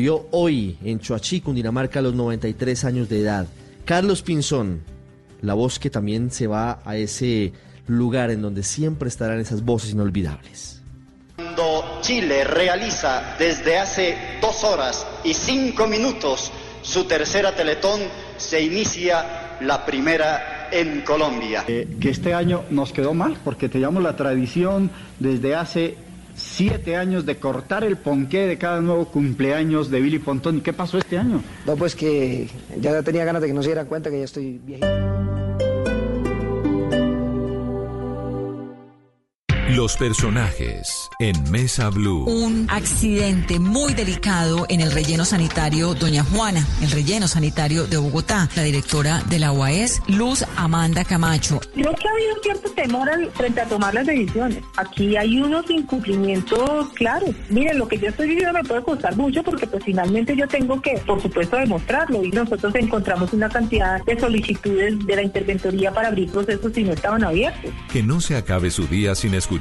[0.00, 3.46] Vio hoy en Chuachi, Cundinamarca, a los 93 años de edad.
[3.84, 4.82] Carlos Pinzón,
[5.42, 7.52] la voz que también se va a ese
[7.86, 10.80] lugar en donde siempre estarán esas voces inolvidables.
[11.36, 18.00] Cuando Chile realiza desde hace dos horas y cinco minutos su tercera Teletón,
[18.38, 21.62] se inicia la primera en Colombia.
[21.68, 25.98] Eh, que este año nos quedó mal porque teníamos la tradición desde hace
[26.40, 30.58] siete años de cortar el ponqué de cada nuevo cumpleaños de Billy Pontón.
[30.58, 31.42] ¿Y qué pasó este año?
[31.66, 34.60] No, pues que ya tenía ganas de que no se dieran cuenta que ya estoy
[34.64, 35.09] viejito.
[39.76, 42.24] Los personajes en Mesa Blue.
[42.24, 48.48] Un accidente muy delicado en el relleno sanitario Doña Juana, el relleno sanitario de Bogotá.
[48.56, 51.60] La directora de la UAS, Luz Amanda Camacho.
[51.72, 54.58] Creo que ha habido cierto temor frente a tomar las decisiones.
[54.76, 57.30] Aquí hay unos incumplimientos claros.
[57.48, 60.82] Miren, lo que yo estoy diciendo me puede costar mucho porque pues finalmente yo tengo
[60.82, 62.24] que, por supuesto, demostrarlo.
[62.24, 66.92] Y nosotros encontramos una cantidad de solicitudes de la interventoría para abrir procesos y no
[66.92, 67.70] estaban abiertos.
[67.92, 69.59] Que no se acabe su día sin escuchar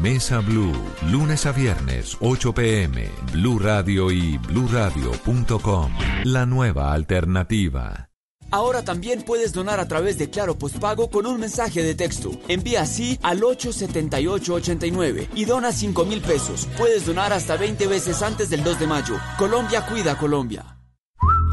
[0.00, 0.72] Mesa Blue,
[1.10, 5.92] lunes a viernes, 8 pm, Blue Radio y bluradio.com.
[6.24, 8.08] La nueva alternativa.
[8.50, 12.30] Ahora también puedes donar a través de Claro Postpago con un mensaje de texto.
[12.48, 16.66] Envía así al 87889 y dona 5 mil pesos.
[16.78, 19.16] Puedes donar hasta 20 veces antes del 2 de mayo.
[19.36, 20.78] Colombia cuida Colombia.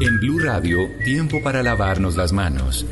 [0.00, 2.86] En Blue Radio, tiempo para lavarnos las manos.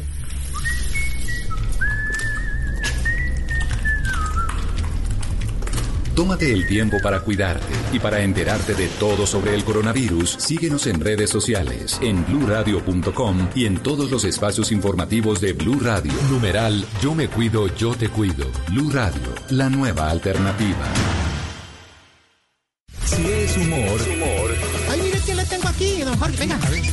[6.20, 10.36] Tómate el tiempo para cuidarte y para enterarte de todo sobre el coronavirus.
[10.38, 16.12] Síguenos en redes sociales, en bluradio.com y en todos los espacios informativos de Blue Radio.
[16.28, 18.44] Numeral Yo me cuido, yo te cuido.
[18.68, 20.92] Blue Radio, la nueva alternativa.
[23.02, 24.54] Si es humor, humor.
[24.90, 26.36] Ay, mire quién le tengo aquí, don Jorge.
[26.36, 26.90] Venga, venga.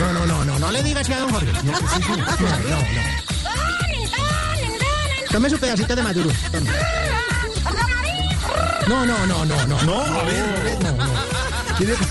[0.00, 1.52] No, no, no, no, no le digas que a don Jorge.
[1.62, 2.78] No, no, no.
[5.30, 6.30] Tome su pedacito de maduro.
[6.50, 6.70] Tome.
[8.88, 9.82] No, no, no, no, no.
[9.82, 11.45] No, a ver, no, no.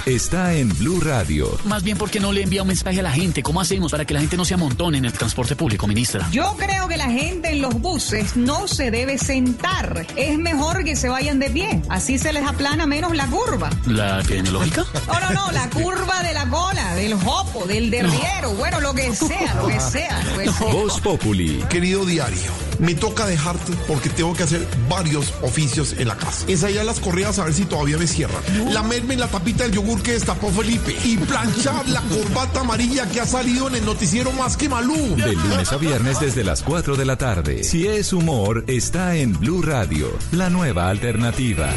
[0.06, 1.58] Está en Blue Radio.
[1.66, 3.42] Más bien porque no le envía un mensaje a la gente.
[3.42, 6.28] ¿Cómo hacemos para que la gente no se amontone en el transporte público, ministra?
[6.32, 10.06] Yo creo que la gente en los buses no se debe sentar.
[10.16, 11.82] Es mejor que se vayan de pie.
[11.90, 13.72] Así se les aplana menos la curva.
[13.88, 14.86] ¿La epidemiológica?
[15.08, 15.52] No, no, no.
[15.52, 18.54] La curva de la cola, del jopo, del derriero.
[18.60, 20.24] Bueno, lo que sea, lo que sea.
[20.26, 20.68] Lo que sea.
[20.72, 21.64] Voz Populi.
[21.70, 26.46] Querido diario, me toca dejarte porque tengo que hacer varios oficios en la casa.
[26.48, 28.44] Ensayar las correas a ver si todavía me cierran.
[28.72, 30.96] Lamerme la tapita del yogur que destapó Felipe.
[31.04, 35.16] Y planchar la corbata amarilla que ha salido en el noticiero más que Malú.
[35.16, 37.64] De lunes a viernes desde las 4 de la tarde.
[37.64, 41.70] Si es humor, está en Blue Radio, la nueva alternativa.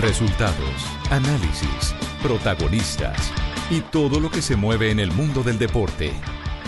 [0.00, 3.32] Resultados, análisis, protagonistas
[3.70, 6.12] y todo lo que se mueve en el mundo del deporte.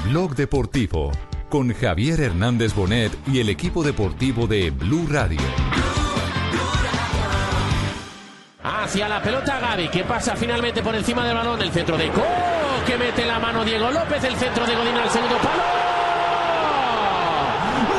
[0.04, 1.12] Blog Deportivo
[1.48, 5.40] con Javier Hernández Bonet y el equipo deportivo de Blue Radio.
[8.62, 11.62] Hacia la pelota Gaby, que pasa finalmente por encima del balón.
[11.62, 12.24] El centro de Co,
[12.86, 14.24] que mete la mano Diego López.
[14.24, 15.62] El centro de Godín al segundo palo.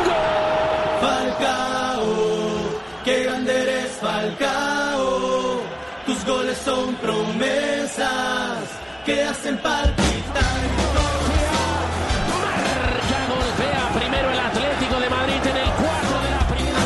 [0.05, 1.09] ¡Gol!
[1.09, 2.05] Falcao,
[3.05, 5.61] qué grande eres Falcao.
[6.05, 8.56] Tus goles son promesas
[9.07, 10.43] que hacen palpitar.
[12.43, 16.81] Marca, golpea primero el Atlético de Madrid en el cuarto de la primera.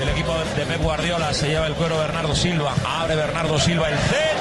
[0.00, 2.74] El equipo de Pep Guardiola se lleva el cuero Bernardo Silva.
[2.86, 4.39] Abre Bernardo Silva el centro.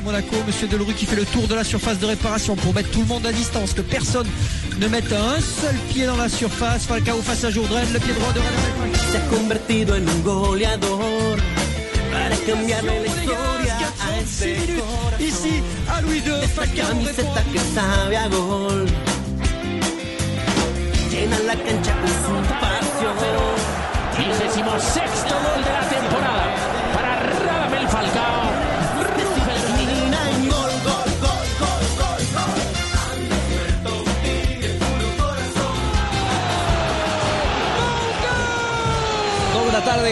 [0.00, 2.56] De la AS Monaco, Monsieur Delerue qui fait le tour de la surface de réparation
[2.56, 4.26] pour mettre tout le monde à distance, que personne
[4.78, 6.84] ne mette un seul pied dans la surface.
[6.86, 11.36] Falcao face à Jourdain, le pied droit de René Se ha convertido en un goleador.
[12.12, 14.56] Para cambiarle la historia a este
[15.20, 18.86] Ici, à Louis II, Falcao camiseta que sabe a gol.
[21.10, 23.14] Llena la cancha con su pasión.
[24.16, 26.43] Vigésimo sexto gol de la temporada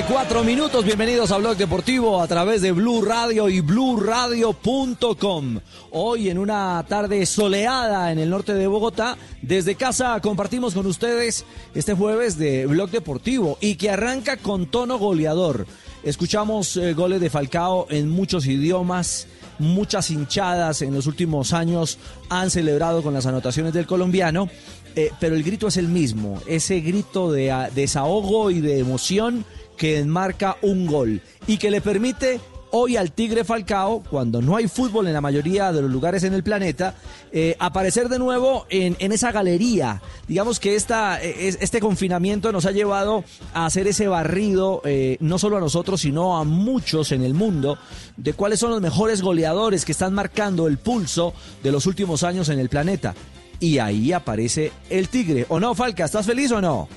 [0.03, 5.61] 54 minutos, bienvenidos a Blog Deportivo a través de Blue Radio y bluradio.com.
[5.93, 11.45] Hoy en una tarde soleada en el norte de Bogotá, desde casa compartimos con ustedes
[11.73, 15.67] este jueves de Blog Deportivo y que arranca con tono goleador.
[16.03, 19.29] Escuchamos eh, goles de Falcao en muchos idiomas,
[19.61, 24.49] muchas hinchadas en los últimos años han celebrado con las anotaciones del colombiano,
[24.97, 29.45] eh, pero el grito es el mismo, ese grito de desahogo y de emoción
[29.83, 32.39] que enmarca un gol y que le permite
[32.71, 36.35] hoy al Tigre Falcao, cuando no hay fútbol en la mayoría de los lugares en
[36.35, 36.95] el planeta,
[37.33, 40.01] eh, aparecer de nuevo en, esa galería.
[40.29, 43.25] Digamos que esta, eh, este confinamiento nos ha llevado
[43.55, 47.77] a hacer ese barrido, eh, no solo a nosotros, sino a muchos en el mundo,
[48.17, 51.35] de cuáles son los mejores goleadores que están marcando el pulso
[51.65, 53.17] de los últimos años en el planeta.
[53.59, 55.47] Y ahí aparece el Tigre.
[55.49, 56.05] ¿O no, Falca?
[56.05, 56.89] ¿Estás feliz o no?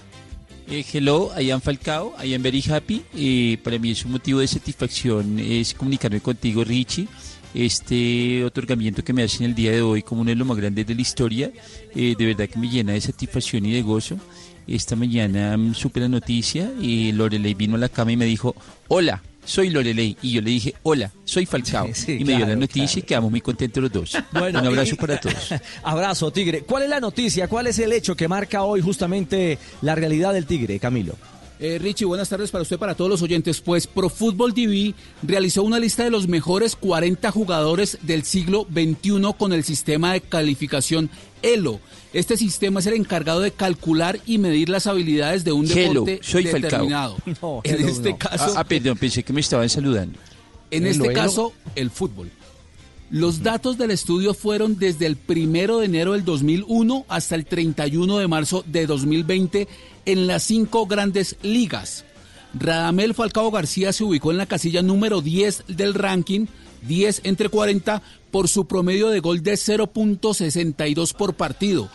[0.68, 3.04] Eh, hello, I am Falcao, I am very happy.
[3.16, 7.08] Eh, para mí es un motivo de satisfacción es comunicarme contigo, Richie.
[7.54, 10.88] Este otorgamiento que me hacen el día de hoy como uno de los más grandes
[10.88, 11.52] de la historia,
[11.94, 14.18] eh, de verdad que me llena de satisfacción y de gozo.
[14.68, 18.56] Esta mañana mm, supe noticia y Lorelei vino a la cama y me dijo,
[18.88, 20.18] hola, soy Lorelei.
[20.22, 21.90] Y yo le dije, hola, soy Falcao.
[21.94, 24.18] Sí, y me dio la noticia y quedamos muy contentos los dos.
[24.32, 25.54] Bueno, Un abrazo y- para todos.
[25.84, 26.62] Abrazo, Tigre.
[26.62, 27.48] ¿Cuál es la noticia?
[27.48, 31.16] ¿Cuál es el hecho que marca hoy justamente la realidad del Tigre, Camilo?
[31.58, 33.62] Eh, Richie, buenas tardes para usted, para todos los oyentes.
[33.62, 34.94] Pues Pro Football TV
[35.24, 40.20] realizó una lista de los mejores 40 jugadores del siglo XXI con el sistema de
[40.22, 41.10] calificación
[41.42, 41.80] ELO.
[42.16, 46.20] Este sistema es el encargado de calcular y medir las habilidades de un Hello, deporte
[46.24, 46.62] soy Falcao.
[46.62, 47.18] determinado.
[47.66, 50.18] en este caso, Ah, perdón, pensé que me estaban saludando.
[50.72, 52.32] en este caso, el fútbol.
[53.10, 58.18] Los datos del estudio fueron desde el primero de enero del 2001 hasta el 31
[58.18, 59.68] de marzo de 2020
[60.06, 62.06] en las cinco grandes ligas.
[62.58, 66.46] Radamel Falcao García se ubicó en la casilla número 10 del ranking,
[66.88, 68.02] 10 entre 40,
[68.36, 71.90] por su promedio de gol de 0.62 por partido.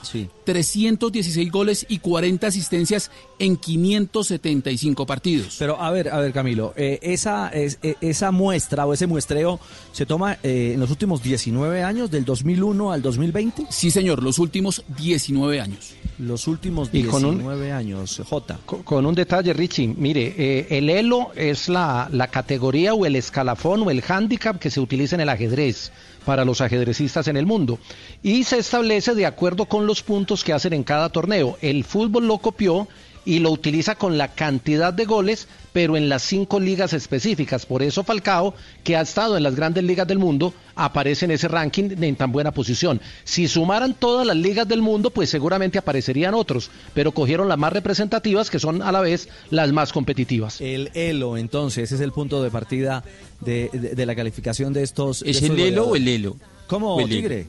[0.46, 5.56] 316 goles y 40 asistencias en 575 partidos.
[5.58, 9.60] Pero a ver, a ver, Camilo, eh, esa, es- eh, esa muestra o ese muestreo
[9.92, 13.66] se toma eh, en los últimos 19 años, del 2001 al 2020.
[13.68, 15.92] Sí, señor, los últimos 19 años.
[16.18, 18.58] Los últimos Y con un- 19 años, J.
[18.64, 23.16] Con, con un detalle, Richie, mire, eh, el elo es la, la categoría o el
[23.16, 25.92] escalafón o el handicap que se utiliza en el ajedrez
[26.24, 27.78] para los ajedrecistas en el mundo
[28.22, 31.56] y se establece de acuerdo con los puntos que hacen en cada torneo.
[31.60, 32.88] El fútbol lo copió
[33.24, 37.66] y lo utiliza con la cantidad de goles, pero en las cinco ligas específicas.
[37.66, 41.48] Por eso Falcao, que ha estado en las grandes ligas del mundo, aparece en ese
[41.48, 43.00] ranking en tan buena posición.
[43.24, 47.72] Si sumaran todas las ligas del mundo, pues seguramente aparecerían otros, pero cogieron las más
[47.72, 50.60] representativas, que son a la vez las más competitivas.
[50.60, 53.04] El ELO, entonces, es el punto de partida
[53.40, 55.20] de, de- de la calificación de estos.
[55.20, 56.36] de ¿Es estos el Elo o el Elo?
[56.66, 57.16] ¿Cómo, ¿O el Elo?
[57.16, 57.46] Tigre?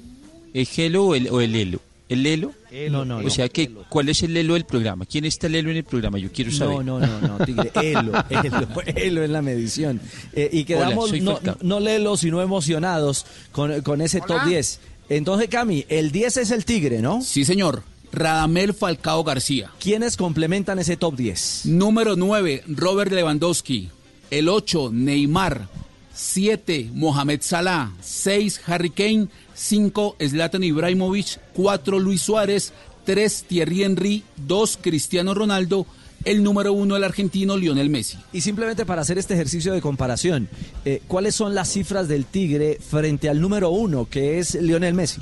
[0.53, 1.79] ¿Es Elo o el, o el Elo?
[2.11, 2.53] ¿El Elo?
[2.69, 3.29] Elo, no, O no.
[3.29, 5.05] sea, que, ¿cuál es el Elo del programa?
[5.05, 6.17] ¿Quién está el Elo en el programa?
[6.19, 6.83] Yo quiero saber.
[6.83, 10.01] No, no, no, no, Tigre, Elo, Elo, Elo en la medición.
[10.33, 14.79] Eh, y quedamos no, no lelos, sino emocionados con, con ese top 10.
[15.07, 17.21] Entonces, Cami, el 10 es el Tigre, ¿no?
[17.21, 17.83] Sí, señor.
[18.11, 19.71] Radamel Falcao García.
[19.79, 21.61] ¿Quiénes complementan ese top 10?
[21.67, 23.89] Número 9, Robert Lewandowski.
[24.29, 25.69] El 8, Neymar.
[26.13, 27.91] 7, Mohamed Salah.
[28.01, 29.27] 6, Harry Kane.
[29.61, 31.39] 5, Zlatan Ibrahimovic.
[31.53, 32.73] 4, Luis Suárez.
[33.05, 34.23] 3, Thierry Henry.
[34.47, 35.85] 2, Cristiano Ronaldo.
[36.25, 38.17] El número 1, el argentino Lionel Messi.
[38.33, 40.49] Y simplemente para hacer este ejercicio de comparación,
[40.85, 45.19] eh, ¿cuáles son las cifras del Tigre frente al número uno, que es Lionel Messi?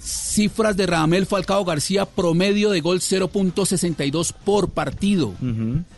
[0.00, 5.32] Cifras de Radamel Falcao García, promedio de gol 0.62 por partido.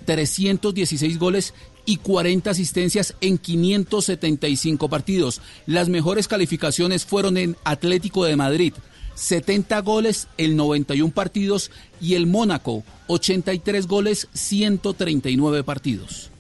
[0.04, 1.54] 316 goles
[1.86, 5.40] y 40 asistencias en 575 partidos.
[5.66, 8.74] Las mejores calificaciones fueron en Atlético de Madrid,
[9.14, 16.30] 70 goles en 91 partidos y el Mónaco, 83 goles, 139 partidos.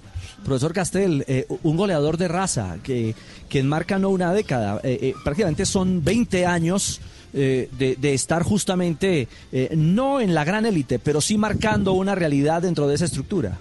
[0.44, 3.14] Profesor Castel, eh, un goleador de raza que,
[3.48, 7.00] que enmarca no una década, eh, eh, prácticamente son 20 años
[7.32, 9.28] de, estar justamente
[9.72, 13.58] no en la gran élite, pero sí marcando una realidad dentro de esa estructura.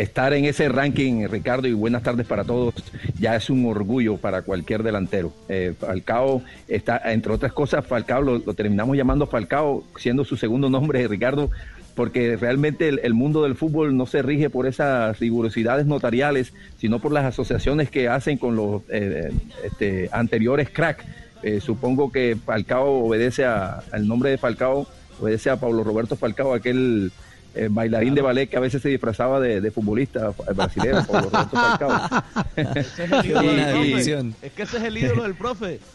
[0.00, 2.74] Estar en ese ranking, Ricardo, y buenas tardes para todos,
[3.18, 5.32] ya es un orgullo para cualquier delantero.
[5.48, 11.08] Eh, Falcao está, entre otras cosas, Falcao lo, terminamos llamando Falcao, siendo su segundo nombre,
[11.08, 11.50] Ricardo,
[11.94, 17.12] porque realmente el, mundo del fútbol no se rige por esas rigurosidades notariales, sino por
[17.12, 19.32] las asociaciones que hacen con los eh,
[19.64, 21.06] este, anteriores crack.
[21.42, 24.86] Eh, supongo que Falcao obedece al nombre de Falcao,
[25.18, 27.12] obedece a Pablo Roberto Falcao, aquel
[27.56, 30.98] eh, bailarín de ballet que a veces se disfrazaba de, de futbolista eh, brasileño.
[32.56, 34.10] Ese es el ídolo Y- del profe.
[34.10, 35.80] y- Es que ese es el ídolo del profe.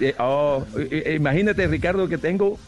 [0.00, 2.58] Eh, oh, eh, imagínate, Ricardo, que tengo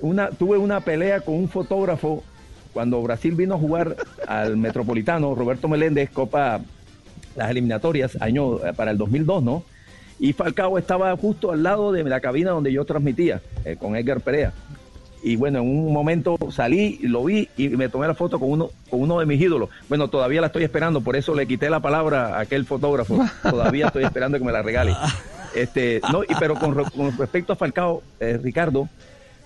[0.00, 2.24] una, tuve una pelea con un fotógrafo
[2.72, 3.94] cuando Brasil vino a jugar
[4.26, 6.60] al Metropolitano, Roberto Meléndez, Copa,
[7.36, 9.62] las eliminatorias, año para el 2002, ¿no?
[10.18, 14.20] Y Falcao estaba justo al lado de la cabina donde yo transmitía, eh, con Edgar
[14.20, 14.52] Perea.
[15.22, 18.70] Y bueno, en un momento salí, lo vi y me tomé la foto con uno,
[18.90, 19.70] con uno de mis ídolos.
[19.88, 23.18] Bueno, todavía la estoy esperando, por eso le quité la palabra a aquel fotógrafo.
[23.42, 24.94] Todavía estoy esperando que me la regale.
[25.54, 28.90] Este, no, y, pero con, re- con respecto a Falcao, eh, Ricardo,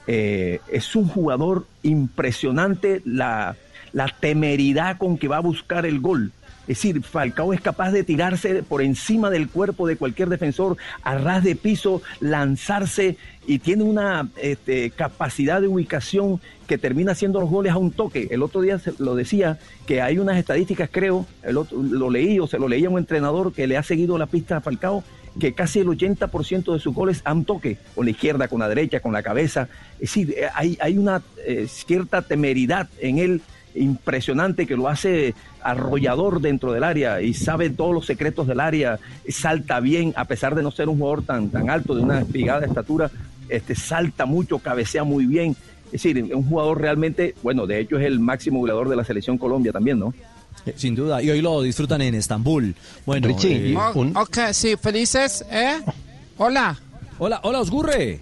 [0.08, 3.54] eh, es un jugador impresionante la,
[3.92, 6.32] la temeridad con que va a buscar el gol.
[6.70, 11.18] Es decir, Falcao es capaz de tirarse por encima del cuerpo de cualquier defensor, a
[11.18, 17.50] ras de piso, lanzarse y tiene una este, capacidad de ubicación que termina haciendo los
[17.50, 18.28] goles a un toque.
[18.30, 22.46] El otro día lo decía que hay unas estadísticas, creo, el otro, lo leí o
[22.46, 25.02] se lo leía a un entrenador que le ha seguido la pista a Falcao,
[25.40, 28.68] que casi el 80% de sus goles a un toque, con la izquierda, con la
[28.68, 29.68] derecha, con la cabeza.
[29.94, 33.42] Es decir, eh, hay, hay una eh, cierta temeridad en él
[33.74, 38.98] impresionante que lo hace arrollador dentro del área y sabe todos los secretos del área,
[39.28, 42.66] salta bien, a pesar de no ser un jugador tan, tan alto, de una espigada
[42.66, 43.10] estatura,
[43.48, 45.56] este, salta mucho, cabecea muy bien.
[45.86, 49.38] Es decir, un jugador realmente, bueno, de hecho es el máximo goleador de la selección
[49.38, 50.14] Colombia también, ¿no?
[50.66, 52.74] Eh, Sin duda, y hoy lo disfrutan en Estambul.
[53.06, 55.80] Bueno, eh, Oh, Ok, sí, felices, ¿eh?
[56.38, 56.78] Hola.
[57.18, 58.20] Hola, hola, Osgurre.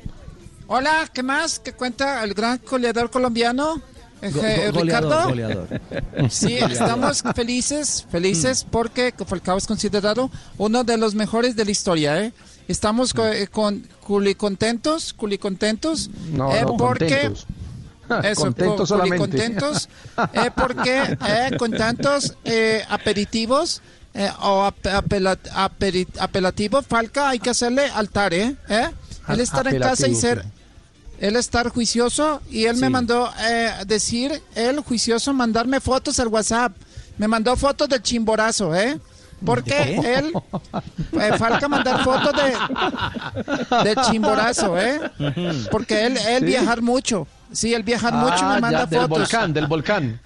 [0.67, 1.59] Hola, ¿qué más?
[1.59, 3.81] ¿Qué cuenta el gran goleador colombiano?
[4.21, 5.29] Go- go- goleador, Ricardo.
[5.29, 5.69] goleador.
[6.31, 12.23] Sí, estamos felices, felices porque Falcao es considerado uno de los mejores de la historia,
[12.25, 12.33] ¿eh?
[12.67, 17.47] Estamos co- eh, con culicontentos, culicontentos, No, eh, no, porque contentos.
[18.25, 19.19] eso, Contentos cu- solamente.
[19.19, 19.89] culicontentos,
[20.35, 23.81] eh, porque eh, con tantos eh, aperitivos
[24.15, 28.57] eh, o ap- apela- aperi- apelativo, Falca hay que hacerle altar, ¿eh?
[28.69, 28.89] ¿Eh?
[29.29, 30.49] Él estar en casa y ser sí.
[31.21, 36.73] Él estar juicioso y él me mandó eh, decir, él juicioso, mandarme fotos al WhatsApp.
[37.17, 38.99] Me mandó fotos del chimborazo, ¿eh?
[39.45, 40.17] Porque ¿Qué?
[40.19, 40.33] él,
[41.21, 45.01] eh, falta mandar fotos de, de chimborazo, ¿eh?
[45.71, 46.45] Porque él, él Sí.
[46.45, 47.27] viajar mucho.
[47.53, 49.09] Sí, él viajar mucho Ah, me ya, manda del fotos.
[49.19, 50.21] volcán, del volcán.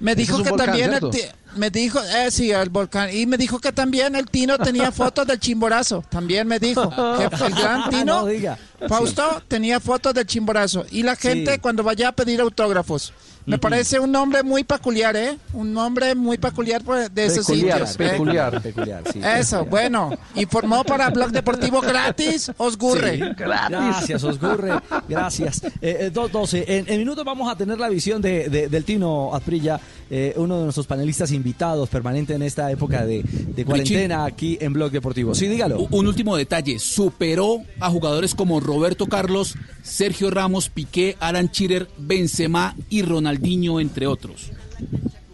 [0.00, 1.10] Me dijo que volcán, también el
[1.56, 3.08] me dijo, eh, sí, el volcán.
[3.14, 6.04] Y me dijo que también el Tino tenía fotos del chimborazo.
[6.08, 8.58] También me dijo que el gran Tino, No diga.
[8.88, 10.84] Fausto, tenía fotos del chimborazo.
[10.90, 11.58] Y la gente Sí.
[11.60, 13.12] cuando vaya a pedir autógrafos.
[13.46, 15.38] Me parece un nombre muy peculiar, ¿eh?
[15.52, 17.94] Un nombre muy peculiar pues, de esos Peculiar, sitios.
[17.94, 18.10] ¿eh?
[18.12, 18.60] peculiar.
[18.62, 19.20] Peculiar, sí.
[19.24, 20.10] Eso, bueno.
[20.34, 23.16] Informó para Blog Deportivo gratis, Osgurre.
[23.18, 24.72] Sí, Gracias, Osgurre.
[25.08, 25.62] Gracias.
[25.64, 26.64] Eh, eh, 2.12.
[26.66, 30.58] En, en minutos vamos a tener la visión de, de- del Tino Asprilla, eh, uno
[30.58, 35.34] de nuestros panelistas invitados permanente en esta época de, de cuarentena aquí en Blog Deportivo.
[35.34, 35.86] Sí, dígalo.
[35.90, 42.74] Un último detalle, superó a jugadores como Roberto Carlos, Sergio Ramos, Piqué, Alan Chirer, Benzema
[42.90, 43.02] y
[43.36, 44.50] Ronaldinho, entre otros.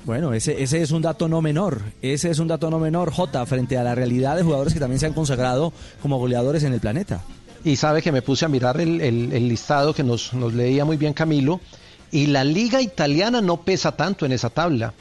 [0.05, 1.81] Bueno, ese, ese es un dato no menor.
[2.03, 4.99] Ese es un dato no menor, J, frente a la realidad de jugadores que también
[4.99, 7.23] se han consagrado como goleadores en el planeta.
[7.65, 10.85] Y sabe que me puse a mirar el, el- el listado que nos, nos leía
[10.85, 11.61] muy bien Camilo,
[12.11, 14.93] y la liga italiana no pesa tanto en esa tabla.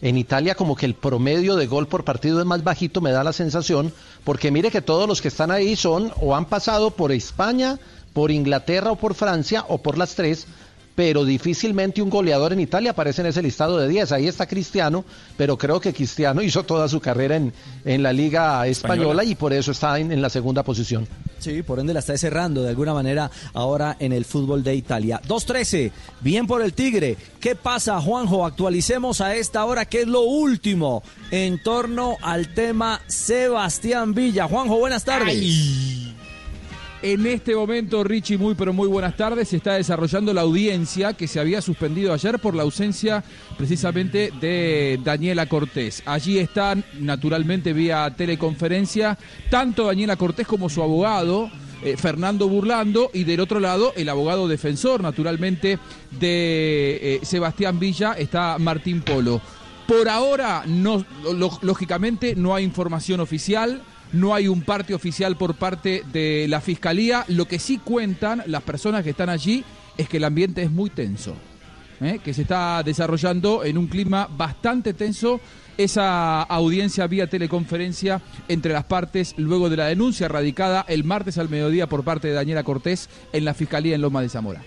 [0.00, 3.24] En Italia como que el promedio de gol por partido es más bajito, me da
[3.24, 3.92] la sensación,
[4.22, 7.80] porque mire que todos los que están ahí son o han pasado por España,
[8.12, 10.46] por Inglaterra o por Francia o por las tres,
[10.98, 14.10] pero difícilmente un goleador en Italia aparece en ese listado de 10.
[14.10, 15.04] Ahí está Cristiano,
[15.36, 17.52] pero creo que Cristiano hizo toda su carrera en,
[17.84, 19.24] en la liga española, Española.
[19.24, 21.06] y por eso está en- en la segunda posición.
[21.38, 25.20] Sí, por ende la está cerrando de alguna manera ahora en el fútbol de Italia.
[25.28, 27.16] 2-13, bien por el Tigre.
[27.38, 28.44] ¿Qué pasa, Juanjo?
[28.44, 34.48] Actualicemos a esta hora qué es lo último en torno al tema Sebastián Villa.
[34.48, 35.97] Juanjo, buenas tardes.
[37.00, 39.48] En este momento, Richie, muy pero muy buenas tardes.
[39.48, 43.22] Se está desarrollando la audiencia que se había suspendido ayer por la ausencia
[43.56, 46.02] precisamente de Daniela Cortés.
[46.06, 49.16] Allí están, naturalmente, vía teleconferencia,
[49.48, 51.50] tanto Daniela Cortés como su abogado.
[51.82, 55.78] eh, Fernando Burlando y del otro lado el abogado defensor naturalmente
[56.10, 59.40] de eh, Sebastián Villa está Martín Polo.
[59.86, 61.04] Por ahora, no,
[61.62, 63.80] lógicamente, no hay información oficial,
[64.12, 67.24] no hay un parte oficial por parte de la Fiscalía.
[67.28, 69.64] Lo que sí cuentan las personas que están allí
[69.96, 71.34] es que el ambiente es muy tenso,
[72.00, 72.20] ¿eh?
[72.22, 75.40] que se está desarrollando en un clima bastante tenso
[75.76, 81.48] esa audiencia vía teleconferencia entre las partes luego de la denuncia radicada el martes al
[81.48, 84.62] mediodía por parte de Daniela Cortés en la Fiscalía en Loma de Zamora.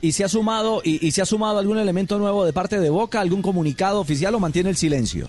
[0.00, 2.90] y se ha sumado y, y se ha sumado algún elemento nuevo de parte de
[2.90, 5.28] Boca, algún comunicado oficial o mantiene el silencio.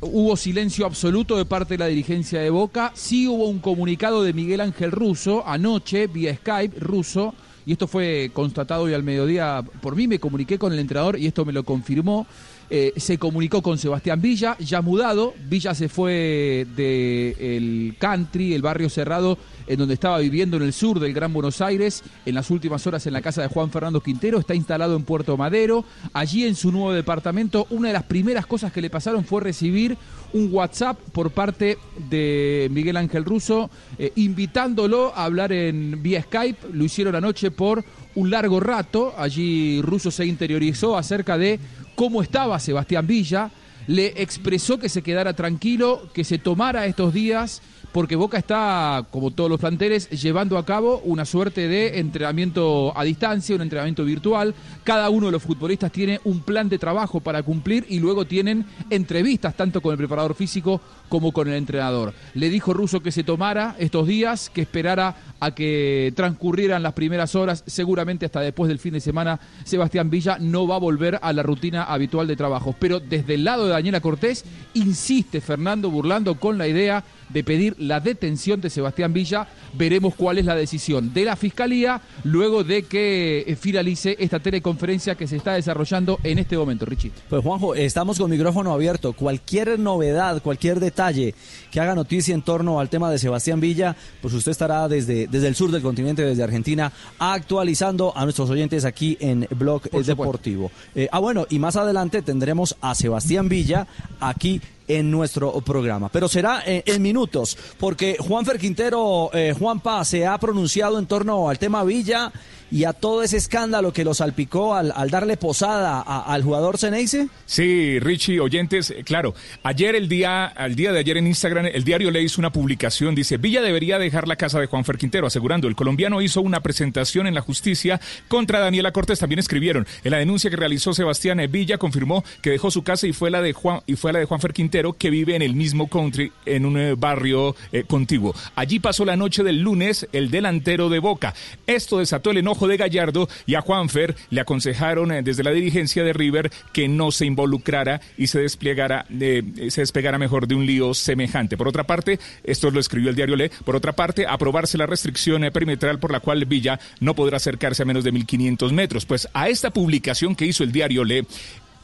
[0.00, 2.92] Hubo silencio absoluto de parte de la dirigencia de Boca.
[2.94, 7.34] Sí hubo un comunicado de Miguel Ángel Russo anoche vía Skype, Russo,
[7.66, 10.06] y esto fue constatado hoy al mediodía por mí.
[10.06, 12.28] Me comuniqué con el entrenador y esto me lo confirmó.
[12.70, 15.34] Eh, se comunicó con Sebastián Villa, ya mudado.
[15.48, 21.00] Villa se fue del country, el barrio cerrado, en donde estaba viviendo en el sur
[21.00, 24.38] del Gran Buenos Aires, en las últimas horas en la casa de Juan Fernando Quintero.
[24.38, 25.84] Está instalado en Puerto Madero.
[26.12, 29.96] Allí en su nuevo departamento, una de las primeras cosas que le pasaron fue recibir
[30.34, 31.78] un WhatsApp por parte
[32.10, 36.68] de Miguel Ángel Russo, eh, invitándolo a hablar en vía Skype.
[36.72, 37.82] Lo hicieron anoche por
[38.14, 39.14] un largo rato.
[39.16, 41.58] Allí Russo se interiorizó acerca de
[41.98, 43.50] cómo estaba Sebastián Villa,
[43.88, 47.60] le expresó que se quedara tranquilo, que se tomara estos días,
[47.92, 53.04] porque Boca está, como todos los planteles, llevando a cabo una suerte de entrenamiento a
[53.04, 54.54] distancia, un entrenamiento virtual.
[54.84, 58.66] Cada uno de los futbolistas tiene un plan de trabajo para cumplir y luego tienen
[58.90, 62.12] entrevistas tanto con el preparador físico como con el entrenador.
[62.34, 67.34] Le dijo Russo que se tomara estos días, que esperara a que transcurrieran las primeras
[67.34, 71.32] horas, seguramente hasta después del fin de semana Sebastián Villa no va a volver a
[71.32, 72.74] la rutina habitual de trabajo.
[72.78, 77.74] Pero desde el lado de Daniela Cortés insiste Fernando Burlando con la idea de pedir
[77.78, 79.48] la detención de Sebastián Villa.
[79.74, 85.14] Veremos cuál es la decisión de la Fiscalía luego de que eh, finalice esta teleconferencia
[85.14, 87.12] que se está desarrollando en este momento, Richie.
[87.28, 89.12] Pues Juanjo, estamos con micrófono abierto.
[89.12, 91.34] Cualquier novedad, cualquier detalle
[91.70, 95.48] que haga noticia en torno al tema de Sebastián Villa, pues usted estará desde, desde
[95.48, 100.70] el sur del continente, desde Argentina, actualizando a nuestros oyentes aquí en Blog Deportivo.
[100.94, 103.86] Eh, ah, bueno, y más adelante tendremos a Sebastián Villa
[104.20, 106.08] aquí en nuestro programa.
[106.08, 111.06] Pero será en, en minutos, porque Juanfer Quintero, eh, Juan Paz, se ha pronunciado en
[111.06, 112.32] torno al tema Villa
[112.70, 117.28] y a todo ese escándalo que lo salpicó al, al darle posada al jugador Ceneice.
[117.46, 121.84] Sí, Richie, oyentes, eh, claro, ayer el día, al día de ayer en Instagram, el
[121.84, 125.68] diario le hizo una publicación, dice, Villa debería dejar la casa de Juanfer Quintero, asegurando,
[125.68, 130.18] el colombiano hizo una presentación en la justicia contra Daniela Cortés, también escribieron, en la
[130.18, 133.80] denuncia que realizó Sebastián Villa, confirmó que dejó su casa y fue la de Juan,
[133.86, 136.94] y fue la de Juanfer Quintero, que vive en el mismo country, en un eh,
[136.94, 138.34] barrio eh, contiguo.
[138.54, 141.34] Allí pasó la noche del lunes el delantero de Boca.
[141.66, 146.02] Esto desató el enojo de Gallardo y a Juanfer le aconsejaron eh, desde la dirigencia
[146.02, 150.66] de River que no se involucrara y se desplegara, eh, se despegara mejor de un
[150.66, 151.56] lío semejante.
[151.56, 155.44] Por otra parte, esto lo escribió el diario Le, por otra parte, aprobarse la restricción
[155.44, 159.06] eh, perimetral por la cual Villa no podrá acercarse a menos de 1.500 metros.
[159.06, 161.26] Pues a esta publicación que hizo el diario Le,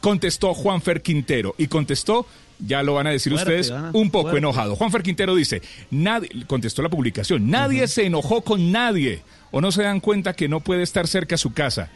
[0.01, 2.27] contestó Juanfer Quintero y contestó
[2.59, 4.39] ya lo van a decir Fuerte, ustedes, un poco Fuerte.
[4.39, 4.75] enojado.
[4.75, 5.61] Juanfer Quintero dice,
[5.91, 9.21] nadie, contestó la publicación, nadie se enojó con nadie
[9.57, 11.87] o no se dan cuenta que no puede estar cerca a su casa.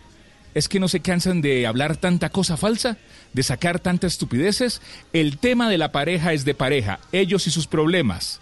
[0.53, 2.97] ¿Es que no se cansan de hablar tanta cosa falsa?
[3.33, 4.81] ¿De sacar tantas estupideces?
[5.11, 8.39] El tema de la pareja es de pareja, ellos y sus problemas.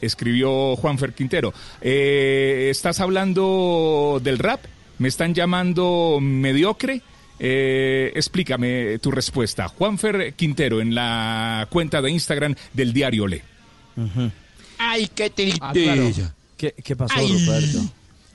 [0.00, 1.52] Escribió Juanfer Quintero.
[1.80, 4.60] Eh, ¿Estás hablando del rap?
[4.98, 7.02] ¿Me están llamando mediocre?
[7.40, 9.66] Eh, explícame tu respuesta.
[9.66, 13.42] Juanfer Quintero en la cuenta de Instagram del diario Le.
[14.78, 15.24] Ay, qué
[15.60, 16.34] Ah, tristeza.
[16.56, 17.32] ¿Qué, qué pasó, Ay.
[17.32, 17.80] Ruperto?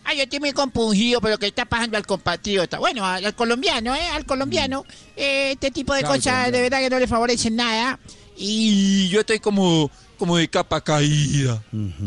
[0.10, 2.80] Ay, yo estoy muy compungido por lo que está pasando al compatriota.
[2.80, 4.08] Bueno, al, al colombiano, ¿eh?
[4.12, 4.84] Al colombiano.
[5.15, 8.00] Eh, este tipo de Claro, cosas de verdad que no le favorecen nada.
[8.36, 11.62] Y yo estoy como, como de capa caída.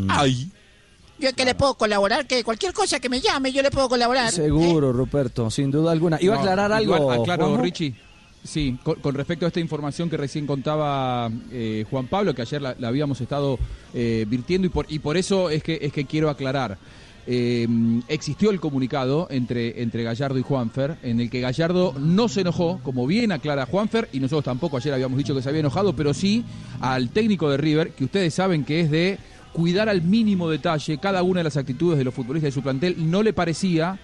[0.09, 0.51] Ay.
[1.17, 3.87] Yo es que le puedo colaborar, que cualquier cosa que me llame, yo le puedo
[3.87, 4.33] colaborar.
[4.33, 6.17] Seguro, Ruperto, sin duda alguna.
[6.19, 6.97] Iba a aclarar algo.
[6.97, 7.63] igual aclaro, Juanjo?
[7.63, 7.95] Richie.
[8.43, 12.61] Sí, con, con respecto a esta información que recién contaba eh, Juan Pablo, que ayer
[12.61, 13.57] la, la habíamos estado
[13.93, 16.77] eh, virtiendo y por, y por eso es que, es que quiero aclarar.
[17.25, 17.67] Eh,
[18.09, 22.81] existió el comunicado entre, entre Gallardo y Juanfer, en el que Gallardo no se enojó,
[22.83, 26.13] como bien aclara Juanfer, y nosotros tampoco ayer habíamos dicho que se había enojado, pero
[26.13, 26.43] sí
[26.81, 29.17] al técnico de River, que ustedes saben que es de
[29.53, 33.09] cuidar al mínimo detalle cada una de las actitudes de los futbolistas de su plantel,
[33.09, 33.99] no le parecía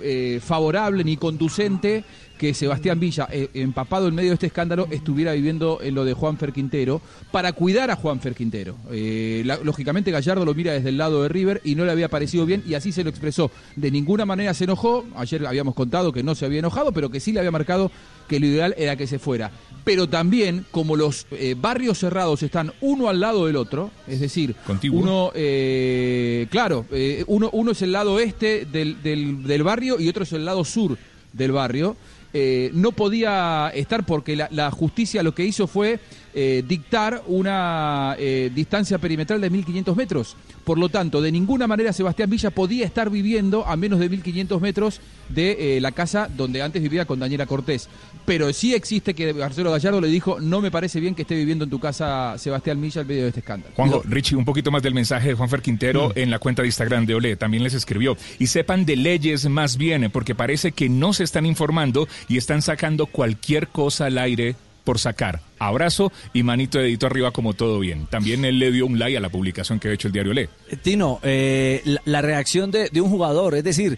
[0.00, 2.04] eh, favorable ni conducente
[2.40, 6.14] que Sebastián Villa, eh, empapado en medio de este escándalo, estuviera viviendo en lo de
[6.14, 8.76] Juanfer Quintero para cuidar a Juanfer Quintero.
[8.90, 12.08] Eh, la- lógicamente Gallardo lo mira desde el lado de River y no le había
[12.08, 13.50] parecido bien y así se lo expresó.
[13.76, 17.20] De ninguna manera se enojó, ayer habíamos contado que no se había enojado, pero que
[17.20, 17.92] sí le había marcado
[18.26, 19.50] que lo ideal era que se fuera.
[19.84, 24.54] Pero también, como los eh, barrios cerrados están uno al lado del otro, es decir,
[25.02, 30.08] uno, eh, claro, eh, uno, uno es el lado este del, del- del barrio y
[30.08, 30.96] otro es el lado sur
[31.34, 31.96] del barrio.
[32.32, 35.98] Eh, no podía estar porque la, la justicia lo que hizo fue
[36.34, 40.36] eh, dictar una eh, distancia perimetral de 1.500 metros.
[40.64, 44.60] Por lo tanto, de ninguna manera Sebastián Villa podía estar viviendo a menos de 1.500
[44.60, 47.88] metros de eh, la casa donde antes vivía con Daniela Cortés.
[48.26, 51.64] Pero sí existe que Marcelo Gallardo le dijo, no me parece bien que esté viviendo
[51.64, 53.74] en tu casa Sebastián Villa en medio de este escándalo.
[53.74, 57.06] Juanjo, Richie, un poquito más del mensaje de Juanfer Quintero en la cuenta de Instagram
[57.06, 57.36] de Olé.
[57.36, 58.16] También les escribió.
[58.38, 62.62] Y sepan de leyes más bien, porque parece que no se están informando y están
[62.62, 64.54] sacando cualquier cosa al aire
[64.90, 65.40] por sacar.
[65.60, 68.08] Abrazo y manito de dedito arriba como todo bien.
[68.10, 70.48] También él le dio un like a la publicación que ha hecho el diario Le.
[70.82, 73.92] Tino, eh, la, reacción de, de un jugador, es decir,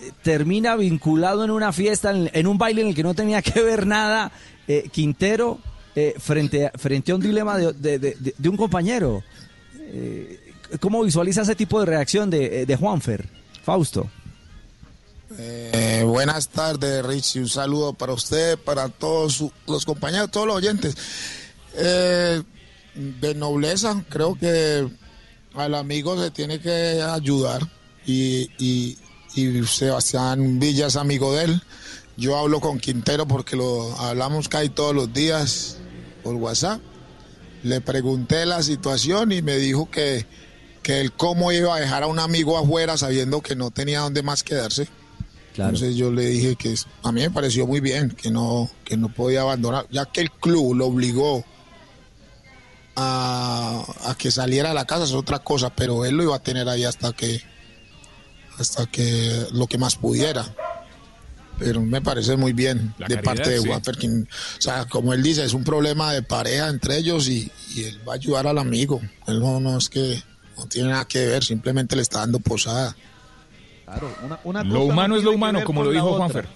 [0.00, 3.62] eh, termina vinculado en una fiesta, en, un baile en el que no tenía que
[3.62, 4.32] ver nada,
[4.66, 5.60] eh, Quintero,
[5.94, 9.22] eh, frente, a, frente a un dilema de, de- un compañero.
[9.78, 10.40] Eh,
[10.80, 13.28] ¿Cómo visualiza ese tipo de reacción de, de Juanfer?
[13.62, 14.10] Fausto.
[15.38, 17.40] Eh, buenas tardes, Richie.
[17.40, 20.96] Un saludo para usted, para todos los compañeros, todos los oyentes.
[21.74, 22.42] Eh,
[22.94, 24.88] de nobleza, creo que
[25.54, 27.62] al amigo se tiene que ayudar
[28.06, 28.48] y
[29.66, 31.62] Sebastián Villa es amigo de él.
[32.16, 35.78] Yo hablo con Quintero porque lo hablamos casi todos los días
[36.22, 36.80] por WhatsApp.
[37.62, 40.26] Le pregunté la situación y me dijo que,
[40.82, 44.22] que él cómo iba a dejar a un amigo afuera sabiendo que no tenía dónde
[44.22, 44.88] más quedarse.
[45.54, 49.08] Entonces yo le dije que a mí me pareció muy bien, que no, que no
[49.12, 51.44] podía abandonar, ya que el club lo obligó
[52.96, 56.42] a, a que saliera de la casa, es otra cosa, pero él lo iba a
[56.42, 57.42] tener ahí hasta que,
[58.58, 60.54] hasta que lo que más pudiera.
[61.58, 63.68] Pero me parece muy bien La de caridad, parte de sí.
[63.68, 64.22] Juan Perkin.
[64.22, 68.00] O sea, como él dice, es un problema de pareja entre ellos y, y él
[68.08, 69.00] va a ayudar al amigo.
[69.26, 70.20] Él no, no es que
[70.56, 72.96] no tiene nada que ver, simplemente le está dando posada.
[73.84, 75.86] Claro, una, una Lo cosa humano no es lo tiene que humano, ver como con
[75.86, 76.18] lo la dijo otra.
[76.18, 76.48] Juanfer.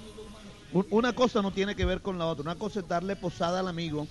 [0.72, 2.42] Un- Una cosa no tiene que ver con la otra.
[2.42, 4.06] Una cosa es darle posada al amigo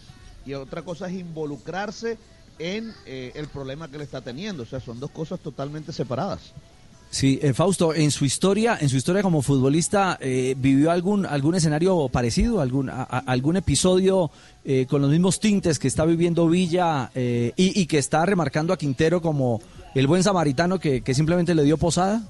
[0.46, 2.18] y otra cosa es involucrarse
[2.60, 4.64] en eh, el problema que le está teniendo.
[4.64, 6.54] O sea, son dos cosas totalmente separadas.
[7.12, 11.56] Sí, eh, Fausto, en su historia, en su historia como futbolista, eh, vivió algún algún
[11.56, 14.32] escenario parecido, algún a- a- algún episodio
[14.66, 18.74] eh, con los mismos tintes que está viviendo Villa eh, y, y que está remarcando
[18.74, 19.62] a Quintero como
[19.94, 22.22] el buen samaritano que, que simplemente le dio posada.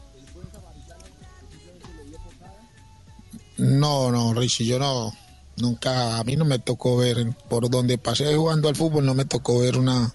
[3.58, 5.13] No, no, Richie, yo no,
[5.58, 9.26] nunca, a mí no me tocó ver, por donde pasé jugando al fútbol, no me
[9.26, 10.13] tocó ver una,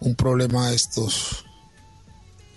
[0.00, 1.44] un problema de estos.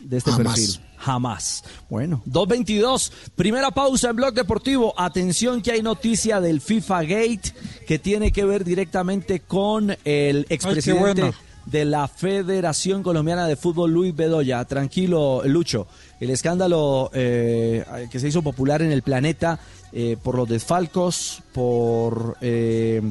[0.02, 0.56] de este Jamás.
[0.56, 0.82] perfil.
[0.98, 1.64] Jamás.
[1.90, 4.94] Bueno, 2.22, primera pausa en Blog Deportivo.
[4.98, 7.54] Atención que hay noticia del FIFA Gate
[7.88, 11.34] que tiene que ver directamente con el expresidente
[11.68, 14.64] de la Federación Colombiana de Fútbol, Luis Bedoya.
[14.66, 15.88] Tranquilo, Lucho.
[16.20, 19.60] El escándalo eh, que se hizo popular en el planeta
[19.92, 23.02] eh, por los desfalcos, por eh,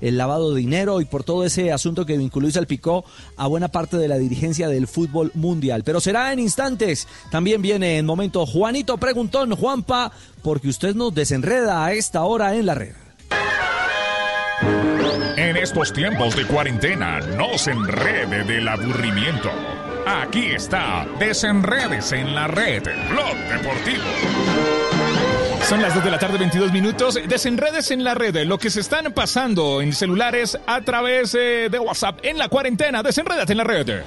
[0.00, 3.04] el lavado de dinero y por todo ese asunto que vinculó y salpicó
[3.36, 5.82] a buena parte de la dirigencia del fútbol mundial.
[5.84, 7.06] Pero será en instantes.
[7.30, 12.66] También viene en momento Juanito Preguntón, Juanpa, porque usted nos desenreda a esta hora en
[12.66, 12.94] la red.
[15.36, 19.50] En estos tiempos de cuarentena, no se enrede del aburrimiento.
[20.06, 24.91] Aquí está, desenredes en la red, Blog Deportivo.
[25.72, 27.18] Son las 2 de la tarde, 22 minutos.
[27.26, 31.78] Desenredes en la red, lo que se están pasando en celulares a través eh, de
[31.78, 33.02] WhatsApp en la cuarentena.
[33.02, 34.02] Desenredes en la red.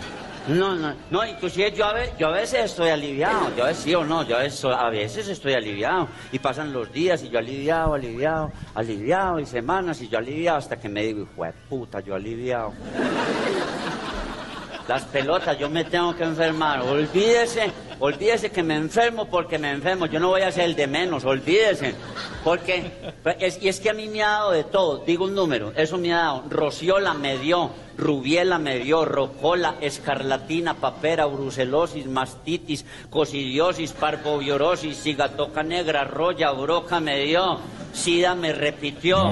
[0.47, 3.83] No, no, no, inclusive yo a, ve- yo a veces estoy aliviado, yo a veces
[3.83, 7.29] sí o no, yo a veces, a veces estoy aliviado y pasan los días y
[7.29, 11.51] yo aliviado, aliviado, aliviado y semanas y yo aliviado hasta que me digo, hijo de
[11.67, 12.73] puta, yo aliviado.
[14.87, 20.05] Las pelotas, yo me tengo que enfermar, olvídese, olvídese que me enfermo porque me enfermo,
[20.05, 21.95] yo no voy a ser el de menos, olvídese,
[22.43, 22.91] porque,
[23.39, 25.97] es, y es que a mí me ha dado de todo, digo un número, eso
[25.97, 33.91] me ha dado, Rociola me dio, Rubiela me dio, Rocola, Escarlatina, Papera, Brucelosis, Mastitis, Cosidiosis,
[33.93, 37.59] Parvoviorosis, Cigatoca Negra, Roya, Broca me dio,
[37.91, 39.31] Sida me repitió.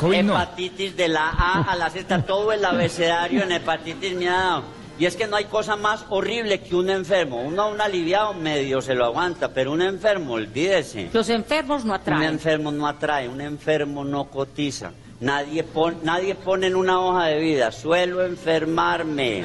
[0.00, 0.34] COVID no.
[0.34, 4.62] Hepatitis de la A a la Z, todo el abecedario en hepatitis me ha dado.
[4.98, 7.42] Y es que no hay cosa más horrible que un enfermo.
[7.42, 11.10] Uno, un aliviado medio se lo aguanta, pero un enfermo, olvídese.
[11.12, 12.22] Los enfermos no Un atraen.
[12.24, 14.92] enfermo no atrae, un enfermo no cotiza.
[15.20, 19.44] Nadie, pon- nadie pone en una hoja de vida, suelo enfermarme.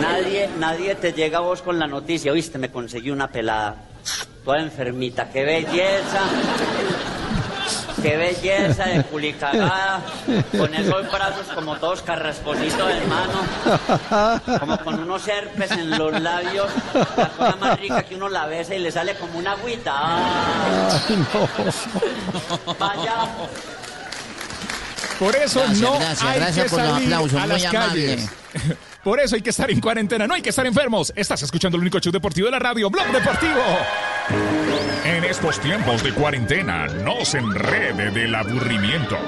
[0.00, 3.76] Nadie, nadie te llega a vos con la noticia, oíste, me conseguí una pelada.
[4.44, 6.20] Toda enfermita, qué belleza.
[8.04, 10.02] Qué belleza de culicagada,
[10.58, 16.68] con esos brazos como todos carraspositos de mano, como con unos herpes en los labios,
[17.16, 19.92] la cosa más rica que uno la besa y le sale como una agüita.
[19.94, 21.00] Ah,
[22.78, 23.14] vaya,
[25.18, 27.74] Por eso Gracias, no gracias, hay gracias que por los salir aplausos, a muy las
[27.74, 28.28] amable.
[29.04, 31.12] Por eso hay que estar en cuarentena, no hay que estar enfermos.
[31.14, 33.60] Estás escuchando el único show deportivo de la radio, Blog Deportivo.
[35.04, 39.18] En estos tiempos de cuarentena, no se enrede del aburrimiento.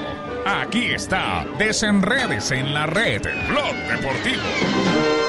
[0.47, 5.26] Aquí está, desenredes en la red, Blog Deportivo.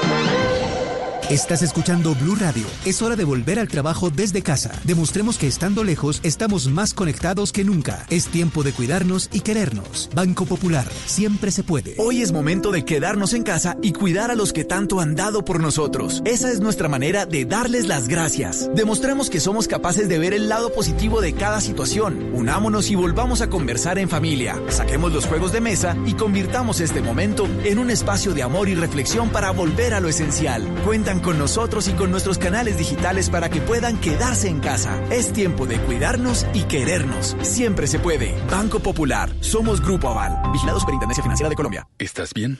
[1.29, 2.65] Estás escuchando Blue Radio.
[2.85, 4.71] Es hora de volver al trabajo desde casa.
[4.83, 8.07] Demostremos que estando lejos estamos más conectados que nunca.
[8.09, 10.09] Es tiempo de cuidarnos y querernos.
[10.15, 11.93] Banco Popular, siempre se puede.
[11.99, 15.45] Hoy es momento de quedarnos en casa y cuidar a los que tanto han dado
[15.45, 16.23] por nosotros.
[16.25, 18.67] Esa es nuestra manera de darles las gracias.
[18.73, 22.31] Demostremos que somos capaces de ver el lado positivo de cada situación.
[22.33, 24.59] Unámonos y volvamos a conversar en familia.
[24.69, 28.73] Saquemos los juegos de mesa y convirtamos este momento en un espacio de amor y
[28.73, 30.67] reflexión para volver a lo esencial.
[30.83, 35.01] Cuentan con nosotros y con nuestros canales digitales para que puedan quedarse en casa.
[35.09, 37.37] Es tiempo de cuidarnos y querernos.
[37.41, 38.35] Siempre se puede.
[38.49, 39.29] Banco Popular.
[39.41, 40.51] Somos Grupo Aval.
[40.51, 41.87] Vigilado Superintendencia Financiera de Colombia.
[41.97, 42.59] ¿Estás bien?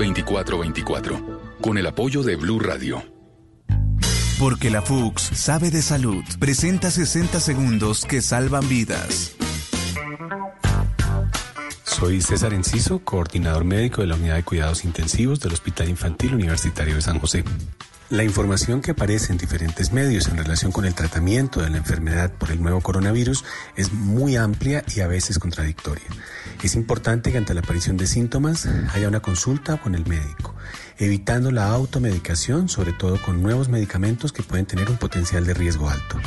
[0.00, 3.02] 320-616-2424 con el apoyo de Blue Radio.
[4.38, 6.24] Porque la FUX sabe de salud.
[6.38, 9.36] Presenta 60 segundos que salvan vidas.
[11.84, 16.94] Soy César Enciso, coordinador médico de la Unidad de Cuidados Intensivos del Hospital Infantil Universitario
[16.94, 17.44] de San José.
[18.10, 22.32] La información que aparece en diferentes medios en relación con el tratamiento de la enfermedad
[22.32, 23.44] por el nuevo coronavirus
[23.76, 26.06] es muy amplia y a veces contradictoria.
[26.60, 30.56] Es importante que ante la aparición de síntomas haya una consulta con el médico,
[30.98, 35.88] evitando la automedicación, sobre todo con nuevos medicamentos que pueden tener un potencial de riesgo
[35.88, 36.18] alto.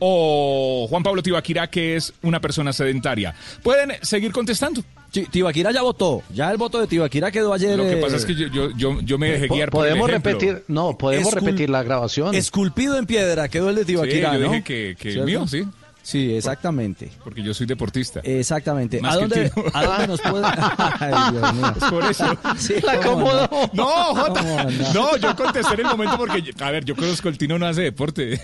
[0.01, 3.35] o Juan Pablo Tibaquirá, que es una persona sedentaria.
[3.62, 4.83] Pueden seguir contestando.
[5.12, 6.23] Sí, Tibaquirá ya votó.
[6.35, 7.77] Ya el voto de Tibaquirá quedó ayer.
[7.79, 9.91] Lo que eh, pasa es que yo, yo, yo, yo me dejé guiar por el
[9.93, 12.35] Podemos repetir, no, podemos Escul- repetir la grabación.
[12.35, 14.38] Esculpido en piedra quedó el de Sí, yo ¿no?
[14.38, 15.65] dije que, que mío, sí.
[16.03, 17.11] Sí, exactamente.
[17.23, 18.21] Porque yo soy deportista.
[18.25, 19.01] Exactamente.
[19.01, 19.67] Más ¿A dónde, Tino.
[19.73, 20.45] ¿A dónde nos puede.?
[20.99, 21.73] Ay, Dios mío.
[21.77, 22.38] Es por eso.
[22.59, 23.41] Sí, La ¿cómo no?
[23.43, 23.71] acomodó.
[23.73, 24.41] No, Jota.
[24.41, 24.93] ¿Cómo no?
[24.93, 27.83] No, yo contesté en el momento porque, a ver, yo conozco el Tino no hace
[27.83, 28.41] deporte.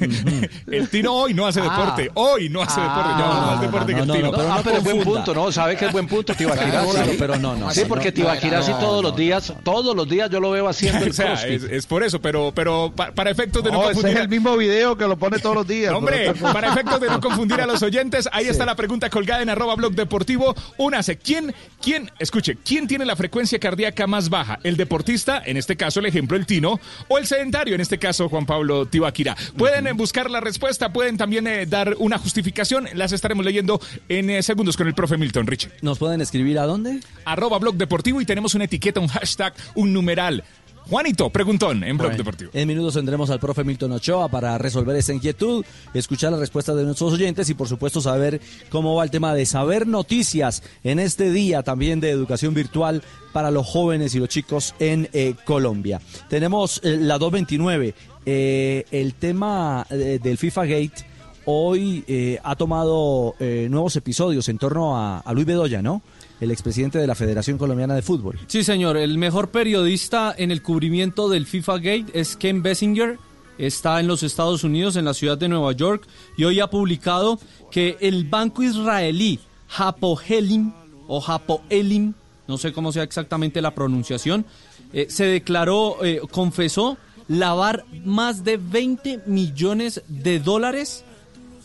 [0.67, 1.65] El Tino hoy no hace Ah.
[1.65, 2.11] deporte.
[2.15, 3.11] Hoy no hace deporte.
[3.19, 4.31] Ya Ah, más deporte no, que el no, Tino.
[4.31, 5.53] no, pero ah, no pero es buen punto, ¿no?
[5.53, 6.71] ¿Sabe que es buen punto Tibaquirá?
[6.71, 7.17] Claro, sí.
[7.19, 9.09] pero no, no, Sí, no, porque no, Tibaquirá sí no, todos no.
[9.09, 12.03] los días, todos los días yo lo veo haciendo el O sea, es, es por
[12.05, 14.15] eso, pero, pero pa- para efectos de no, No, confundir.
[14.17, 15.91] es el mismo video que lo pone todos los días.
[15.93, 19.43] No, Hombre, para efectos de no confundir a los oyentes, ahí está la pregunta colgada
[19.43, 20.55] en arroba blog deportivo.
[20.77, 24.59] Únase, ¿quién, quién, escuche, quién tiene la frecuencia cardíaca más baja?
[24.63, 28.29] ¿El deportista, en este caso el ejemplo el Tino, o el sedentario, en este caso
[28.29, 29.37] Juan Pablo Tibaquira?
[29.57, 34.31] Pueden eh, buscar la respuesta, pueden también eh, dar una justificación, las estaremos leyendo en
[34.31, 35.71] eh, segundos con el profe Milton Richie.
[35.83, 37.01] ¿Nos pueden escribir a dónde?
[37.25, 40.45] Arroba blog deportivo y tenemos una etiqueta, un hashtag, un numeral.
[40.89, 42.51] Juanito, preguntón en blog Bueno, deportivo.
[42.55, 46.85] En minutos tendremos al profe Milton Ochoa para resolver esa inquietud, escuchar la respuesta de
[46.85, 51.31] nuestros oyentes y por supuesto saber cómo va el tema de saber noticias en este
[51.31, 53.03] día también de educación virtual
[53.35, 56.01] para los jóvenes y los chicos en eh, Colombia.
[56.31, 57.95] Tenemos eh, la 229,
[58.31, 61.07] eh, el tema eh, del FIFA Gate
[61.47, 66.03] hoy eh, ha tomado nuevos episodios en torno a, a Luis Bedoya, ¿no?
[66.41, 68.39] El expresidente de la Federación Colombiana de Fútbol.
[68.47, 68.97] Sí, señor.
[68.97, 73.19] El mejor periodista en el cubrimiento del FIFA Gate es Ken Bessinger.
[73.59, 77.41] está en los Estados Unidos, en la ciudad de Nueva York, y hoy ha publicado
[77.73, 79.41] que el banco israelí
[79.77, 80.73] Hapoelim
[81.09, 82.15] o Hapoelim,
[82.47, 84.47] no sé cómo sea exactamente la pronunciación,
[84.93, 91.05] eh, se declaró, eh, confesó lavar más de 20 millones de dólares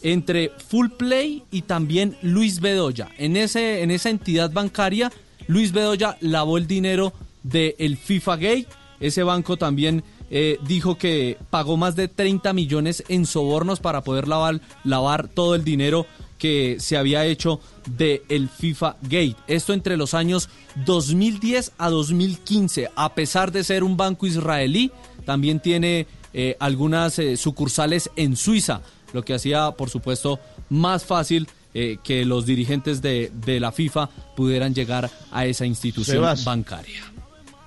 [0.03, 3.09] entre Full Play y también Luis Bedoya.
[3.17, 5.11] En, ese, en esa entidad bancaria,
[5.47, 8.67] Luis Bedoya lavó el dinero del FIFA Gate.
[8.99, 14.27] Ese banco también eh, dijo que pagó más de 30 millones en sobornos para poder
[14.27, 16.05] lavar, lavar todo el dinero
[16.37, 19.37] que se había hecho del el FIFA Gate.
[19.47, 20.49] Esto entre los años
[20.85, 22.89] 2010 a 2015.
[22.95, 24.91] A pesar de ser un banco israelí,
[25.25, 28.81] también tiene eh, algunas eh, sucursales en Suiza,
[29.13, 34.09] lo que hacía, por supuesto, más fácil eh, que los dirigentes de, de, la FIFA
[34.35, 36.43] pudieran llegar a esa institución Sebas.
[36.43, 37.01] bancaria.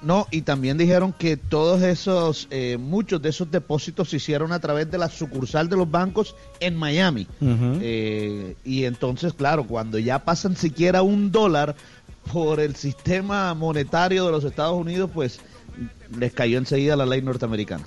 [0.02, 4.60] No, y también dijeron que todos esos, eh, muchos de esos depósitos se hicieron a
[4.60, 7.26] través de la sucursal de los bancos en Miami.
[7.40, 11.74] Eh, y entonces, claro, cuando ya pasan siquiera un dólar
[12.32, 15.40] por el sistema monetario de los Estados Unidos, pues
[16.16, 17.84] les cayó enseguida la ley norteamericana.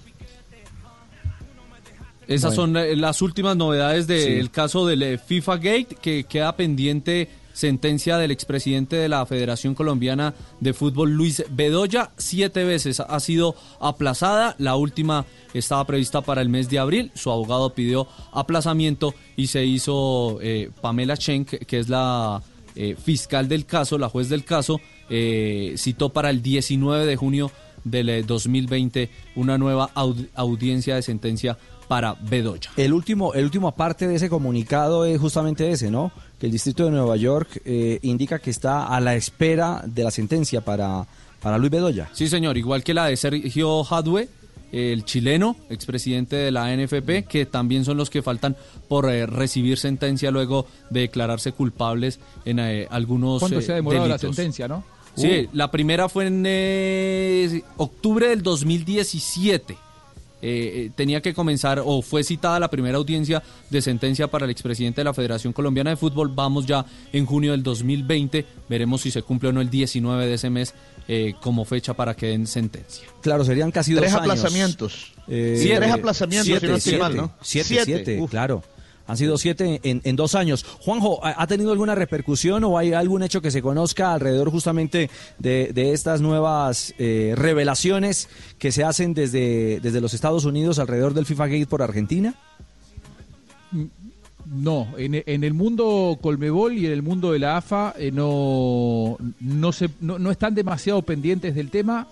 [2.29, 2.73] Esas Bueno.
[2.73, 4.49] son eh, las últimas novedades del Sí.
[4.49, 10.33] caso del eh, FIFA Gate, que queda pendiente sentencia del expresidente de la Federación Colombiana
[10.61, 12.11] de Fútbol, Luis Bedoya.
[12.17, 14.55] Siete veces ha sido aplazada.
[14.59, 17.11] La última estaba prevista para el mes de abril.
[17.15, 22.41] Su abogado pidió aplazamiento y se hizo eh, Pamela Chen, que es la
[22.75, 27.51] eh, fiscal del caso, la juez del caso, eh, citó para el 19 de junio
[27.83, 31.57] del eh, 2020 una nueva aud- audiencia de sentencia
[31.89, 32.69] para Bedoya.
[32.77, 36.11] El último, el último parte de ese comunicado es justamente ese, ¿no?
[36.39, 40.11] Que el distrito de Nueva York eh, indica que está a la espera de la
[40.11, 41.07] sentencia para,
[41.41, 42.07] para Luis Bedoya.
[42.13, 44.29] Sí, señor, igual que la de Sergio Hadwe,
[44.71, 48.55] el chileno, expresidente de la NFP, que también son los que faltan
[48.87, 53.75] por eh, recibir sentencia luego de declararse culpables en eh, algunos ¿Cuánto eh, se ha
[53.75, 54.83] demorado la sentencia, no?
[55.15, 55.57] Sí, Uh.
[55.57, 59.75] la primera fue en eh, octubre del 2017.
[60.41, 64.51] Eh, eh, tenía que comenzar, o fue citada la primera audiencia de sentencia para el
[64.51, 66.29] expresidente de la Federación Colombiana de Fútbol.
[66.33, 68.45] Vamos ya en junio del 2020.
[68.69, 70.73] Veremos si se cumple o no el 19 de ese mes
[71.07, 73.07] eh, como fecha para que den sentencia.
[73.21, 74.31] Claro, serían casi Tres dos años.
[74.39, 75.11] aplazamientos.
[75.27, 77.31] Eh, Sí, tres aplazamientos, siete, si no estoy siete, mal, ¿no?
[77.41, 78.29] Siete, Siete, siete, uf.
[78.31, 78.63] claro.
[79.09, 80.63] Han sido siete en, dos años.
[80.81, 85.91] Juanjo, ¿ha tenido alguna repercusión o hay algún hecho que se conozca alrededor justamente de,
[85.91, 91.47] estas nuevas eh, revelaciones que se hacen desde, desde los Estados Unidos alrededor del FIFA
[91.47, 92.35] Gate por Argentina?
[94.45, 99.17] No, en, en el mundo Colmebol y en el mundo de la AFA eh, no,
[99.39, 102.07] no, se, no, no están demasiado pendientes del tema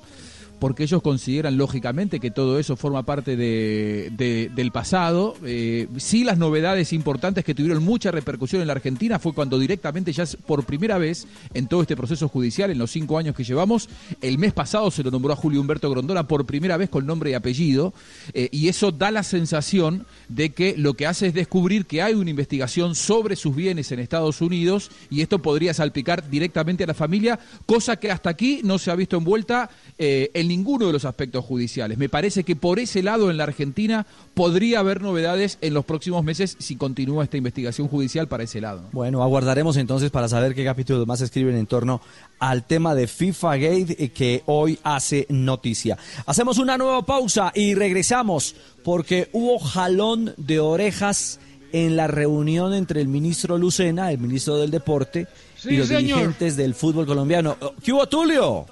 [0.59, 5.35] porque ellos consideran lógicamente que todo eso forma parte de, de- del pasado.
[5.45, 10.11] Eh, sí, las novedades importantes que tuvieron mucha repercusión en la Argentina fue cuando directamente
[10.13, 13.89] ya por primera vez en todo este proceso judicial, en los cinco años que llevamos,
[14.21, 17.31] el mes pasado se lo nombró a Julio Humberto Grondona por primera vez con nombre
[17.31, 17.93] y apellido,
[18.33, 22.13] eh, y eso da la sensación de que lo que hace es descubrir que hay
[22.13, 26.93] una investigación sobre sus bienes en Estados Unidos y esto podría salpicar directamente a la
[26.93, 31.43] familia, cosa que hasta aquí no se ha visto envuelta eh, ninguno de los aspectos
[31.45, 31.97] judiciales.
[31.97, 36.23] Me parece que por ese lado en la Argentina podría haber novedades en los próximos
[36.23, 38.81] meses si continúa esta investigación judicial para ese lado.
[38.81, 38.89] ¿no?
[38.91, 42.01] Bueno, aguardaremos entonces para saber qué capítulos más escriben en torno
[42.39, 45.97] al tema de FIFA Gate eh, que hoy hace noticia.
[46.25, 51.39] Hacemos una nueva pausa y regresamos porque hubo jalón de orejas
[51.73, 56.01] en la reunión entre el ministro Lucena, el ministro del Deporte, Sí, y los señor.
[56.19, 57.57] dirigentes del fútbol colombiano.
[57.83, 58.65] ¿Qué hubo, Tulio?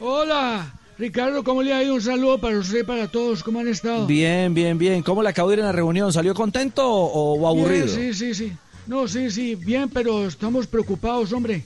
[0.00, 1.94] Hola, Ricardo, ¿cómo le ha ido?
[1.94, 3.42] Un saludo para usted y para todos.
[3.42, 4.06] ¿Cómo han estado?
[4.06, 5.02] Bien, bien, bien.
[5.02, 6.12] ¿Cómo le acabó de ir en la reunión?
[6.12, 7.86] ¿Salió contento o, o aburrido?
[7.86, 8.52] Bien, sí, sí, sí.
[8.86, 11.64] No, sí, sí, bien, pero estamos preocupados, hombre.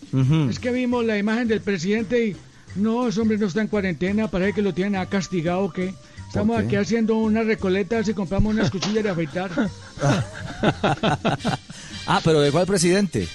[0.51, 2.37] Es que vimos la imagen del presidente y
[2.77, 5.95] no, ese hombre no está en cuarentena, parece que lo tienen acá castigado, ¿qué?
[6.29, 9.51] Estamos aquí haciendo una recoleta si compramos unas cuchillas de afeitar.
[12.07, 13.27] ah, pero ¿de cuál presidente?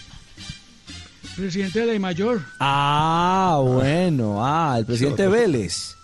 [1.36, 2.42] Presidente de la mayor.
[2.60, 4.46] Ah, bueno.
[4.46, 5.96] Ah, el presidente Vélez.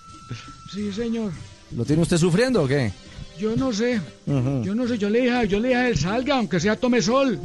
[0.71, 1.31] Sí, señor.
[1.75, 2.91] ¿Lo tiene usted sufriendo o qué?
[3.37, 4.01] Yo no sé.
[4.25, 7.01] Yo no sé, yo le dije, yo le dije a él, salga, aunque sea tome
[7.01, 7.39] sol.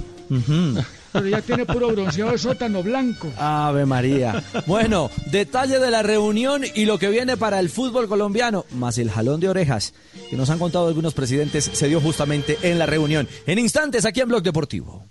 [1.12, 3.30] Pero ya tiene puro bronceado de sótano blanco.
[3.36, 4.42] Ave María.
[4.66, 9.10] Bueno, detalle de la reunión y lo que viene para el fútbol colombiano, más el
[9.10, 9.92] jalón de orejas
[10.30, 13.28] que nos han contado algunos presidentes, se dio justamente en la reunión.
[13.46, 15.06] En instantes, aquí en Blog Deportivo.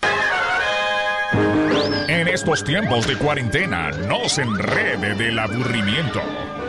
[2.08, 6.22] En estos tiempos de cuarentena, no se enrede del aburrimiento.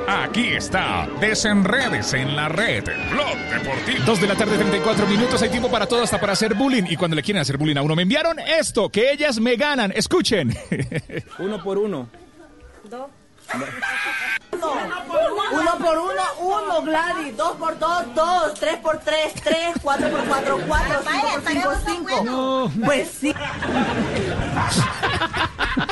[0.07, 4.05] Aquí está, desenredes en la red, Blog Deportivo.
[4.05, 6.85] Dos de la tarde, 34 minutos, hay tiempo para todo, hasta para hacer bullying.
[6.89, 9.93] Y cuando le quieren hacer bullying a uno, me enviaron esto, que ellas me ganan,
[9.95, 10.57] escuchen.
[11.39, 12.09] Uno por uno.
[12.89, 13.07] Dos.
[15.53, 17.37] Uno por uno, uno, Gladys.
[17.37, 18.55] Dos por dos, dos.
[18.55, 19.75] Tres por tres, tres.
[19.83, 21.01] Cuatro por cuatro, cuatro.
[21.03, 22.25] Cinco por cinco, cinco.
[22.25, 22.73] No.
[22.85, 23.35] Pues sí.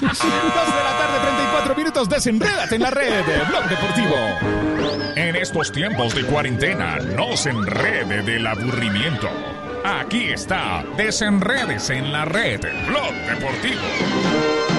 [0.00, 4.16] Dos de la tarde, 34 minutos, desenrédate en la red, Blog Deportivo.
[5.16, 9.28] En estos tiempos de cuarentena, no se enrede del aburrimiento.
[9.84, 14.69] Aquí está, desenredes en la red, Blog Deportivo.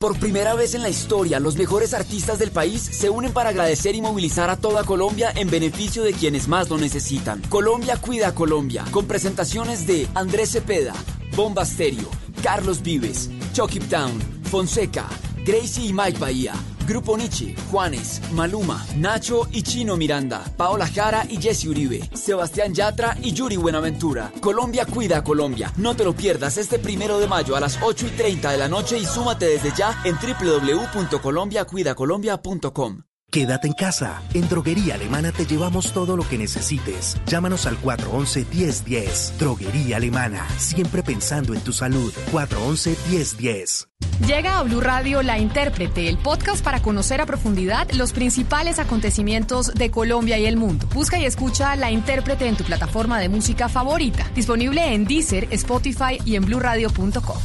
[0.00, 3.96] Por primera vez en la historia, los mejores artistas del país se unen para agradecer
[3.96, 7.42] y movilizar a toda Colombia en beneficio de quienes más lo necesitan.
[7.48, 10.94] Colombia cuida Colombia, con presentaciones de Andrés Cepeda,
[11.34, 12.08] Bomba Stereo,
[12.44, 15.08] Carlos Vives, Chucky Town, Fonseca,
[15.44, 16.54] Gracie y Mike Bahía,
[16.88, 23.14] Grupo Nietzsche, Juanes, Maluma, Nacho y Chino Miranda, Paola Jara y Jesse Uribe, Sebastián Yatra
[23.22, 24.32] y Yuri Buenaventura.
[24.40, 25.70] Colombia cuida Colombia.
[25.76, 28.68] No te lo pierdas este primero de mayo a las 8 y 30 de la
[28.68, 33.07] noche y súmate desde ya en www.colombiacuidacolombia.com.
[33.30, 34.22] Quédate en casa.
[34.32, 37.18] En Droguería Alemana te llevamos todo lo que necesites.
[37.26, 39.36] Llámanos al 411-1010.
[39.38, 40.48] Droguería Alemana.
[40.56, 42.10] Siempre pensando en tu salud.
[42.32, 43.88] 411-1010.
[44.26, 49.74] Llega a Blue Radio La Intérprete, el podcast para conocer a profundidad los principales acontecimientos
[49.74, 50.88] de Colombia y el mundo.
[50.94, 54.26] Busca y escucha La Intérprete en tu plataforma de música favorita.
[54.34, 57.38] Disponible en Deezer, Spotify y en bluradio.com.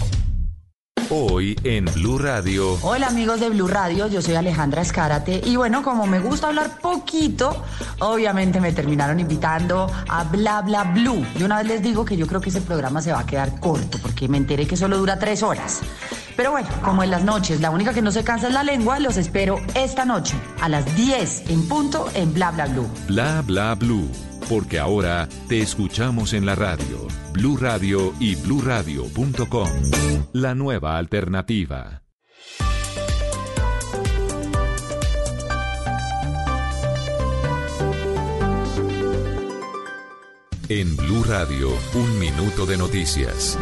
[1.16, 2.78] Hoy en Blue Radio.
[2.82, 6.80] Hola amigos de Blue Radio, yo soy Alejandra Escárate y bueno, como me gusta hablar
[6.80, 7.64] poquito,
[8.00, 11.24] obviamente me terminaron invitando a Bla Bla Blue.
[11.38, 13.60] Y una vez les digo que yo creo que ese programa se va a quedar
[13.60, 15.82] corto porque me enteré que solo dura tres horas.
[16.36, 18.98] Pero bueno, como en las noches, la única que no se cansa es la lengua,
[19.00, 22.90] los espero esta noche a las 10 en punto en Bla Bla Blue.
[23.08, 24.10] Bla bla blue.
[24.50, 29.70] Porque ahora te escuchamos en la radio, Blue Radio y bluradio.com.
[30.34, 32.04] La nueva alternativa.
[40.70, 43.58] En Blue Radio, un minuto de noticias.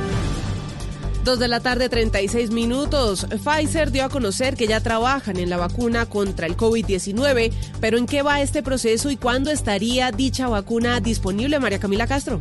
[1.23, 3.27] Dos de la tarde, 36 minutos.
[3.29, 8.07] Pfizer dio a conocer que ya trabajan en la vacuna contra el COVID-19, pero ¿en
[8.07, 12.39] qué va este proceso y cuándo estaría dicha vacuna disponible, María Camila Castro?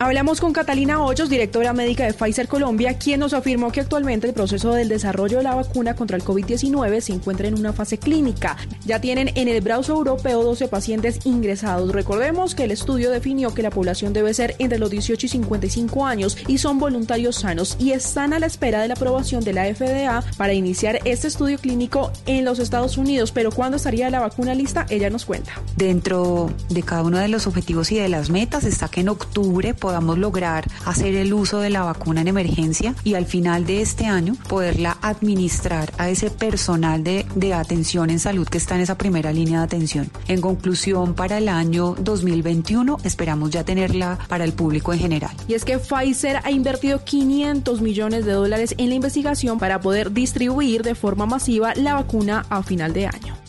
[0.00, 4.32] Hablamos con Catalina Hoyos, directora médica de Pfizer Colombia, quien nos afirmó que actualmente el
[4.32, 8.56] proceso del desarrollo de la vacuna contra el COVID-19 se encuentra en una fase clínica.
[8.84, 11.90] Ya tienen en el brazo europeo 12 pacientes ingresados.
[11.90, 16.06] Recordemos que el estudio definió que la población debe ser entre los 18 y 55
[16.06, 19.64] años y son voluntarios sanos y están a la espera de la aprobación de la
[19.64, 23.32] FDA para iniciar este estudio clínico en los Estados Unidos.
[23.32, 24.86] Pero ¿cuándo estaría la vacuna lista?
[24.90, 25.60] Ella nos cuenta.
[25.76, 29.74] Dentro de cada uno de los objetivos y de las metas está que en octubre
[29.88, 34.04] podamos lograr hacer el uso de la vacuna en emergencia y al final de este
[34.04, 38.98] año poderla administrar a ese personal de, de atención en salud que está en esa
[38.98, 40.10] primera línea de atención.
[40.26, 45.34] En conclusión, para el año 2021 esperamos ya tenerla para el público en general.
[45.48, 50.12] Y es que Pfizer ha invertido 500 millones de dólares en la investigación para poder
[50.12, 53.47] distribuir de forma masiva la vacuna a final de año.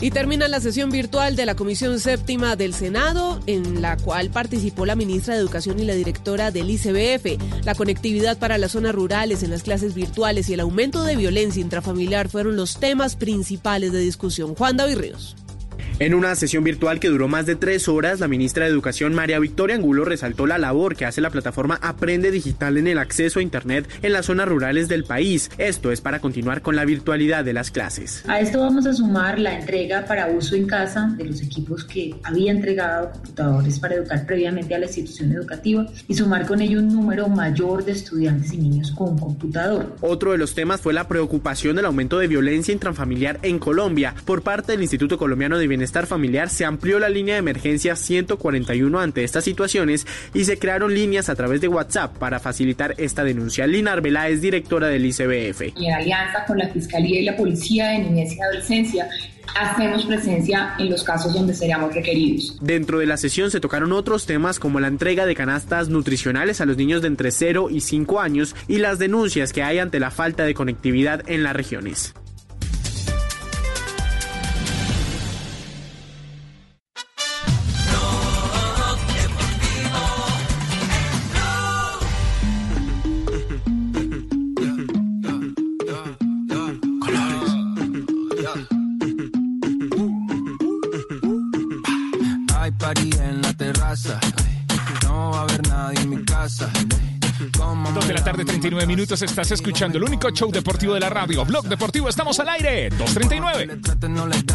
[0.00, 4.86] Y termina la sesión virtual de la Comisión Séptima del Senado, en la cual participó
[4.86, 7.64] la ministra de Educación y la directora del ICBF.
[7.64, 11.60] La conectividad para las zonas rurales en las clases virtuales y el aumento de violencia
[11.60, 14.54] intrafamiliar fueron los temas principales de discusión.
[14.54, 15.36] Juan David Ríos.
[16.00, 19.40] En una sesión virtual que duró más de tres horas, la ministra de Educación María
[19.40, 23.42] Victoria Angulo resaltó la labor que hace la plataforma Aprende Digital en el acceso a
[23.42, 25.50] Internet en las zonas rurales del país.
[25.58, 28.22] Esto es para continuar con la virtualidad de las clases.
[28.28, 32.14] A esto vamos a sumar la entrega para uso en casa de los equipos que
[32.22, 36.92] había entregado computadores para educar previamente a la institución educativa y sumar con ello un
[36.92, 39.96] número mayor de estudiantes y niños con computador.
[40.00, 44.14] Otro de los temas fue la preocupación del aumento de violencia intrafamiliar en Colombia.
[44.24, 49.00] Por parte del Instituto Colombiano de Bienestar Familiar se amplió la línea de emergencia 141
[49.00, 53.66] ante estas situaciones y se crearon líneas a través de WhatsApp para facilitar esta denuncia.
[53.66, 55.76] Lina Arbela es directora del ICBF.
[55.76, 59.08] Y en alianza con la Fiscalía y la Policía de Niñez y Adolescencia
[59.56, 62.56] hacemos presencia en los casos donde seríamos requeridos.
[62.60, 66.66] Dentro de la sesión se tocaron otros temas como la entrega de canastas nutricionales a
[66.66, 70.10] los niños de entre 0 y 5 años y las denuncias que hay ante la
[70.10, 72.14] falta de conectividad en las regiones.
[98.88, 99.20] Minutos.
[99.20, 101.44] Estás escuchando el único show deportivo de la radio.
[101.44, 102.88] Blog Deportivo, estamos al aire.
[102.88, 103.80] 239.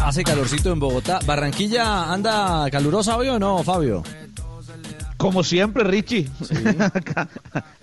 [0.02, 1.20] Hace calorcito en Bogotá.
[1.24, 4.02] ¿Barranquilla anda calurosa hoy o no, Fabio?
[5.16, 6.28] Como siempre, Richie.
[6.80, 7.28] acá,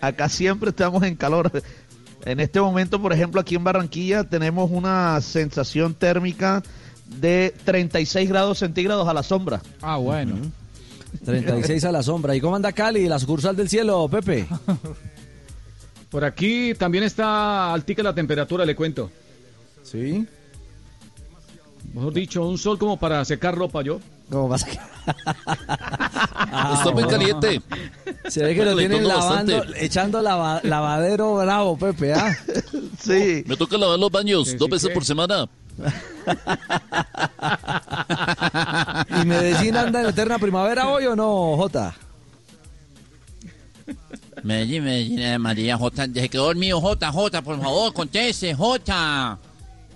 [0.02, 1.50] acá siempre estamos en calor.
[2.26, 6.62] En este momento, por ejemplo, aquí en Barranquilla tenemos una sensación térmica
[7.06, 9.62] de 36 grados centígrados a la sombra.
[9.82, 10.36] Ah, bueno.
[11.24, 12.36] 36 a la sombra.
[12.36, 14.48] ¿Y cómo anda Cali, la sucursal del cielo, Pepe?
[16.12, 19.10] Por aquí también está altica la temperatura, le cuento.
[19.82, 20.28] ¿Sí?
[21.94, 24.00] Mejor dicho, un sol como para secar ropa yo.
[24.30, 24.68] ¿Cómo vas a
[26.76, 27.62] Está muy caliente.
[28.30, 29.86] Se ve que lo tienen lavando, Bastante.
[29.86, 32.38] echando lava- lavadero bravo, Pepe, ¿ah?
[33.00, 33.44] Sí.
[33.48, 35.50] Me toca lavar los baños dos veces por semana.
[39.22, 41.96] ¿Y Medellín anda en eterna primavera hoy o no, Jota?
[44.44, 46.08] Medellín, Medellín, María J.
[46.14, 49.40] Se quedó dormido, J, J, por favor, conteste, J.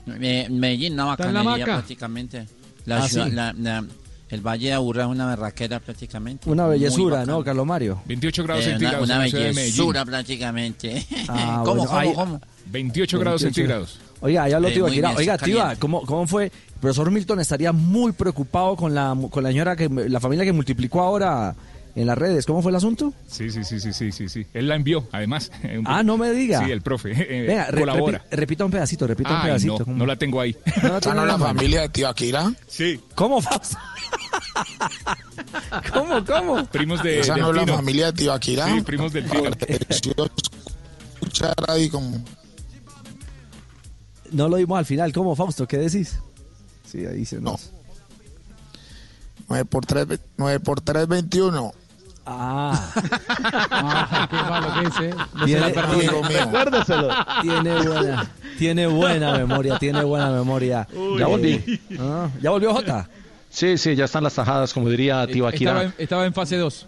[0.06, 2.46] Me- Medellín, una en bacanería prácticamente.
[2.86, 3.32] La Ah, ciudad- sí.
[3.34, 3.86] la- la-
[4.30, 6.50] el Valle de Aburrá es una berraquera prácticamente.
[6.50, 7.26] Una bellezura.
[7.26, 8.02] ¿no, Carlos Mario?
[8.06, 9.56] 28 grados Eh, una, centígrados una en de Medellín.
[9.56, 11.06] bellezura prácticamente.
[11.28, 12.42] Ah, ¿Cómo, bueno, cómo, ahí- cómo?
[12.68, 13.56] 28 grados 28.
[13.56, 14.00] centígrados.
[14.22, 15.76] Oiga, ya lo Eh, te iba a Oiga, caliente.
[15.80, 16.46] ¿cómo, ¿cómo fue?
[16.46, 20.54] El profesor Milton estaría muy preocupado con la, con la señora, que la familia que
[20.54, 21.56] multiplicó ahora
[21.96, 22.46] en las redes.
[22.46, 23.14] ¿Cómo fue el asunto?
[23.28, 24.46] Sí, sí, sí, sí, sí, sí, sí.
[24.54, 25.52] Él la envió, además.
[25.86, 26.64] Ah, no me diga.
[26.66, 27.12] Sí, el profe.
[27.16, 28.20] eh, Venga, re- colabora.
[28.26, 29.80] repi- repita un pedacito, repita un Ay, pedacito.
[29.80, 29.98] no, ¿Cómo?
[29.98, 30.56] no la tengo ahí.
[30.84, 31.62] No la tiene en la mano.
[31.62, 32.54] de Tibaquira?
[32.68, 33.00] Sí.
[33.16, 33.80] ¿Cómo pasa?
[35.94, 36.66] ¿Cómo, cómo?
[36.66, 38.68] Primos de, Esa no es la familia de Tibaquira.
[38.74, 39.50] Sí, primos del Tino.
[41.16, 42.24] Escuchar ahí como...
[44.32, 45.14] No lo vimos al final.
[45.14, 45.68] ¿Cómo, Fausto?
[45.68, 46.20] ¿Qué decís?
[46.90, 47.72] Sí, ahí se nos...
[49.48, 51.74] 9 por 3, 9 por 3, 21.
[52.26, 52.92] Ah.
[53.72, 55.14] Ah, qué malo que ¿eh?
[55.34, 56.22] No se Tiene- la mío.
[56.28, 57.10] Recuérdeselo.
[57.42, 60.88] Tiene buena, tiene buena memoria, tiene buena memoria.
[61.20, 61.52] Ya volví.
[61.54, 63.08] Eh, ah, ¿Ya volvió Jota?
[63.50, 65.84] Sí, sí, ya están las tajadas, como diría Estaba Tibaquira.
[65.84, 66.88] en, estaba en fase 2.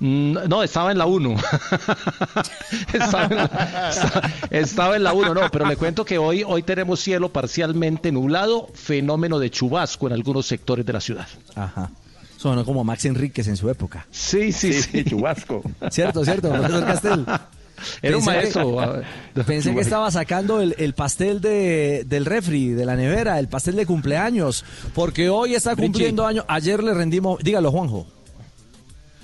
[0.00, 1.34] Mm, No, estaba en la 1.
[2.92, 7.30] estaba, la, estaba en la 1, no, pero le cuento que hoy, hoy tenemos cielo
[7.30, 11.26] parcialmente nublado, fenómeno de chubasco en algunos sectores de la ciudad.
[11.56, 11.90] Ajá.
[12.38, 14.06] Sonó como Max Enríquez en su época.
[14.10, 15.04] Sí, sí, sí.
[15.04, 15.60] chubasco.
[15.90, 17.26] Cierto, cierto, profesor Castel.
[18.00, 18.76] Era un maestro.
[18.76, 18.80] que-
[19.40, 23.48] ah, Pensé que estaba sacando el, el pastel de, del refri, de la nevera, el
[23.48, 24.64] pastel de cumpleaños,
[24.94, 26.44] porque hoy está cumpliendo años.
[26.48, 28.06] Ayer le rendimos, dígalo Juanjo.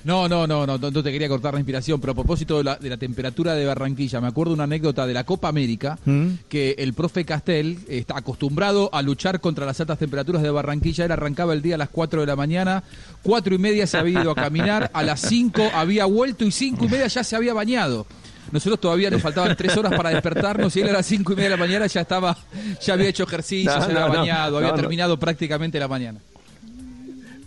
[0.04, 2.76] No, no, no, no, no, te quería cortar la inspiración, pero a propósito de la,
[2.76, 6.26] de la temperatura de Barranquilla, me acuerdo una anécdota de la Copa América, ¿Mm?
[6.48, 11.12] que el profe Castel está acostumbrado a luchar contra las altas temperaturas de Barranquilla, él
[11.12, 12.84] arrancaba el día a las 4 de la mañana,
[13.22, 16.84] cuatro y media se había ido a caminar, a las 5 había vuelto y cinco
[16.84, 18.06] y media ya se había bañado.
[18.52, 21.50] Nosotros todavía nos faltaban tres horas para despertarnos y él a las cinco y media
[21.50, 22.36] de la mañana ya estaba,
[22.80, 26.20] ya había hecho ejercicio, No, se había no, bañado, había no, terminado prácticamente la mañana.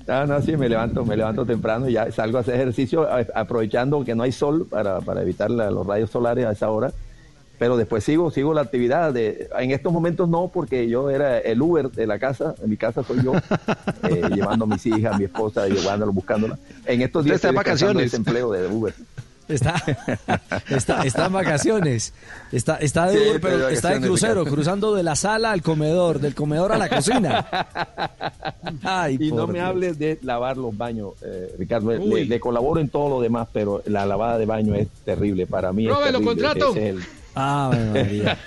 [0.07, 4.03] Ah, no, sí, me levanto, me levanto temprano y ya salgo a hacer ejercicio aprovechando
[4.05, 6.91] que no hay sol para, para evitar la- los rayos solares a esa hora.
[7.59, 9.11] Pero después sigo, sigo la actividad.
[9.13, 12.53] De, en estos momentos no, porque yo era el Uber de la casa.
[12.63, 16.59] En mi casa soy yo, eh, llevando a mis hijas, a mi esposa, llevándola, buscándola.
[16.85, 18.05] En estos días estoy vacaciones.
[18.05, 18.93] ese empleo de Uber.
[19.47, 19.75] Está,
[20.69, 22.13] está, está en vacaciones.
[22.51, 25.61] Está, está de Sí, Uber, estoy pero está de crucero, cruzando de la sala al
[25.61, 27.45] comedor, del comedor a la cocina.
[28.83, 29.65] Ay, y no me Dios.
[29.65, 31.91] hables de lavar los baños, eh, Ricardo.
[31.91, 35.47] Le, colaboro en todo lo demás, pero la lavada de baño es terrible.
[35.47, 36.71] Para mí Profe, lo contrato.
[36.71, 37.03] Ese es el-
[37.39, 38.37] Ave María.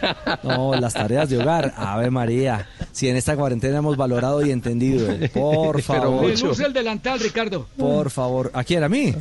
[0.42, 1.72] No, las tareas de hogar.
[1.76, 2.68] Ave María.
[2.90, 5.06] Si en esta cuarentena hemos valorado y entendido.
[5.32, 6.26] Por favor.
[6.28, 7.66] Luce el delantal, Ricardo.
[7.76, 8.50] Por favor.
[8.52, 8.82] ¿A quién?
[8.82, 9.14] ¿A mí?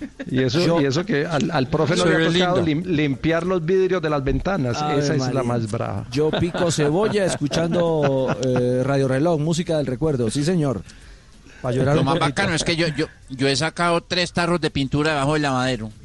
[0.30, 3.44] Y eso, Yo- y eso que al, al profe no le ha tocado lim- limpiar
[3.46, 4.80] los vidrios de las ventanas.
[4.82, 6.06] Ave Esa es la más brava.
[6.12, 10.30] Yo pico cebolla escuchando eh, Radio Reloj, música del recuerdo.
[10.30, 10.82] Sí, señor.
[11.62, 12.28] Para llorar Lo un más poquito.
[12.30, 15.90] bacano es que yo, yo, yo he sacado tres tarros de pintura debajo del lavadero.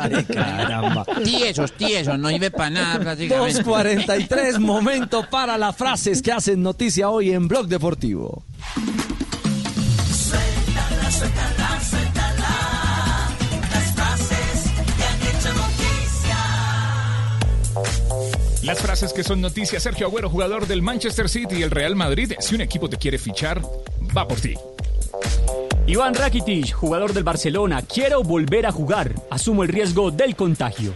[0.00, 1.06] Ay, caramba.
[1.24, 3.62] Tiesos, tiesos, no sirve para nada prácticamente.
[3.64, 8.44] 2.43, momento para las frases que hacen noticia hoy en Blog Deportivo.
[10.10, 11.61] Suéltala, suéltala.
[18.62, 19.82] Las frases que son noticias.
[19.82, 22.34] Sergio Agüero, jugador del Manchester City y el Real Madrid.
[22.38, 23.60] Si un equipo te quiere fichar,
[24.16, 24.54] va por ti.
[25.88, 29.14] Iván Rakitic, jugador del Barcelona, quiero volver a jugar.
[29.30, 30.94] Asumo el riesgo del contagio.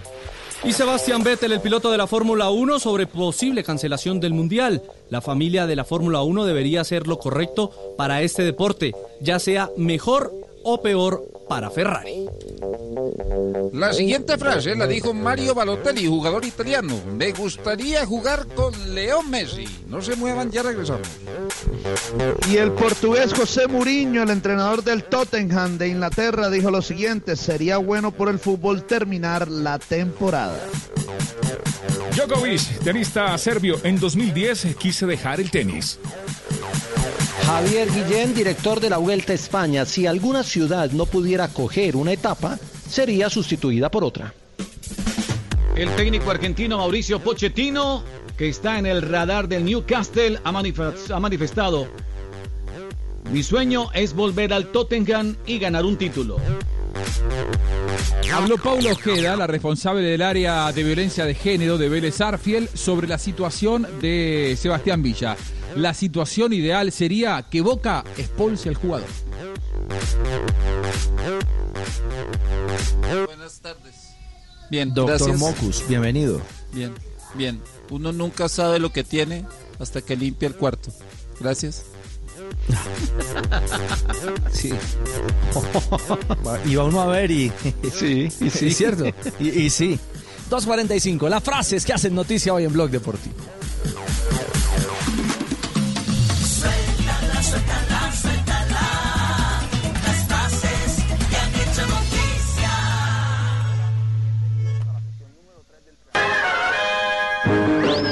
[0.63, 4.83] Y Sebastián Vettel, el piloto de la Fórmula 1, sobre posible cancelación del Mundial.
[5.11, 9.71] La familia de la Fórmula 1 debería hacer lo correcto para este deporte, ya sea
[9.77, 10.33] mejor
[10.69, 12.27] o peor para Ferrari.
[13.73, 17.01] La siguiente frase la dijo Mario Balotelli, jugador italiano.
[17.17, 19.65] Me gustaría jugar con Leo Messi.
[19.87, 21.07] No se muevan, ya regresamos.
[22.51, 27.77] Y el portugués José Mourinho, el entrenador del Tottenham de Inglaterra, dijo lo siguiente, sería
[27.77, 30.59] bueno por el fútbol terminar la temporada.
[32.17, 36.01] Djokovic, tenista serbio, en 2010 quise dejar el tenis.
[37.45, 42.13] Javier Guillén, director de la Vuelta a España, si alguna ciudad no pudiera coger una
[42.13, 44.35] etapa, sería sustituida por otra.
[45.77, 48.03] El técnico argentino Mauricio Pochettino,
[48.37, 51.87] que está en el radar del Newcastle, ha, manifest- ha manifestado,
[53.31, 56.39] mi sueño es volver al Tottenham y ganar un título.
[58.33, 63.07] Habló Paulo Ojeda, la responsable del área de violencia de género de Vélez Arfiel, sobre
[63.07, 65.37] la situación de Sebastián Villa.
[65.77, 69.09] La situación ideal sería que Boca expulse al jugador.
[73.27, 73.95] Buenas tardes.
[74.71, 75.39] Bien, Doctor gracias.
[75.39, 76.41] Mocus, bienvenido.
[76.73, 76.95] Bien,
[77.35, 77.61] bien.
[77.91, 79.45] Uno nunca sabe lo que tiene
[79.79, 80.91] hasta que limpia el cuarto.
[81.41, 81.85] Gracias.
[84.53, 84.73] Sí.
[86.71, 87.53] Iba uno a ver y.
[87.93, 88.69] Sí, y sí.
[88.69, 89.05] Es cierto.
[89.39, 89.99] Y, y sí.
[90.51, 91.29] 2.45.
[91.29, 93.35] Las frases que hacen noticia hoy en Blog Deportivo.
[97.47, 98.85] Suéltala, suéltala.
[100.05, 102.73] Las frases que han hecho noticia.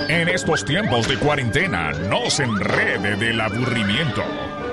[0.08, 4.22] En estos tiempos de cuarentena, no se enrede del aburrimiento.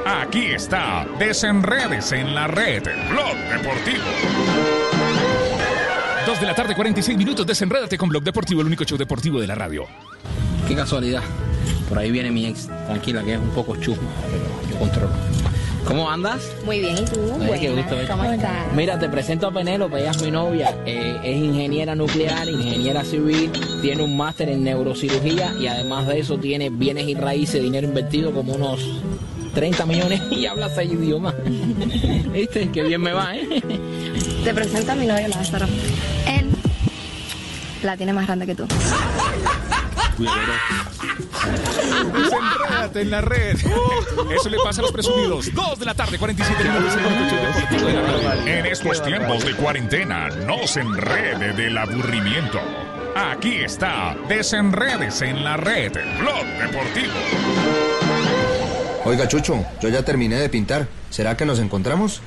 [0.05, 4.05] Aquí está, desenredes en la red, Blog Deportivo.
[6.27, 9.47] Dos de la tarde, 46 minutos, desenrédate con Blog Deportivo, el único show deportivo de
[9.47, 9.87] la radio.
[10.67, 11.23] Qué casualidad.
[11.89, 12.67] Por ahí viene mi ex.
[12.87, 15.11] Tranquila, que es un poco chusma, pero yo controlo.
[15.85, 16.41] ¿Cómo andas?
[16.63, 17.19] Muy bien, ¿y tú?
[17.41, 18.11] Ay, qué gusto verte.
[18.11, 18.71] ¿Cómo estás?
[18.75, 20.75] Mira, te presento a Penélope, ella es mi novia.
[20.85, 23.51] eh, es ingeniera nuclear, ingeniera civil,
[23.81, 28.31] tiene un máster en neurocirugía y además de eso tiene bienes y raíces, dinero invertido
[28.31, 28.79] como unos
[29.55, 31.33] 30 millones y habla seis idiomas.
[32.31, 32.69] ¿Viste?
[32.71, 33.61] Qué bien me va, ¿eh?
[34.43, 35.65] Te presento a mi novio Lázaro.
[36.27, 36.45] Él
[37.81, 38.65] la tiene más grande que tú.
[42.13, 43.57] Desenrédate en la red.
[44.35, 45.53] Eso le pasa a los presumidos.
[45.53, 48.47] Dos de la tarde, 47 minutos, radio.
[48.47, 52.59] En estos tiempos de cuarentena, no se enrede del aburrimiento.
[53.15, 57.13] Aquí está, desenredes en la red, Blog Deportivo.
[59.03, 60.87] Oiga, Chucho, yo ya terminé de pintar.
[61.09, 62.21] ¿Será que nos encontramos?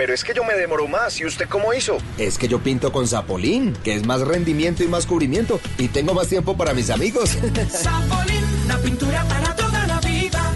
[0.00, 1.20] Pero es que yo me demoro más.
[1.20, 1.98] ¿Y usted cómo hizo?
[2.16, 5.60] Es que yo pinto con Zapolín, que es más rendimiento y más cubrimiento.
[5.76, 7.32] Y tengo más tiempo para mis amigos.
[7.68, 10.54] Zapolín, la pintura para toda la vida.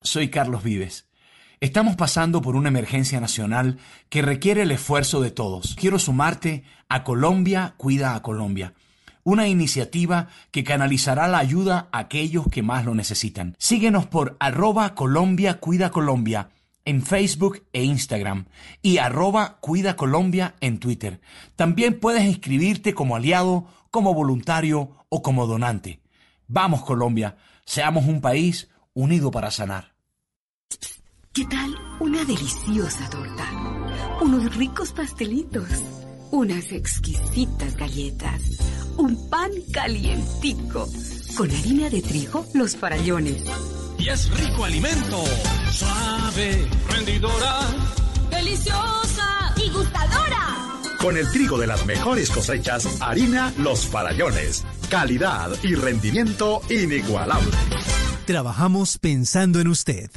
[0.00, 1.04] Soy Carlos Vives.
[1.60, 3.76] Estamos pasando por una emergencia nacional
[4.08, 5.76] que requiere el esfuerzo de todos.
[5.78, 8.72] Quiero sumarte a Colombia Cuida a Colombia,
[9.22, 13.54] una iniciativa que canalizará la ayuda a aquellos que más lo necesitan.
[13.58, 16.48] Síguenos por arroba Colombia Cuida Colombia
[16.88, 18.46] en Facebook e Instagram
[18.80, 21.20] y arroba Cuida Colombia en Twitter.
[21.54, 26.00] También puedes inscribirte como aliado, como voluntario o como donante.
[26.46, 27.36] Vamos Colombia,
[27.66, 29.92] seamos un país unido para sanar.
[31.34, 33.44] ¿Qué tal una deliciosa torta?
[34.22, 35.68] Unos ricos pastelitos,
[36.30, 38.40] unas exquisitas galletas,
[38.96, 40.88] un pan calientico,
[41.36, 43.44] con harina de trigo, los farallones.
[43.98, 45.24] Y es rico alimento.
[45.72, 47.60] Suave, rendidora.
[48.30, 50.78] Deliciosa y gustadora.
[51.00, 54.64] Con el trigo de las mejores cosechas, harina Los Farallones.
[54.88, 57.50] Calidad y rendimiento inigualable.
[58.26, 60.10] Trabajamos pensando en usted.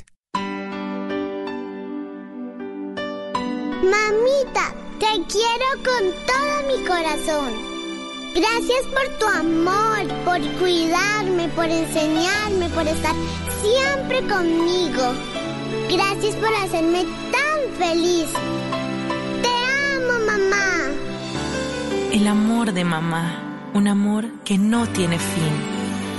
[3.84, 7.81] Mamita, te quiero con todo mi corazón.
[8.34, 13.16] Gracias por tu amor, por cuidarme, por enseñarme, por estar
[13.62, 15.14] siempre conmigo.
[15.90, 18.30] Gracias por hacerme tan feliz.
[19.42, 19.50] Te
[19.98, 20.92] amo, mamá.
[22.12, 25.54] El amor de mamá, un amor que no tiene fin.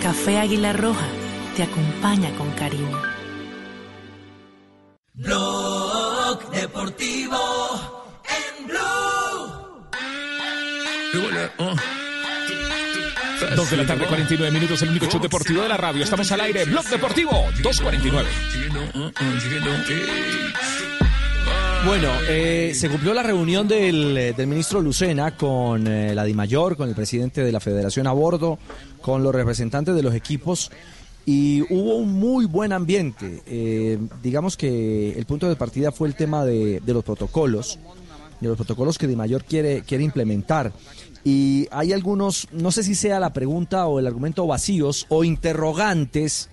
[0.03, 1.07] Café Águila Roja
[1.57, 3.01] te acompaña con cariño.
[5.15, 7.39] Blog Deportivo
[8.25, 8.83] en Blue.
[13.57, 16.03] Dos de la tarde, 49 minutos, el único show deportivo de la radio.
[16.05, 17.33] Estamos al aire, Blog Deportivo,
[17.63, 18.29] 249.
[21.85, 26.89] Bueno, eh, se cumplió la reunión del, del ministro Lucena con eh, la DIMAYOR, con
[26.89, 28.59] el presidente de la federación a bordo,
[29.01, 30.71] con los representantes de los equipos
[31.25, 33.43] y hubo un muy buen ambiente.
[33.47, 37.79] Eh, digamos que el punto de partida fue el tema de, los protocolos,
[38.41, 40.73] de los protocolos que Di Mayor quiere, quiere implementar.
[41.25, 46.49] Y hay algunos, no sé si sea la pregunta o el argumento vacíos o interrogantes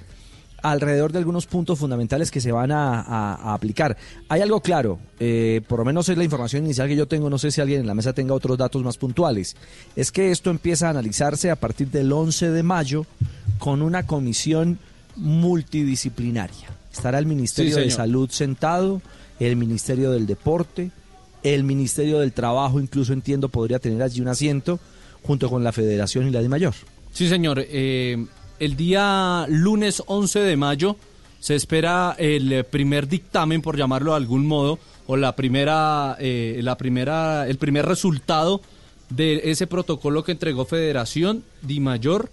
[0.61, 3.95] alrededor de algunos puntos fundamentales que se van a, a- a aplicar.
[4.27, 7.37] Hay algo claro, eh, por lo menos es la información inicial que yo tengo, no
[7.39, 9.55] sé si alguien en la mesa tenga otros datos más puntuales,
[9.95, 13.05] es que esto empieza a analizarse a partir del 11 de mayo
[13.57, 14.79] con una comisión
[15.15, 16.67] multidisciplinaria.
[16.91, 17.91] Estará el Ministerio Sí, de.
[17.91, 19.01] Salud sentado,
[19.39, 20.91] el Ministerio del Deporte,
[21.43, 24.79] el Ministerio del Trabajo, incluso entiendo podría tener allí un asiento,
[25.23, 26.73] junto con la Federación y la de Mayor.
[27.11, 27.63] Sí, señor.
[27.67, 28.25] Eh,
[28.59, 30.95] el día lunes 11 de mayo
[31.39, 36.77] se espera el primer dictamen, por llamarlo de algún modo, o la primera, eh, la
[36.77, 38.61] primera, el primer resultado
[39.09, 42.29] de ese protocolo que entregó Federación Di Mayor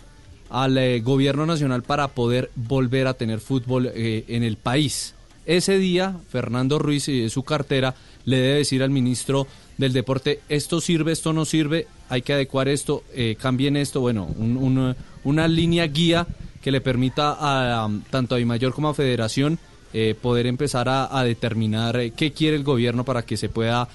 [0.51, 5.15] al eh, gobierno nacional para poder volver a tener fútbol eh, en el país.
[5.47, 7.95] Ese día, Fernando Ruiz y su cartera
[8.25, 9.47] le debe decir al ministro
[9.79, 14.27] del deporte, esto sirve, esto no sirve, hay que adecuar esto, eh, cambien esto, bueno,
[14.37, 16.27] un- un- una línea guía
[16.63, 19.59] que le permita a, um, tanto a Mayor como a Federación
[19.93, 23.89] eh, poder empezar a, a determinar eh, qué quiere el gobierno para que se pueda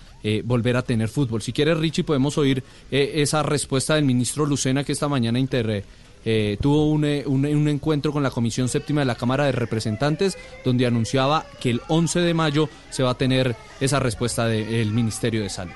[0.44, 1.42] volver a tener fútbol.
[1.42, 5.84] Si quiere, Richie, podemos oír esa respuesta del ministro Lucena que esta mañana inter,
[6.26, 9.52] eh, tuvo un, eh, un- un encuentro con la Comisión Séptima de la Cámara de
[9.52, 14.92] Representantes donde anunciaba que el 11 de mayo se va a tener esa respuesta del
[14.92, 15.74] Ministerio de Salud.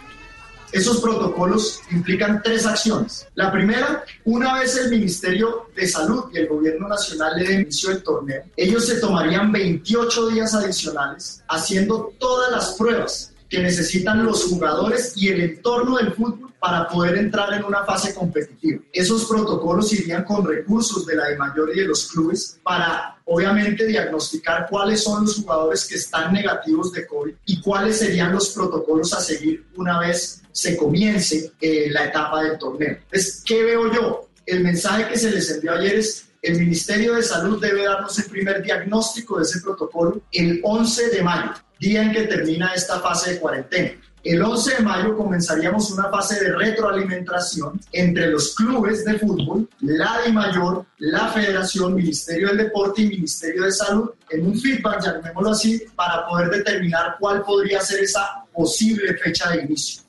[0.72, 3.28] Esos protocolos implican tres acciones.
[3.36, 7.91] La primera, una vez el Ministerio de Salud y el Gobierno Nacional le den inicio
[7.91, 14.46] del torneo, ellos se tomarían 28 días adicionales haciendo todas las pruebas que necesitan los
[14.46, 18.82] jugadores y el entorno del fútbol para poder entrar en una fase competitiva.
[18.91, 23.86] Esos protocolos irían con recursos de la de mayor y de los clubes para obviamente
[23.86, 29.14] diagnosticar cuáles son los jugadores que están negativos de COVID y cuáles serían los protocolos
[29.14, 32.98] a seguir una vez se comience eh, la etapa del torneo.
[33.04, 34.30] Entonces, ¿qué veo yo?
[34.46, 38.26] El mensaje que se les envió ayer es el Ministerio de Salud debe darnos el
[38.26, 43.34] primer diagnóstico de ese protocolo el 11 de mayo, día en que termina esta fase
[43.34, 43.91] de cuarentena.
[44.23, 50.21] El 11 de mayo comenzaríamos una fase de retroalimentación entre los clubes de fútbol, la
[50.23, 55.51] de mayor, la federación, Ministerio del Deporte y Ministerio de Salud, en un feedback, llamémoslo
[55.51, 60.01] así, para poder determinar cuál podría ser esa posible fecha de inicio.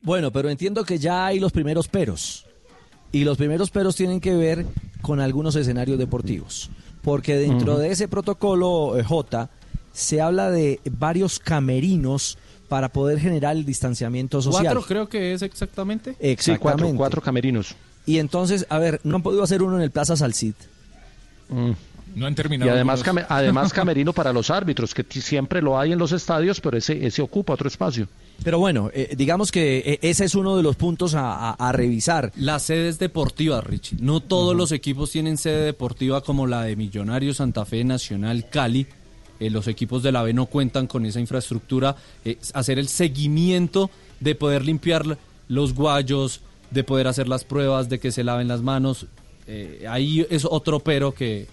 [0.00, 2.46] Bueno, pero entiendo que ya hay los primeros peros.
[3.10, 4.64] Y los primeros peros tienen que ver
[5.02, 6.70] con algunos escenarios deportivos.
[7.02, 7.80] Porque dentro Ujú.
[7.80, 9.50] de ese protocolo eh, J
[10.00, 12.38] se habla de varios camerinos
[12.68, 14.62] para poder generar el distanciamiento social.
[14.74, 16.16] Cuatro creo que es exactamente.
[16.20, 16.62] Exactamente.
[16.82, 17.74] cuatro, cuatro camerinos.
[18.06, 20.54] Y entonces, a ver, no han podido hacer uno en el Plaza Salcid.
[22.14, 22.72] No han Y terminado.
[22.72, 23.24] además, algunos.
[23.24, 27.06] came- además camerino para los árbitros, que siempre lo hay en los estadios, pero ese,
[27.06, 28.08] ese ocupa otro espacio.
[28.42, 31.72] Pero bueno, eh, digamos que eh, ese es uno de los puntos a, a- a
[31.72, 32.32] revisar.
[32.36, 33.96] Las sedes deportivas, Richie.
[34.00, 38.86] No todos los equipos tienen sede deportiva como la de Millonarios, Santa Fe, Nacional, Cali.
[39.40, 41.96] Eh, los equipos de la B no cuentan con esa infraestructura.
[42.24, 45.18] Eh, hacer el seguimiento de poder limpiar
[45.48, 49.06] los guayos, de poder hacer las pruebas, de que se laven las manos.
[49.46, 51.48] Eh, ahí es otro pero que,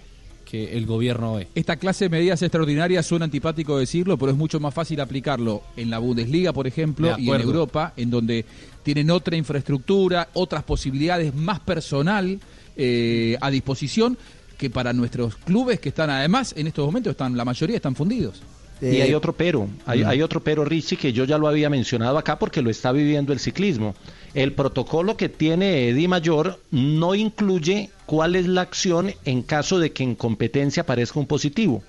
[0.50, 1.48] que el gobierno ve.
[1.56, 5.90] Esta clase de medidas extraordinarias suena antipático decirlo, pero es mucho más fácil aplicarlo en
[5.90, 7.42] la Bundesliga, por ejemplo, y en.
[7.42, 8.46] Europa, en donde
[8.84, 12.40] tienen otra infraestructura, otras posibilidades más personal
[12.78, 14.18] eh, a disposición
[14.58, 18.42] que para nuestros clubes que están además en estos momentos están la mayoría están fundidos.
[18.82, 22.18] Y hay otro pero, hay, hay otro pero, Richie, que yo ya lo había mencionado
[22.18, 23.96] acá porque lo está viviendo el ciclismo.
[24.36, 29.94] El protocolo que tiene Edi Mayor no incluye cuál es la acción en caso de
[29.94, 31.82] que en competencia aparezca un positivo.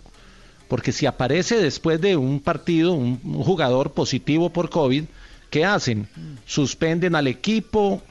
[0.66, 5.04] Porque si aparece después de un partido un, un jugador positivo por COVID,
[5.50, 6.08] ¿qué hacen?
[6.46, 8.02] Suspenden al equipo,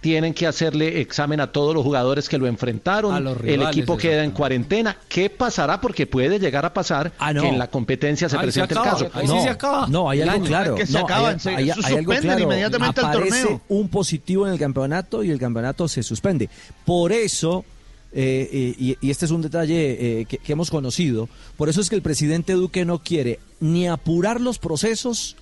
[0.00, 3.96] tienen que hacerle examen a todos los jugadores que lo enfrentaron, A los el equipo
[3.98, 4.96] queda en cuarentena.
[5.08, 5.80] ¿Qué pasará?
[5.80, 7.42] Porque puede llegar a pasar Ah, no.
[7.42, 9.10] que en la competencia se Ahí presente se el caso.
[9.12, 9.86] ahí sí se acaba.
[9.88, 10.74] No, hay algo claro.
[10.74, 12.42] Que se no, acaban, hay, se- hay- eso hay algo suspenden claro.
[12.44, 13.60] inmediatamente el torneo.
[13.68, 16.48] un positivo en el campeonato y el campeonato se suspende.
[16.86, 17.66] Por eso,
[18.12, 21.28] eh, eh, y, y este es un detalle eh, que, que hemos conocido,
[21.58, 25.36] por eso es que el presidente Duque no quiere ni apurar los procesos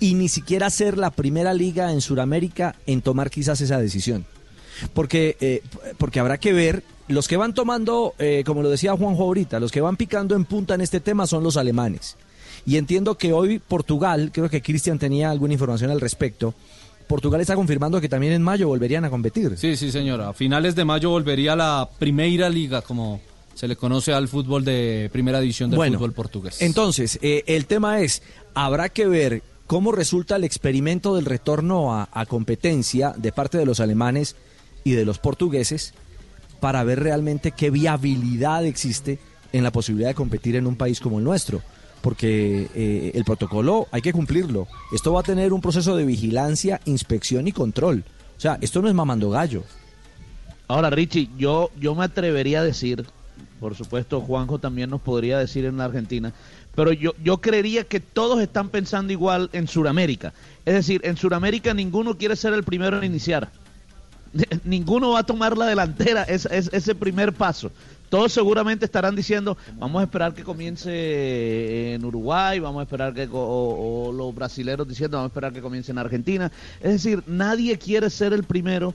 [0.00, 4.26] y ni siquiera ser la primera liga en Sudamérica en tomar quizás esa decisión.
[4.92, 5.62] Porque, eh,
[5.96, 9.72] porque habrá que ver, los que van tomando, eh, como lo decía Juanjo ahorita, los
[9.72, 12.16] que van picando en punta en este tema son los alemanes.
[12.66, 16.54] Y entiendo que hoy Portugal, creo que Cristian tenía alguna información al respecto,
[17.06, 19.56] Portugal está confirmando que también en mayo volverían a competir.
[19.56, 20.30] Sí, sí, señora.
[20.30, 23.20] A finales de mayo volvería a la Primeira Liga, como
[23.54, 26.60] se le conoce al fútbol de primera división del Bueno, fútbol portugués.
[26.60, 28.22] Entonces, eh, el tema es,
[28.54, 33.80] habrá que ver cómo resulta el experimento del retorno a, competencia de parte de los
[33.80, 34.36] alemanes
[34.84, 35.94] y de los portugueses
[36.60, 39.18] para ver realmente qué viabilidad existe
[39.52, 41.62] en la posibilidad de competir en un país como el nuestro.
[42.00, 44.68] Porque eh, el protocolo hay que cumplirlo.
[44.92, 48.04] Esto va a tener un proceso de vigilancia, inspección y control.
[48.36, 49.64] O sea, esto no es mamando gallo.
[50.68, 53.06] Ahora, Richie, yo, yo me atrevería a decir,
[53.60, 56.32] por supuesto, Juanjo también nos podría decir en la Argentina,
[56.76, 60.32] pero yo, yo creería que todos están pensando igual en Sudamérica.
[60.64, 63.50] Es decir, en Sudamérica ninguno quiere ser el primero en iniciar.
[64.64, 67.70] Ninguno va a tomar la delantera, es, es- ese primer paso.
[68.10, 73.26] Todos seguramente estarán diciendo, vamos a esperar que comience en Uruguay, vamos a esperar que,
[73.32, 76.52] o los brasileros diciendo, vamos a esperar que comience en Argentina.
[76.80, 78.94] Es decir, nadie quiere ser el primero,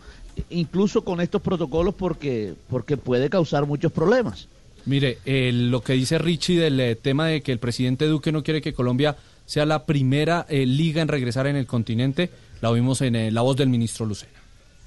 [0.50, 4.48] incluso con estos protocolos, porque, porque puede causar muchos problemas.
[4.86, 8.44] Mire, eh, lo que dice Richie del eh, tema de que el presidente Duque no
[8.44, 9.16] quiere que Colombia
[9.52, 12.30] sea la primera eh, liga en regresar en el continente,
[12.62, 14.40] la vimos en eh, la voz del ministro Lucena.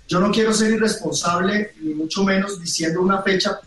[0.09, 3.61] Yo no quiero ser irresponsable, ni mucho menos diciendo una fecha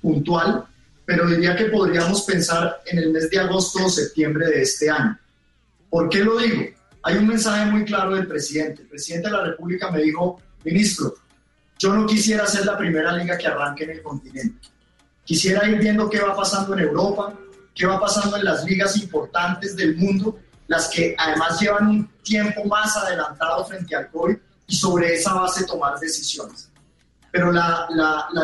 [0.00, 0.64] puntual,
[1.04, 5.18] pero diría que podríamos pensar en el mes de agosto o septiembre de este año.
[5.90, 6.66] ¿Por qué lo digo?
[7.02, 8.82] Hay un mensaje muy claro del presidente.
[8.82, 11.16] El presidente de la República me dijo, ministro,
[11.80, 14.68] yo no quisiera ser la primera liga que arranque en el continente.
[15.24, 17.34] Quisiera ir viendo qué va pasando en Europa,
[17.74, 22.64] qué va pasando en las ligas importantes del mundo, las que además llevan un tiempo
[22.64, 26.70] más adelantado frente al COVID y sobre esa base tomar decisiones.
[27.30, 27.88] Pero la,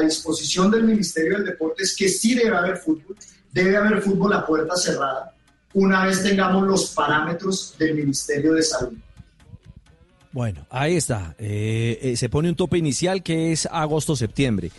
[0.03, 3.16] disposición del Ministerio del Deporte es que sí debe haber fútbol,
[3.53, 5.35] debe haber fútbol a puerta cerrada,
[5.72, 8.99] una vez tengamos los parámetros del Ministerio de Salud.
[10.33, 11.35] Bueno, ahí está.
[11.39, 14.70] Eh, eh, se pone un tope inicial que es agosto-septiembre.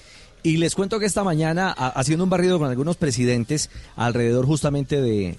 [0.43, 5.37] Y les cuento que esta mañana, haciendo un barrido con algunos presidentes, alrededor justamente de,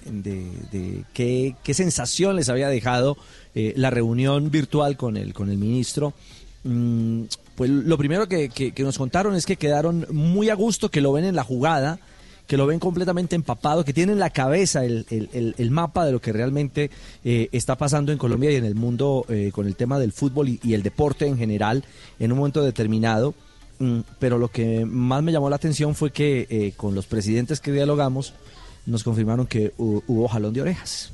[1.13, 3.17] qué, qué sensación les había dejado
[3.53, 6.13] eh, la reunión virtual con el, con el ministro,
[6.63, 7.23] mm,
[7.55, 11.11] pues lo primero que, que- nos contaron es que quedaron muy a gusto, que lo
[11.11, 11.99] ven en la jugada,
[12.47, 16.11] que lo ven completamente empapado, que tienen en la cabeza el, el- el- mapa de
[16.13, 16.89] lo que realmente
[17.23, 20.47] eh, está pasando en Colombia y en el mundo eh, con el tema del fútbol
[20.63, 21.83] y el deporte en general
[22.19, 23.33] en un momento determinado.
[23.79, 27.59] Mm, Pero lo que más me llamó la atención fue que eh, con los presidentes
[27.59, 28.33] que dialogamos
[28.85, 31.11] nos confirmaron que hu- hubo jalón de orejas.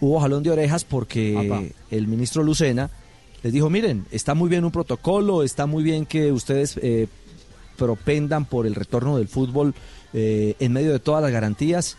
[0.00, 1.62] Hubo jalón de orejas porque Apa.
[1.90, 2.90] el ministro Lucena
[3.42, 7.06] les dijo, miren, está muy bien un protocolo, está muy bien que ustedes eh,
[7.76, 9.74] propendan por el retorno del fútbol
[10.12, 11.96] eh, en medio de todas las garantías,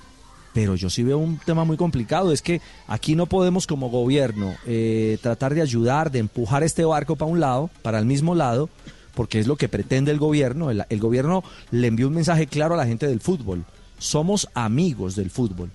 [0.53, 4.53] pero yo sí veo un tema muy complicado, es que aquí no podemos como gobierno
[4.67, 8.69] eh, tratar de ayudar, de empujar este barco para un lado, para el mismo lado,
[9.13, 10.71] porque es lo que pretende el gobierno.
[10.71, 13.65] El, el gobierno le envió un mensaje claro a la gente del fútbol.
[13.97, 15.71] Somos amigos del fútbol.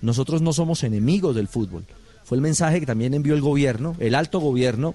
[0.00, 1.84] Nosotros no somos enemigos del fútbol.
[2.24, 4.94] Fue el mensaje que también envió el gobierno, el alto gobierno,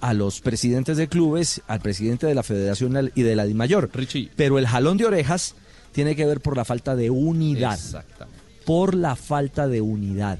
[0.00, 3.90] a los presidentes de clubes, al presidente de la Federación y de la DIMAYOR.
[4.36, 5.54] Pero el jalón de orejas
[5.92, 7.74] tiene que ver por la falta de unidad.
[7.74, 8.38] Exactamente.
[8.64, 10.38] Por la falta de unidad.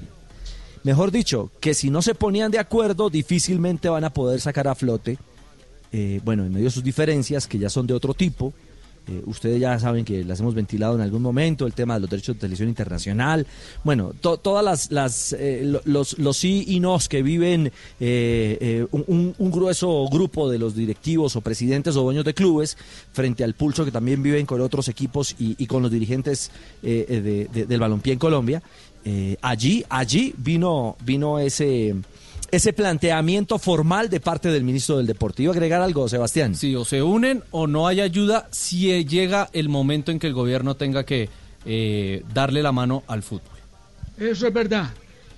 [0.83, 4.75] Mejor dicho, que si no se ponían de acuerdo, difícilmente van a poder sacar a
[4.75, 5.17] flote,
[5.91, 8.53] eh, bueno, en medio de sus diferencias, que ya son de otro tipo.
[9.09, 12.09] eh, ustedes ya saben que las hemos ventilado en algún momento, el tema de los
[12.09, 13.47] derechos de televisión internacional.
[13.85, 17.71] Bueno, to- todas las, las eh, lo- los, los sí y nos que viven
[18.01, 22.75] eh, un, grueso grupo de los directivos o presidentes o dueños de clubes
[23.13, 27.65] frente al pulso que también viven con otros equipos y, con los dirigentes de- de-
[27.65, 28.61] del balompié en Colombia.
[29.41, 31.95] Allí, allí vino, vino ese,
[32.51, 35.43] ese planteamiento formal de parte del ministro del Deporte.
[35.43, 36.55] ¿Iba a agregar algo, Sebastián?
[36.55, 40.33] Sí, o se unen o no hay ayuda si llega el momento en que el
[40.33, 41.29] gobierno tenga que
[41.65, 43.57] eh, darle la mano al fútbol.
[44.17, 44.89] Eso es verdad.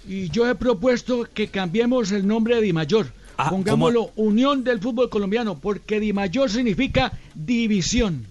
[0.08, 3.08] Y yo he propuesto que cambiemos el nombre de Dimayor.
[3.50, 8.26] Pongámoslo Unión del Fútbol Colombiano, porque Dimayor significa división.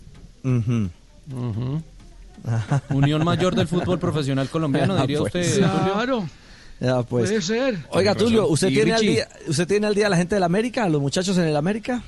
[2.91, 5.35] Unión Mayor del Fútbol Profesional Colombiano, diría Pues.
[5.35, 5.59] usted.
[5.59, 6.29] Claro.
[6.81, 7.29] Ya, pues.
[7.29, 7.79] Puede ser.
[7.91, 10.85] Oiga, Tulio, ¿usted tiene, al día, ¿usted tiene al día a la gente del América,
[10.85, 12.03] a los muchachos en el América?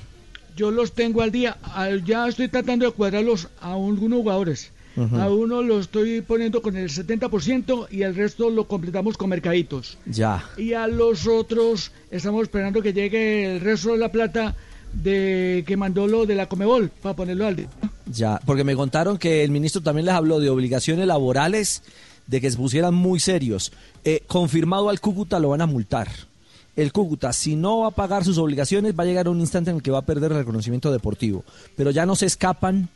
[0.55, 1.57] Yo los tengo al día.
[1.73, 4.71] Al- Ya estoy tratando de cuadrarlos a algunos jugadores.
[4.97, 5.15] Ujú.
[5.15, 9.97] A uno lo estoy poniendo con el 70% y el resto lo completamos con mercaditos.
[10.05, 10.43] Ya.
[10.57, 14.55] Y a los otros estamos esperando que llegue el resto de la plata
[14.93, 17.67] de que mandó lo de la Comebol para ponerlo al día.
[18.07, 21.81] Ya, porque me contaron que el ministro también les habló de obligaciones laborales,
[22.31, 23.71] de que se pusieran muy serios.
[24.05, 26.07] Eh, confirmado al Cúcuta lo van a multar.
[26.77, 29.75] El Cúcuta, si no va a pagar sus obligaciones, va a llegar un instante en
[29.75, 31.43] el que va a perder el reconocimiento deportivo.
[31.75, 32.87] Pero ya no se escapan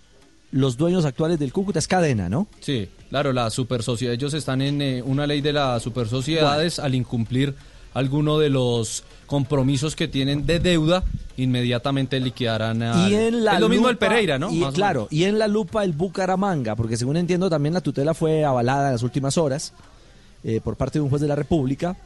[0.51, 2.47] los dueños actuales del Cúcuta es cadena, ¿no?
[2.61, 6.79] Sí, claro, la super sociedad, ellos están en eh, una ley de las super sociedades
[6.79, 7.55] al incumplir
[7.95, 11.03] alguno de los compromisos que tienen de deuda,
[11.37, 14.51] inmediatamente liquidarán al- Y en la Es lo mismo el lupa- Pereira, ¿no?
[14.51, 18.13] Y, Más claro, y en la lupa el Bucaramanga, porque según entiendo también la tutela
[18.13, 19.73] fue avalada en las últimas horas
[20.43, 21.97] eh, por parte de un juez de la República.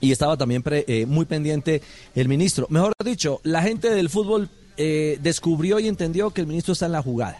[0.00, 1.82] Y estaba también pre- eh, muy pendiente
[2.14, 2.66] el ministro.
[2.70, 4.48] Mejor dicho, la gente del fútbol
[4.78, 7.38] eh, descubrió y entendió que el ministro está en la jugada.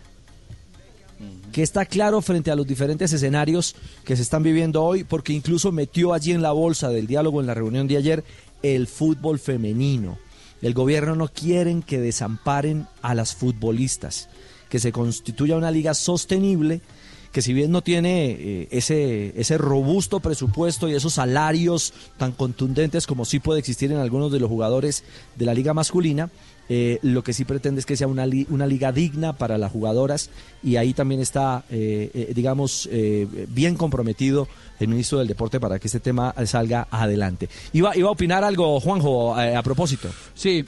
[1.53, 3.75] Que está claro frente a los diferentes escenarios
[4.05, 7.47] que se están viviendo hoy, porque incluso metió allí en la bolsa del diálogo en
[7.47, 8.25] la reunión de ayer
[8.63, 10.19] el fútbol femenino.
[10.63, 14.29] El gobierno no quieren que desamparen a las futbolistas,
[14.69, 16.83] que se constituya una liga sostenible
[17.33, 23.07] que si bien no tiene eh, ese, ese robusto presupuesto y esos salarios tan contundentes
[23.07, 25.05] como sí puede existir en algunos de los jugadores
[25.37, 26.31] de la liga masculina,
[26.73, 29.71] eh, lo que sí pretende es que sea una, li- una liga digna para las
[29.73, 30.31] jugadoras
[30.63, 34.47] y ahí también está, eh, eh, digamos, eh, bien comprometido
[34.79, 37.49] el ministro del Deporte para que este tema salga adelante.
[37.73, 40.09] Iba, iba a opinar algo, Juanjo, eh, a propósito.
[40.35, 40.65] Sí,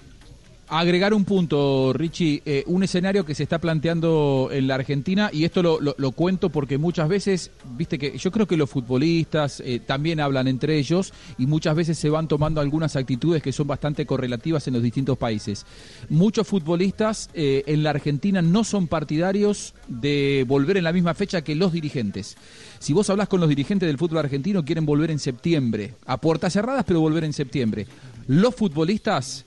[0.81, 5.45] agregar un punto, Richie, eh, un escenario que se está planteando en la Argentina, y
[5.45, 10.19] esto lo, cuento porque muchas veces, viste que yo creo que los futbolistas eh, también
[10.19, 14.67] hablan entre ellos y muchas veces se van tomando algunas actitudes que son bastante correlativas
[14.67, 15.67] en los distintos países.
[16.09, 21.43] Muchos futbolistas eh, en la Argentina no son partidarios de volver en la misma fecha
[21.43, 22.39] que los dirigentes.
[22.79, 26.55] Si vos hablas con los dirigentes del fútbol argentino, quieren volver en septiembre, a puertas
[26.55, 27.87] cerradas, pero volver en septiembre.
[28.27, 29.45] Los futbolistas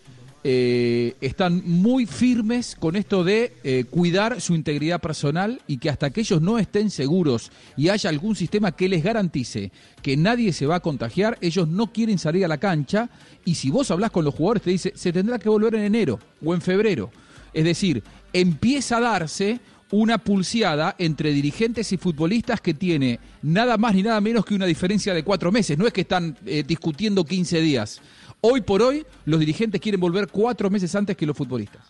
[0.48, 6.12] eh, están muy firmes con esto de eh, cuidar su integridad personal y que hasta
[6.12, 9.72] que ellos no estén seguros y haya algún sistema que les garantice
[10.04, 13.10] que nadie se va a contagiar, ellos no quieren salir a la cancha
[13.43, 16.20] y si vos hablas con los jugadores te dice se tendrá que volver en enero
[16.46, 17.10] o en febrero.
[17.52, 23.96] Es decir, empieza a darse una pulseada entre dirigentes y futbolistas que tiene nada más
[23.96, 25.76] ni nada menos que una diferencia de cuatro meses.
[25.76, 28.02] No es que están eh, discutiendo 15 días.
[28.48, 31.82] Hoy por hoy, los dirigentes quieren volver cuatro meses antes que los futbolistas.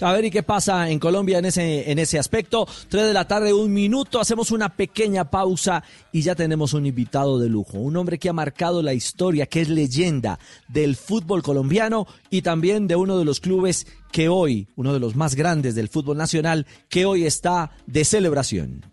[0.00, 2.66] A ver, ¿y qué pasa en Colombia en ese, en ese aspecto?
[2.88, 7.38] Tres de la tarde, un minuto, hacemos una pequeña pausa y ya tenemos un invitado
[7.38, 7.78] de lujo.
[7.78, 12.88] Un hombre que ha marcado la historia, que es leyenda del fútbol colombiano y también
[12.88, 16.66] de uno de los clubes que hoy, uno de los más grandes del fútbol nacional,
[16.88, 18.84] que hoy está de celebración.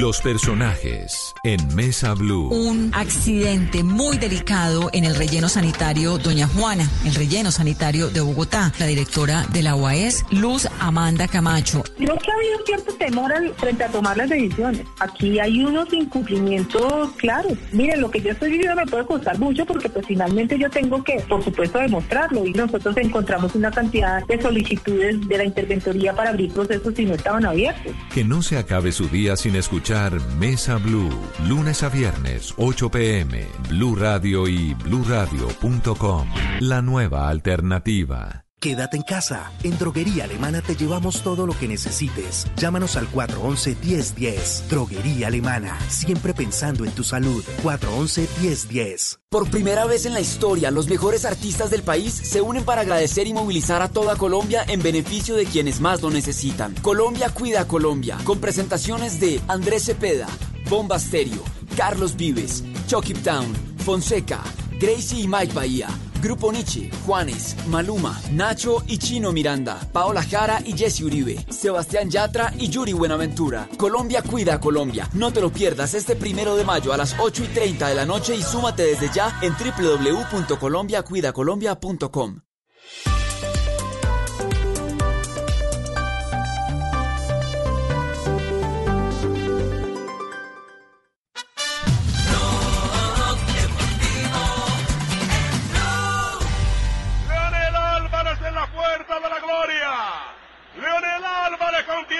[0.00, 2.48] Los personajes en Mesa Blue.
[2.48, 8.72] Un accidente muy delicado en el relleno sanitario Doña Juana, el relleno sanitario de Bogotá.
[8.80, 11.82] La directora de la UAS, Luz Amanda Camacho.
[11.96, 14.82] Creo que ha habido cierto temor al- frente a tomar las decisiones.
[14.98, 17.52] Aquí hay unos incumplimientos claros.
[17.72, 21.04] Miren, lo que yo estoy viviendo me puede costar mucho porque pues finalmente yo tengo
[21.04, 22.44] que, por supuesto, demostrarlo.
[22.46, 27.14] Y nosotros encontramos una cantidad de solicitudes de la interventoría para abrir procesos y no
[27.14, 27.92] estaban abiertos.
[28.12, 29.83] Que no se acabe su día sin escuchar
[30.38, 31.10] Mesa Blue.
[31.46, 33.46] Lunes a viernes, 8 pm.
[33.68, 36.28] Blue Radio y bluradio.com.
[36.60, 38.43] La nueva alternativa.
[38.64, 39.52] Quédate en casa.
[39.62, 42.46] En Droguería Alemana te llevamos todo lo que necesites.
[42.56, 44.68] Llámanos al 411-1010.
[44.70, 45.78] Droguería Alemana.
[45.90, 47.44] Siempre pensando en tu salud.
[47.62, 49.18] 411-1010.
[49.28, 53.26] Por primera vez en la historia, los mejores artistas del país se unen para agradecer
[53.26, 56.74] y movilizar a toda Colombia en beneficio de quienes más lo necesitan.
[56.80, 60.26] Colombia cuida a Colombia, con presentaciones de Andrés Cepeda,
[60.70, 61.44] Bomba Stereo,
[61.76, 63.52] Carlos Vives, Chucky Town,
[63.84, 64.40] Fonseca,
[64.80, 65.88] Gracie y Mike Bahía,
[66.24, 72.50] Grupo Nietzsche, Juanes, Maluma, Nacho y Chino Miranda, Paola Jara y Jesse Uribe, Sebastián Yatra
[72.58, 73.68] y Yuri Buenaventura.
[73.76, 75.06] Colombia cuida a Colombia.
[75.12, 78.06] No te lo pierdas este primero de mayo a las 8 y 30 de la
[78.06, 82.40] noche y súmate desde ya en www.colombiacuidacolombia.com.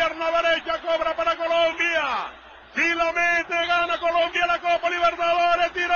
[0.05, 2.29] pierna derecha cobra para Colombia.
[2.75, 5.73] Si la mete, gana Colombia la Copa Libertadores.
[5.73, 5.95] Tiró,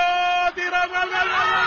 [0.55, 1.59] tiró, gol, gol, gol.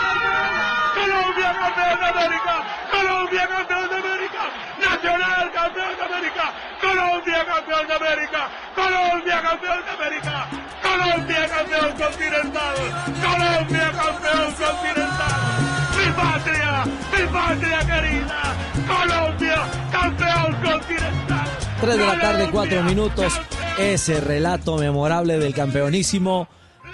[0.95, 2.55] Colombia campeón de América.
[2.91, 4.43] Colombia campeón de América.
[4.81, 6.45] Nacional campeón de América.
[6.81, 8.49] Colombia campeón de América.
[8.75, 10.49] Colombia campeón de América.
[10.83, 12.77] Colombia campeón continental.
[13.23, 15.41] Colombia campeón continental.
[15.97, 18.43] Mi patria, mi patria querida.
[18.89, 19.59] Colombia
[19.93, 21.42] campeón continental.
[21.83, 23.33] 3 de la tarde, 4 minutos.
[23.77, 26.47] Ese relato memorable del campeonísimo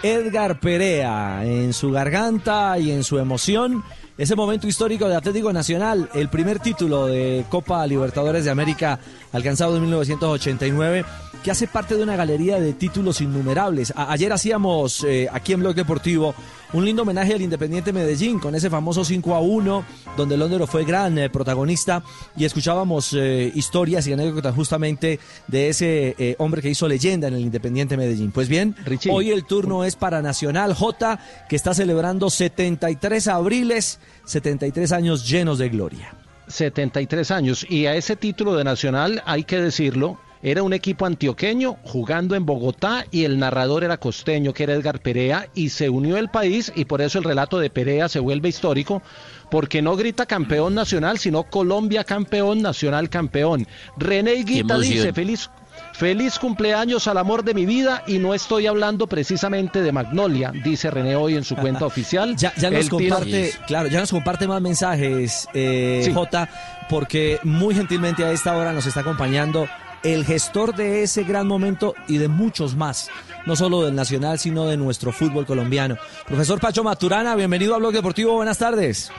[0.03, 3.85] Edgar Perea en su garganta y en su emoción.
[4.17, 8.99] ese momento histórico de Atlético Nacional, el primer título de Copa Libertadores de América
[9.31, 11.05] alcanzado en 1989,
[11.43, 13.93] que hace parte de una galería de títulos innumerables.
[13.97, 16.35] A- ayer hacíamos eh, aquí en Blog Deportivo
[16.75, 19.85] un lindo homenaje al Independiente Medellín con ese famoso 5 a 1,
[20.19, 22.03] donde Londero fue gran eh, protagonista
[22.37, 27.41] y escuchábamos eh, historias y anécdotas justamente de ese hombre que hizo leyenda en el
[27.41, 28.33] Independiente Medellín.
[28.33, 28.75] Pues bien,
[29.11, 31.19] hoy el turno es para Nacional J,
[31.49, 36.15] que está celebrando 73 abriles, 73 años llenos de gloria.
[36.49, 37.67] 73 años.
[37.69, 42.47] Y a ese título de Nacional, hay que decirlo, era un equipo antioqueño jugando en
[42.47, 46.73] Bogotá y el narrador era costeño, que era Edgar Perea, y se unió el país
[46.75, 49.03] y por eso el relato de Perea se vuelve histórico,
[49.51, 53.67] porque no grita campeón nacional, sino Colombia campeón, nacional campeón.
[53.97, 55.51] René Higuita dice, feliz...
[55.93, 60.91] Feliz cumpleaños al amor de mi vida y no estoy hablando precisamente de Magnolia, dice
[60.93, 62.37] René hoy en su cuenta oficial.
[62.37, 66.13] Ya, ya nos Él comparte, claro, ya nos comparte más mensajes, eh, Sí.
[66.13, 66.49] J,
[66.89, 69.69] porque muy gentilmente a esta hora nos está acompañando
[70.15, 73.11] el gestor de ese gran momento y de muchos más,
[73.47, 75.97] no solo del Nacional, sino de nuestro fútbol colombiano.
[76.27, 79.13] Profesor Pacho Maturana, bienvenido a Blog Deportivo, buenas tardes.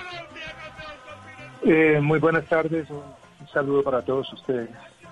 [1.64, 4.70] Eh, muy buenas tardes, un, un saludo para todos ustedes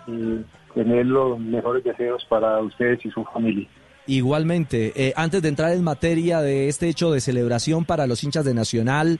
[0.07, 0.39] y
[0.73, 3.67] tener los mejores deseos para ustedes y su familia.
[4.07, 8.45] Igualmente, eh, antes de entrar en materia de este hecho de celebración para los hinchas
[8.45, 9.19] de Nacional,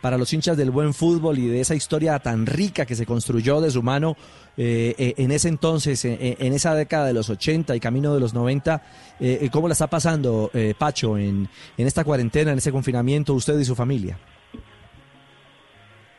[0.00, 3.60] para los hinchas del buen fútbol y de esa historia tan rica que se construyó
[3.60, 4.16] de su mano
[4.56, 8.34] eh, eh, en ese entonces, en esa década de los 80 y camino de los
[8.34, 8.82] 90,
[9.20, 13.64] eh, ¿cómo la está pasando, Pacho, en, en esta cuarentena, en ese confinamiento, usted y
[13.64, 14.18] su familia?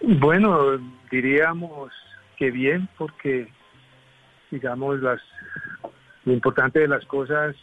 [0.01, 0.80] Bueno,
[1.11, 1.91] diríamos
[2.38, 3.49] que bien, porque
[4.51, 5.21] digamos las
[6.25, 7.55] lo importante de las cosas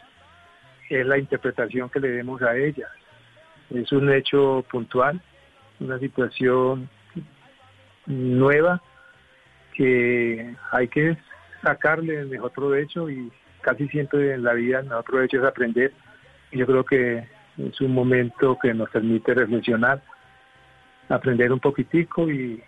[0.88, 2.90] es la interpretación que le demos a ellas.
[3.70, 5.20] Es un hecho puntual,
[5.80, 6.88] una situación
[8.06, 8.82] nueva
[9.74, 11.16] que hay que
[11.62, 15.92] sacarle el mejor provecho y casi siempre en la vida el mejor provecho es aprender.
[16.52, 17.24] Y yo creo que
[17.58, 20.02] es un momento que nos permite reflexionar,
[21.08, 22.62] aprender un poquitico y,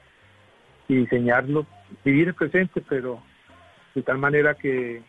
[0.89, 1.67] y diseñarlo,
[2.05, 3.23] vivir el presente, pero
[3.95, 5.03] de tal manera que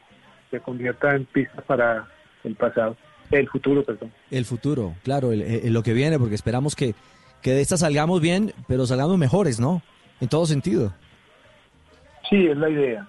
[0.51, 2.07] se convierta en pista para
[2.43, 2.95] el pasado,
[3.31, 4.11] el futuro, perdón.
[4.31, 6.95] El futuro, claro, el- lo que viene, porque esperamos que,
[7.41, 9.81] que de esta salgamos bien, pero salgamos mejores, ¿no?
[10.19, 10.93] En todo sentido.
[12.29, 13.07] Sí, es la idea.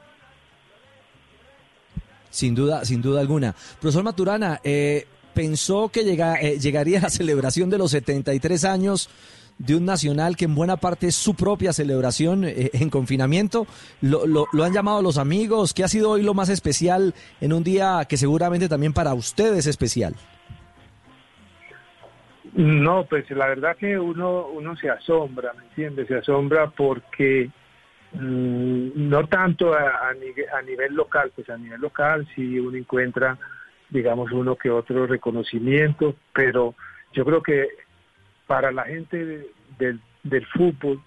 [2.30, 3.54] Sin duda, sin duda alguna.
[3.80, 9.10] Profesor Maturana, eh, ¿pensó que llega, eh, llegaría la celebración de los 73 años
[9.58, 13.66] de un nacional que en buena parte es su propia celebración eh, en confinamiento?
[14.00, 15.74] ¿Lo, lo, lo han llamado los amigos?
[15.74, 19.54] ¿Qué ha sido hoy lo más especial en un día que seguramente también para usted
[19.54, 20.14] es especial?
[22.54, 26.08] No, pues la verdad que uno, uno se asombra, ¿me entiendes?
[26.08, 27.48] Se asombra porque
[28.12, 32.76] mm, no tanto a, a nive- a nivel local, pues a nivel local sí uno
[32.76, 33.38] encuentra,
[33.88, 36.74] digamos, uno que otro reconocimiento, pero
[37.12, 37.68] yo creo que
[38.46, 41.00] para la gente de- del, del fútbol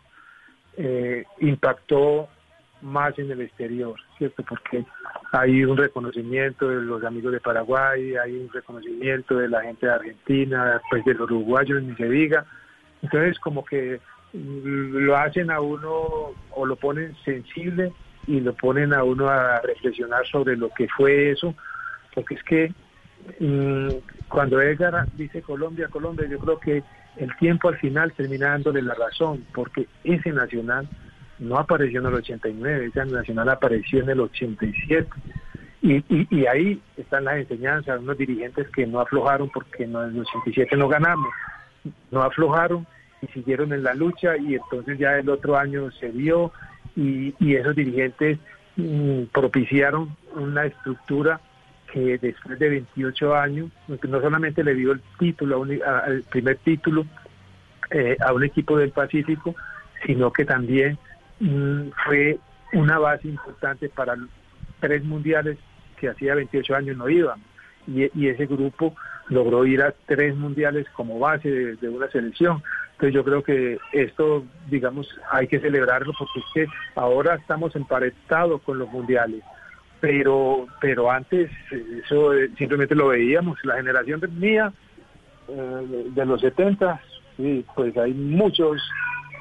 [0.78, 2.30] eh, impactó
[2.84, 4.43] más en el exterior, ¿cierto?
[4.43, 4.86] Porque
[5.31, 9.93] hay un reconocimiento de los amigos de Paraguay, hay un reconocimiento de la gente de
[9.93, 12.45] Argentina, pues de los uruguayos, ni se diga.
[13.01, 13.99] Entonces, como que
[14.34, 17.93] mm, lo hacen a uno o lo ponen sensible
[18.27, 21.55] y lo ponen a uno a reflexionar sobre lo que fue eso,
[22.13, 22.73] porque es que
[23.39, 23.89] mm,
[24.27, 26.84] cuando Edgar dice Colombia, Colombia, yo creo que
[27.18, 30.88] el tiempo al final termina dándole la razón, porque ese nacional
[31.39, 35.07] no apareció en el 89, ese nacional apareció en el 87.
[35.81, 40.19] Y, y, y ahí están las enseñanzas, unos dirigentes que no aflojaron porque en el
[40.19, 41.30] 87 no ganamos,
[42.11, 42.88] no aflojaron
[43.22, 46.51] y siguieron en la lucha y entonces ya el otro año se dio
[46.95, 48.38] y, esos dirigentes
[48.76, 51.39] mm, propiciaron una estructura
[51.91, 57.05] que después de 28 años, no solamente le dio el título, a el primer título
[57.91, 59.55] eh, a un equipo del Pacífico,
[60.05, 60.97] sino que también
[62.06, 62.40] fue
[62.74, 64.15] una base importante para
[64.80, 65.57] tres mundiales
[65.98, 67.41] que hacía 28 años no iban.
[67.88, 68.95] Y, ese grupo
[69.30, 72.64] logró ir a tres mundiales como base de, una selección.
[72.94, 78.61] Entonces yo creo que esto, digamos, hay que celebrarlo porque es que ahora estamos emparentados
[78.61, 79.44] con los mundiales.
[79.99, 83.57] Pero, pero antes eh, eso eh, simplemente lo veíamos.
[83.64, 84.74] La generación mía,
[85.48, 87.02] eh, de los 70,
[87.38, 88.82] sí, pues hay muchos,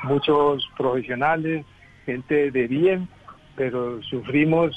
[0.05, 1.65] muchos profesionales,
[2.05, 3.09] gente de bien,
[3.57, 4.77] pero sufrimos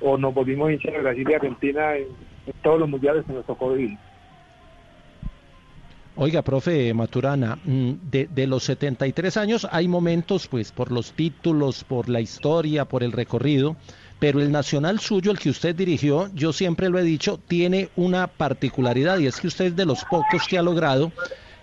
[0.00, 2.06] o nos volvimos hinchas de Brasil y Argentina en,
[2.62, 3.98] todos los mundiales que nos tocó vivir.
[6.16, 11.84] Oiga, profe Maturana, mm, de, de los 73 años hay momentos, pues, por los títulos,
[11.84, 13.76] por la historia, por el recorrido,
[14.18, 18.26] pero el nacional suyo, el que usted dirigió, yo siempre lo he dicho, tiene una
[18.26, 21.12] particularidad y es que usted es de los pocos que ha logrado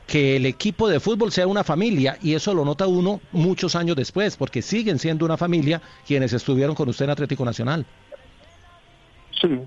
[0.08, 3.96] que el equipo de fútbol sea una familia y eso lo nota uno muchos años
[3.96, 7.86] después, porque siguen siendo una familia quienes estuvieron con usted en Atlético Nacional.
[9.42, 9.60] Sí,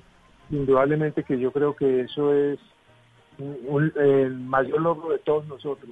[0.50, 2.58] indudablemente que yo creo que eso es
[3.38, 5.90] un- el mayor logro de todos nosotros.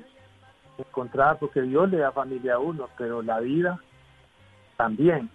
[0.79, 3.81] Encontrar, porque Dios le da familia a uno, pero la vida
[4.77, 5.29] también.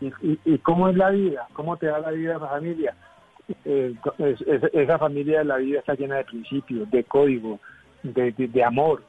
[0.00, 1.46] ¿Y, y, y cómo es la vida?
[1.52, 2.94] ¿Cómo te da la vida esa familia?
[3.64, 7.60] Eh, es- es- esa familia de la vida está llena de principios, de códigos,
[8.02, 9.02] de, de- amor,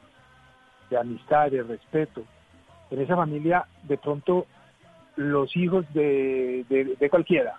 [0.90, 2.24] de amistad, de respeto.
[2.90, 4.46] En esa familia, de pronto,
[5.16, 7.54] los hijos de, de- cualquiera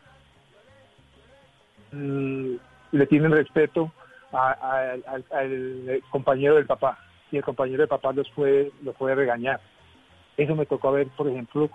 [1.91, 2.55] mm,
[2.91, 3.91] le tienen respeto
[4.31, 6.97] a- a- al- compañero del papá
[7.31, 9.59] y el compañero del papá los puede, los puede regañar.
[10.37, 11.69] Eso me tocó ver, por ejemplo,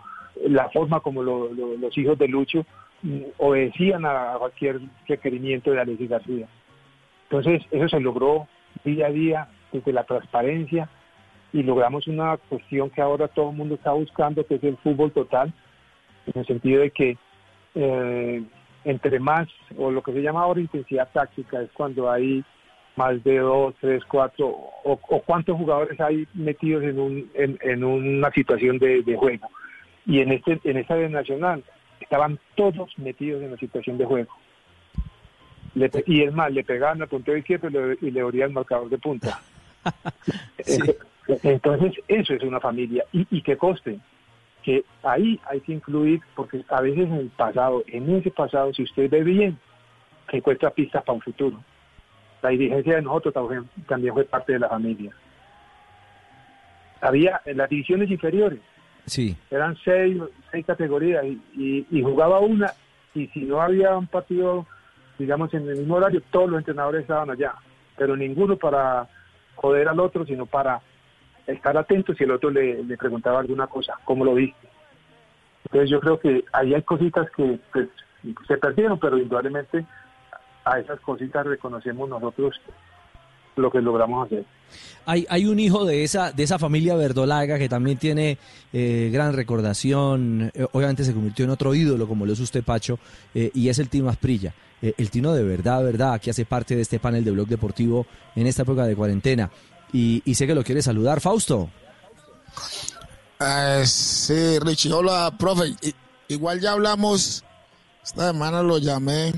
[0.47, 2.65] la forma como lo- los hijos de Lucho
[3.03, 6.47] mm, obedecían a cualquier requerimiento de Alexis García.
[7.31, 8.47] Entonces, eso se logró
[8.85, 10.89] día a día desde la transparencia
[11.53, 15.11] y logramos una cuestión que ahora todo el mundo está buscando, que es el fútbol
[15.13, 15.53] total,
[16.27, 17.17] en el sentido de que
[17.75, 18.43] eh,
[18.85, 22.45] entre más, o lo que se llama ahora intensidad táctica, es cuando hay
[22.97, 27.85] más de dos, tres, cuatro, o, o cuántos jugadores hay metidos en, un, en, en
[27.85, 29.49] una situación de, de juego.
[30.07, 31.63] Y en este en esta de Nacional
[32.01, 34.33] estaban todos metidos en la situación de juego.
[35.75, 38.89] Le y es más, le pegaban al puntero izquierdo y le, y le el marcador
[38.89, 39.41] de punta.
[40.67, 40.99] Eh,
[41.45, 43.05] Entonces, eso es una familia.
[43.13, 43.99] Y, y que coste,
[44.65, 48.83] que ahí hay que incluir, porque a veces en el pasado, en ese pasado, si
[48.83, 49.57] usted ve bien,
[50.33, 51.63] encuentra pistas para un futuro.
[52.43, 55.13] La dirigencia de nosotros también, también fue parte de la familia.
[57.01, 58.59] Había en las divisiones inferiores,
[59.07, 59.37] Sí.
[59.51, 60.19] eran seis,
[60.51, 62.73] seis categorías y, y- y jugaba una
[63.15, 64.67] y si no había un partido,
[65.21, 67.55] digamos, en el mismo horario, todos los entrenadores estaban allá,
[67.97, 69.07] pero ninguno para
[69.55, 70.81] joder al otro, sino para
[71.47, 74.69] estar atentos si el otro le, le preguntaba alguna cosa, ¿cómo lo viste?
[75.65, 77.89] Entonces yo creo que ahí hay cositas que pues,
[78.49, 79.85] se perdieron, pero indudablemente
[80.65, 82.59] a esas cositas reconocemos nosotros
[83.57, 84.45] lo que logramos hacer.
[85.07, 88.39] Hay, hay un hijo de esa, de esa familia verdolaga que también tiene
[88.73, 90.51] eh, gran recordación.
[90.55, 92.99] eh, obviamente se convirtió en otro ídolo, como lo es usted, Pacho,
[93.35, 94.55] eh, y es el Tino Asprilla.
[94.83, 98.07] Eh, el Tino de verdad, verdad, que hace parte de este panel de Blog Deportivo
[98.37, 99.51] en esta época de cuarentena.
[99.93, 101.69] Y, y sé que lo quiere saludar, Fausto.
[103.41, 105.69] Eh, sí, Richie, hola, profe.
[105.83, 105.95] I-
[106.29, 107.43] igual ya hablamos,
[108.05, 109.33] esta semana lo llamé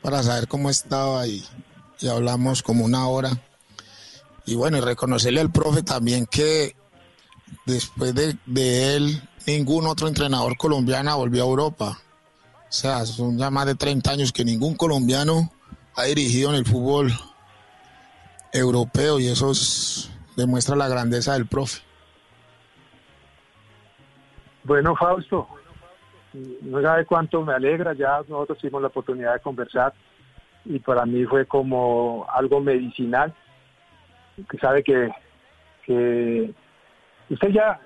[0.00, 1.42] para saber cómo estaba y,
[2.02, 3.30] y hablamos como una hora.
[4.46, 6.74] Y bueno, y reconocerle al profe también que
[7.66, 11.98] después de, él, ningún otro entrenador colombiano volvió a Europa.
[12.68, 15.52] O sea, son ya más de 30 años que ningún colombiano
[15.94, 17.12] ha dirigido en el fútbol
[18.52, 21.80] europeo y eso es- demuestra la grandeza del profe.
[24.64, 25.46] Bueno, Fausto,
[26.62, 29.92] no sabe cuánto me alegra, ya nosotros tuvimos la oportunidad de conversar
[30.64, 33.34] y para mí fue como algo medicinal,
[34.48, 35.10] que sabe que,
[35.84, 36.52] que
[37.30, 37.80] usted ya,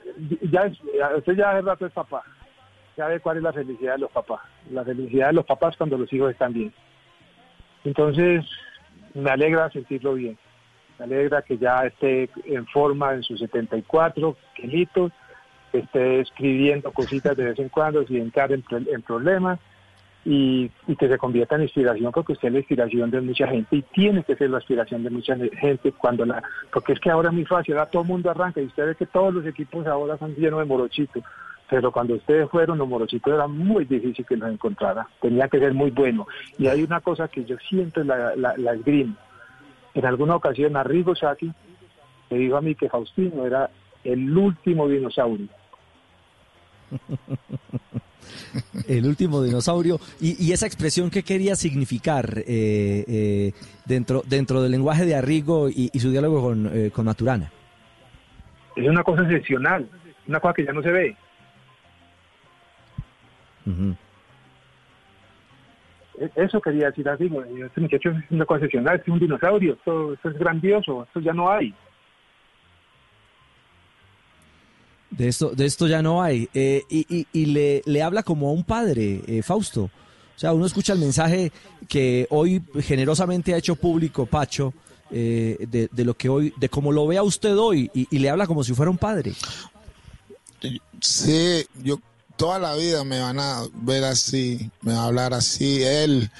[0.51, 0.71] ya,
[1.17, 2.23] usted ya rato es papá,
[2.97, 4.41] sabe cuál es la felicidad de los papás,
[4.71, 6.73] la felicidad de los papás cuando los hijos están bien.
[7.85, 8.45] Entonces,
[9.15, 10.39] me alegra sentirlo bien,
[10.99, 15.13] me alegra que ya esté en forma en sus 74 kilitos,
[15.73, 19.59] esté escribiendo cositas de vez en cuando sin entrar en, en problemas
[20.27, 23.77] y, y que se convierta en inspiración porque usted es la inspiración de mucha gente
[23.77, 26.43] y tiene que ser la inspiración de mucha gente cuando la
[26.73, 28.95] porque es que ahora es muy fácil, ahora todo el mundo arranca y usted ve
[28.97, 31.23] que todos los equipos ahora están llenos de morochitos
[31.71, 35.75] pero cuando ustedes fueron los morochitos era muy difícil que los encontrara, tenía que ser
[35.75, 36.25] muy bueno.
[36.59, 39.17] Y hay una cosa que yo siempre la, la, la esgrimo
[39.97, 41.51] en alguna ocasión Arrigo Saki
[42.31, 43.71] me dijo a mí que Faustino era
[44.05, 45.49] el último dinosaurio
[48.89, 49.99] El último dinosaurio.
[50.21, 53.53] Y, y esa expresión, ¿qué quería significar eh, eh,
[53.85, 57.51] dentro, dentro del lenguaje de Arrigo y, y su diálogo con, eh, con Maturana?
[58.77, 59.89] es una cosa excepcional,
[60.29, 61.17] una cosa que ya no se ve.
[66.19, 69.75] E- Eso quería decir así, bueno, este muchacho es una cosa excepcional, es un dinosaurio,
[69.75, 71.75] esto, esto es grandioso, esto ya no hay.
[75.17, 76.49] De esto, de esto ya no hay.
[76.53, 79.85] Eh, y y- le, le habla como a un padre, eh, Fausto.
[79.85, 81.51] O sea, uno escucha el mensaje
[81.89, 84.75] que hoy generosamente ha hecho público Pacho
[85.11, 88.19] eh, de, de lo que hoy, de cómo lo ve a usted hoy y, y
[88.19, 89.33] le habla como si fuera un padre.
[91.01, 91.99] Sí, yo
[92.37, 95.83] toda la vida me van a ver así, me van a hablar así.
[95.83, 96.31] Él,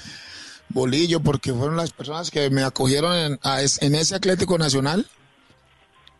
[0.69, 5.07] Bolillo, porque fueron las personas que me acogieron en, a en ese Atlético Nacional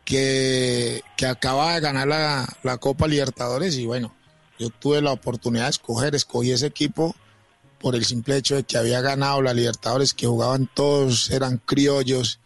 [0.07, 4.15] que, que acaba de ganar la, la Copa Libertadores y bueno,
[4.57, 7.13] yo tuve la oportunidad de escoger, escogí ese equipo
[7.77, 12.39] por el simple hecho de que había ganado la Libertadores, que jugaban todos, eran criollos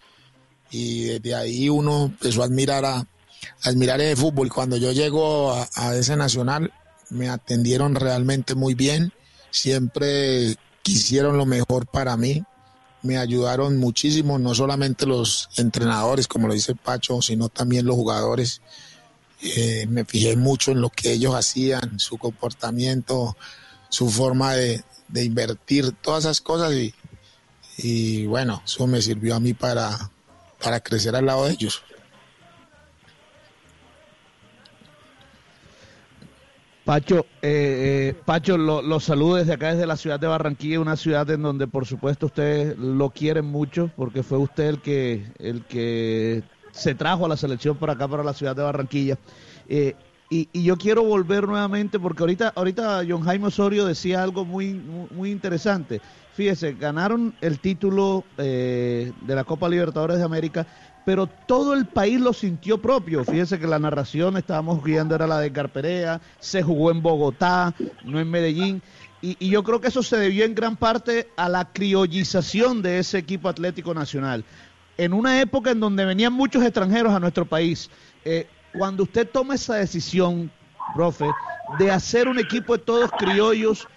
[0.72, 3.06] y desde ahí uno empezó a admirar a,
[3.62, 4.52] admirar el fútbol.
[4.52, 6.74] Cuando yo llego a, a ese nacional,
[7.12, 9.14] me atendieron realmente muy bien,
[9.52, 12.44] siempre quisieron lo mejor para mí,
[13.04, 18.62] me ayudaron muchísimo, no solamente los entrenadores, como lo dice Pacho, sino también los jugadores.
[19.42, 23.36] Eh, me fijé mucho en lo que ellos hacían, su comportamiento,
[23.90, 26.94] su forma de, de invertir, todas esas cosas y,
[27.78, 30.12] y bueno, eso me sirvió a mí para,
[30.62, 31.82] para crecer al lado de ellos.
[36.92, 40.98] Pacho, eh, eh, Pacho, lo, los saludo desde acá, desde la ciudad de Barranquilla, una
[40.98, 45.64] ciudad en donde por supuesto ustedes lo quieren mucho, porque fue usted el que, el
[45.64, 49.18] que se trajo a la selección por acá, para la ciudad de Barranquilla.
[49.70, 49.96] Eh,
[50.30, 54.74] y, y yo quiero volver nuevamente, porque ahorita, ahorita John Jaime Osorio decía algo muy,
[54.74, 56.02] muy, muy interesante.
[56.34, 60.68] Fíjese, ganaron el título eh, de la Copa Libertadores de América,
[61.06, 63.24] pero todo el país lo sintió propio.
[63.24, 67.74] Fíjese que la narración estábamos guiando era la de Carperea, se jugó en Bogotá,
[68.04, 68.82] no en Medellín.
[69.22, 73.20] Y, yo creo que eso se debió en gran parte a la criollización de ese
[73.20, 74.44] equipo atlético nacional.
[74.98, 77.90] En una época en donde venían muchos extranjeros a nuestro país,
[78.26, 78.48] eh,
[78.78, 80.52] cuando usted toma esa decisión,
[80.96, 81.30] profe,
[81.78, 83.88] de hacer un equipo de todos criollos,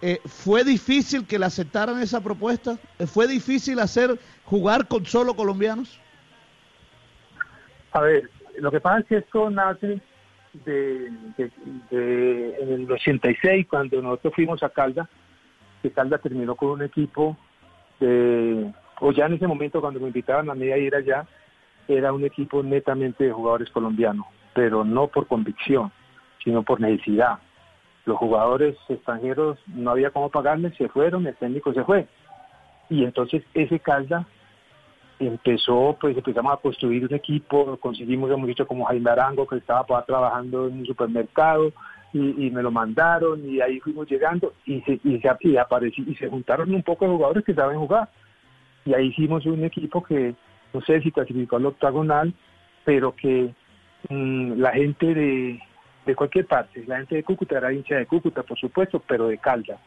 [0.00, 2.78] eh, ¿fue difícil que le aceptaran esa propuesta?
[3.06, 5.98] ¿Fue difícil hacer jugar con solo colombianos?
[7.94, 10.00] A ver, lo que pasa es que esto nace
[10.52, 11.50] de, de-
[11.90, 15.08] de- en el 86, cuando nosotros fuimos a Calda,
[15.82, 17.36] que Calda terminó con un equipo
[18.00, 21.26] de, o ya en ese momento cuando me invitaban a mí a ir allá,
[21.86, 25.92] era un equipo netamente de jugadores colombianos, pero no por convicción,
[26.42, 27.38] sino por necesidad.
[28.06, 32.06] Los jugadores extranjeros no había cómo pagarles, se fueron, el técnico se fue.
[32.90, 34.26] Y entonces ese Calda
[35.26, 39.84] empezó, pues empezamos a construir un equipo, conseguimos a un como Jaime Arango que estaba
[39.84, 41.72] pa- trabajando en un supermercado
[42.12, 46.14] y, me lo mandaron y ahí fuimos llegando y se, y se, y aparecí- y
[46.14, 48.08] se juntaron un poco de jugadores que saben jugar
[48.84, 50.34] y ahí hicimos un equipo que
[50.72, 52.34] no sé si clasificó al octagonal,
[52.84, 53.52] pero que
[54.08, 55.60] mm, la gente de,
[56.04, 59.38] de cualquier parte, la gente de Cúcuta era hincha de Cúcuta, por supuesto, pero de
[59.38, 59.78] Calda.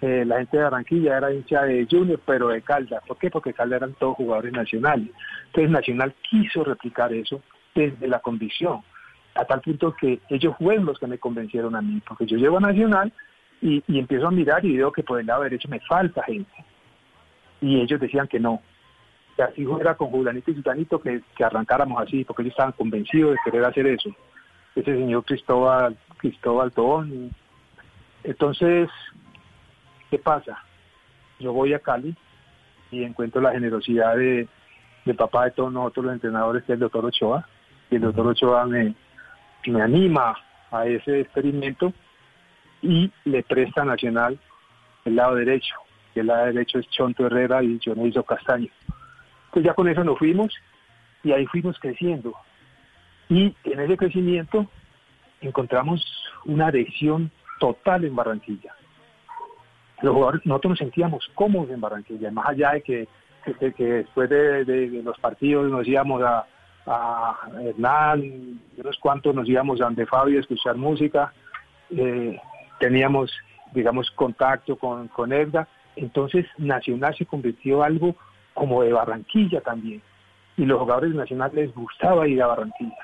[0.00, 3.02] Eh, la gente de Barranquilla era hincha de Junior, pero de Calda.
[3.06, 3.30] ¿Por qué?
[3.30, 5.08] Porque Calda eran todos jugadores nacionales.
[5.46, 7.42] Entonces Nacional quiso replicar eso
[7.74, 8.80] desde la convicción,
[9.34, 12.56] a tal punto que ellos fueron los que me convencieron a mí, porque yo llego
[12.56, 13.12] a Nacional
[13.60, 16.52] y, y empiezo a mirar y veo que por el lado derecho me falta gente.
[17.60, 18.60] Y ellos decían que no.
[19.36, 23.32] Que así era con Julianito y Sutanito que, que arrancáramos así, porque ellos estaban convencidos
[23.32, 24.10] de querer hacer eso.
[24.74, 27.30] Ese señor Cristóbal, Cristóbal Tobón.
[28.24, 28.88] Entonces,
[30.10, 30.62] ¿qué pasa?
[31.38, 32.14] Yo voy a Cali
[32.90, 34.48] y encuentro la generosidad de,
[35.04, 37.46] de papá de todos nosotros los entrenadores, que es el doctor Ochoa.
[37.90, 38.94] Y el doctor Ochoa me,
[39.66, 40.36] me anima
[40.70, 41.92] a ese experimento
[42.82, 44.38] y le presta a Nacional
[45.04, 45.74] el lado derecho.
[46.14, 48.68] Y el lado derecho es Chonto Herrera y Dionisio Castaño.
[49.52, 50.52] Pues ya con eso nos fuimos
[51.22, 52.34] y ahí fuimos creciendo.
[53.28, 54.66] Y en ese crecimiento
[55.40, 56.04] encontramos
[56.44, 58.74] una adhesión total en Barranquilla.
[60.02, 63.08] Los jugadores, nosotros nos sentíamos cómodos en Barranquilla, más allá de que,
[63.44, 66.46] que- después de, los partidos nos íbamos a,
[66.86, 71.32] a Hernán, unos cuantos nos íbamos a donde Fabio a escuchar música,
[71.90, 72.38] eh,
[72.78, 73.30] teníamos,
[73.72, 78.16] digamos, contacto con, con Edda, entonces Nacional se convirtió en algo
[78.54, 80.00] como de Barranquilla también,
[80.56, 82.96] y los jugadores de Nacional les gustaba ir a Barranquilla.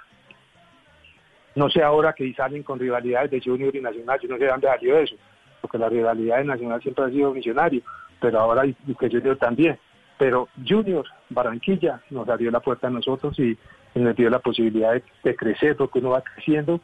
[1.55, 4.51] No sé ahora que salen con rivalidades de Junior y Nacional, yo no sé de
[4.51, 5.17] dónde salió eso,
[5.61, 7.83] porque la rivalidad de Nacional siempre ha sido misionario,
[8.21, 9.79] pero ahora y que Junior también.
[10.19, 13.59] Pero Junior, Barranquilla, nos abrió la puerta a nosotros y,
[13.95, 14.93] nos dio la posibilidad
[15.25, 16.81] de, crecer, porque uno va creciendo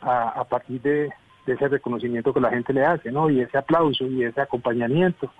[0.00, 1.10] a, a partir de,
[1.46, 3.30] de ese reconocimiento que la gente le hace, ¿no?
[3.30, 5.30] Y ese aplauso y ese acompañamiento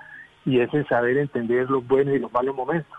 [0.45, 2.93] y ese saber entender los buenos y los malos momentos.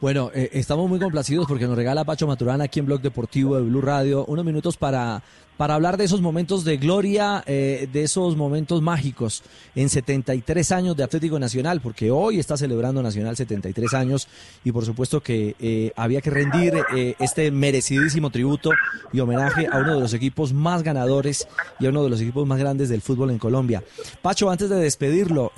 [0.00, 3.62] Bueno, eh, estamos muy complacidos porque nos regala Pacho Maturana aquí en Blog Deportivo de
[3.62, 5.24] Blue Radio unos minutos para,
[5.56, 9.42] para hablar de esos momentos de gloria, eh, de esos momentos mágicos
[9.74, 14.28] en 73 años de Atlético Nacional, porque hoy está celebrando Nacional 73 años
[14.62, 16.74] y por supuesto que eh, había que rendir
[17.18, 18.70] este merecidísimo tributo
[19.12, 21.48] y homenaje a uno de los equipos más ganadores
[21.80, 23.82] y a uno de los equipos más grandes del fútbol en Colombia.
[24.22, 25.50] Pacho, antes de despedirlo,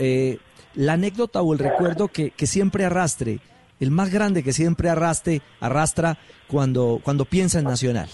[0.77, 3.41] la anécdota o el recuerdo que, que siempre arrastre,
[3.81, 8.09] el más grande que siempre arrastre, arrastra cuando, cuando piensa en Nacional.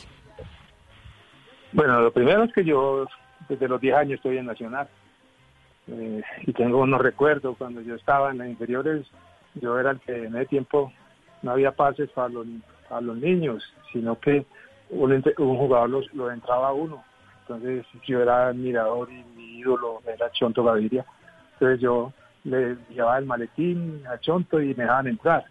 [1.73, 3.07] Bueno, lo primero es que yo
[3.49, 4.89] desde los 10 años estoy en Nacional.
[5.89, 9.07] Eh, y tengo unos recuerdos cuando yo estaba en las inferiores,
[9.55, 10.93] yo era el que en ese tiempo
[11.43, 12.47] no había pases para los,
[12.89, 13.63] para los niños,
[13.93, 14.45] sino que
[14.91, 15.23] un,
[15.59, 17.05] jugador los, lo entraba a uno.
[17.43, 21.05] Entonces yo era admirador y mi ídolo era Chonto Gaviria.
[21.55, 22.13] Entonces yo
[22.45, 25.45] le llevaba el maletín a Chonto y me dejaban entrar.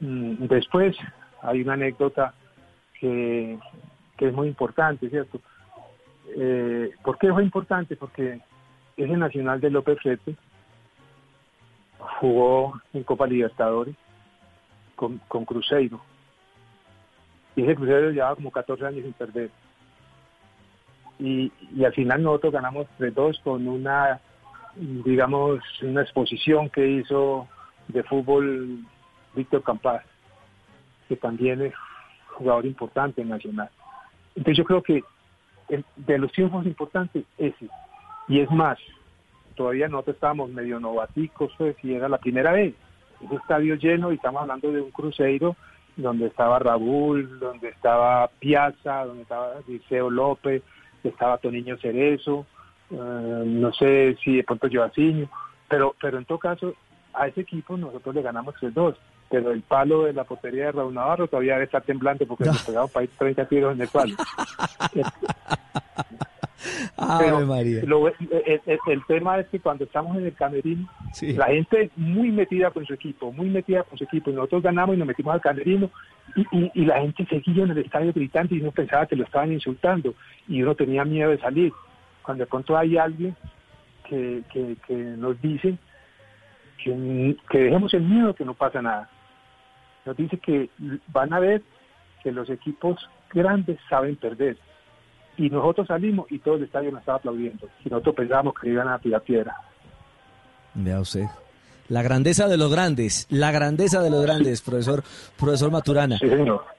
[0.00, 0.96] Mm, Después
[1.42, 2.34] hay una anécdota
[3.00, 3.58] que,
[4.16, 5.40] que es muy importante, ¿cierto?
[6.36, 7.96] Eh, ¿Por qué fue importante?
[7.96, 8.40] Porque
[8.96, 10.36] ese Nacional de López Rete
[12.20, 13.94] jugó en Copa Libertadores
[14.96, 16.00] con, con Cruzeiro.
[17.56, 19.50] Y ese Cruzeiro llevaba como 14 años sin perder.
[21.18, 24.20] Y, y al final nosotros ganamos 3-2 con una,
[24.76, 27.48] digamos, una exposición que hizo
[27.88, 28.84] de fútbol
[29.34, 30.04] Víctor Campas,
[31.08, 31.74] que también es
[32.28, 33.70] jugador importante en Nacional.
[34.34, 35.02] Entonces yo creo que
[35.68, 37.68] el- de los triunfos importantes ese.
[38.28, 38.78] Y es más,
[39.54, 42.74] todavía nosotros estábamos medio novaticos, pues, y era la primera vez.
[43.24, 45.56] Ese estadio lleno y estamos hablando de un cruceiro
[45.96, 50.62] donde estaba Raúl, donde estaba Piazza, donde estaba Liceo López,
[51.02, 52.46] estaba Toniño Cerezo,
[52.90, 52.94] eh,
[53.44, 55.28] no sé si de pronto Joaciño,
[55.68, 56.74] pero, pero en todo caso,
[57.12, 58.94] a ese equipo nosotros le ganamos 3-2,
[59.30, 62.62] pero el palo de la portería de Raúl Navarro todavía debe estar temblante porque nos
[62.64, 64.14] pegamos para ir 30 tiros en el palo.
[67.20, 67.82] Pero Ave María.
[67.84, 68.14] lo- el,
[68.66, 70.88] el- el tema es que cuando estamos en el camerino,
[71.36, 74.30] la gente es muy metida con su equipo, muy metida con su equipo.
[74.30, 75.88] Y nosotros ganamos y nos metimos al camerino
[76.34, 79.24] y, y- y la gente seguía en el estadio gritando y uno pensaba que lo
[79.24, 80.14] estaban insultando
[80.48, 81.72] y uno tenía miedo de salir.
[82.22, 83.36] Cuando de pronto hay alguien
[84.08, 85.76] que, que- que nos dice
[86.82, 89.08] que, que dejemos el miedo, que no pasa nada.
[90.06, 90.70] Nos dice que
[91.08, 91.62] van a ver
[92.22, 92.96] que los equipos
[93.32, 94.56] grandes saben perder.
[95.36, 97.68] Y nosotros salimos y todo el estadio nos estaba aplaudiendo.
[97.84, 99.56] Y nosotros pensábamos que iban a tirar piedra.
[100.74, 101.24] Vea usted.
[101.88, 105.02] La grandeza de los grandes, la grandeza de los grandes, profesor,
[105.38, 106.18] profesor Maturana.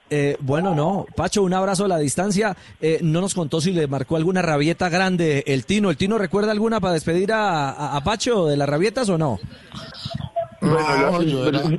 [0.08, 2.56] Eh, bueno, no, Pacho, un abrazo a la distancia.
[2.80, 5.90] Eh, no nos contó si le marcó alguna rabieta grande el Tino.
[5.90, 9.40] ¿El Tino recuerda alguna para despedir a, a- a Pacho de las rabietas o no?
[10.60, 11.78] No, yo era, yo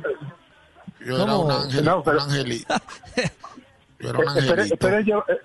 [1.06, 1.44] era ¿Cómo?
[1.44, 2.74] un ángel, No, pero- un angelito.
[4.00, 4.74] Yo era un Eh, angelito.
[4.74, 5.38] espere, yo, eh,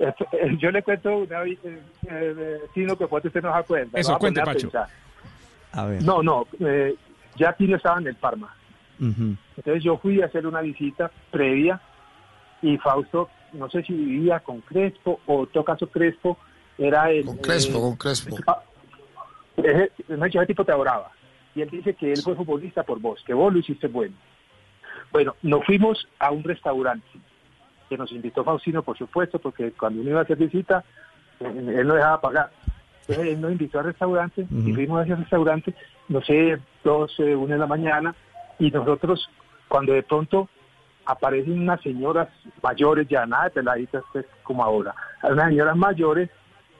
[0.00, 1.80] eh, eh, yo le cuento una vez, eh,
[2.10, 3.98] eh, Tino, que puede usted no se acuerda.
[3.98, 4.70] Eso, Lo va a cuente, a Pacho.
[5.72, 6.02] A ver.
[6.02, 6.94] No, no, eh,
[7.36, 8.54] ya Tino estaba en el Parma.
[8.98, 11.80] Entonces yo fui a hacer una visita previa
[12.62, 16.38] y Fausto, no sé si vivía con Crespo o en todo caso Crespo
[16.78, 17.24] era el...
[17.26, 18.36] Con Crespo, eh, con Crespo.
[19.56, 21.10] ese, ese- ese tipo te adoraba.
[21.54, 24.14] Y él dice que él fue futbolista por vos, que vos lo hiciste bueno.
[25.16, 27.08] Bueno, nos fuimos a un restaurante
[27.88, 30.84] que nos invitó Faustino, por supuesto, porque cuando uno iba a hacer visita,
[31.40, 32.50] eh, él no dejaba pagar.
[33.00, 35.74] Entonces él nos invitó al restaurante y fuimos a ese restaurante,
[36.10, 38.14] no sé, 12, 1 de la mañana,
[38.58, 39.26] y nosotros,
[39.68, 40.50] cuando de pronto
[41.06, 42.28] aparecen unas señoras
[42.62, 46.28] mayores, ya nada de peladitas pues, como ahora, unas señoras mayores,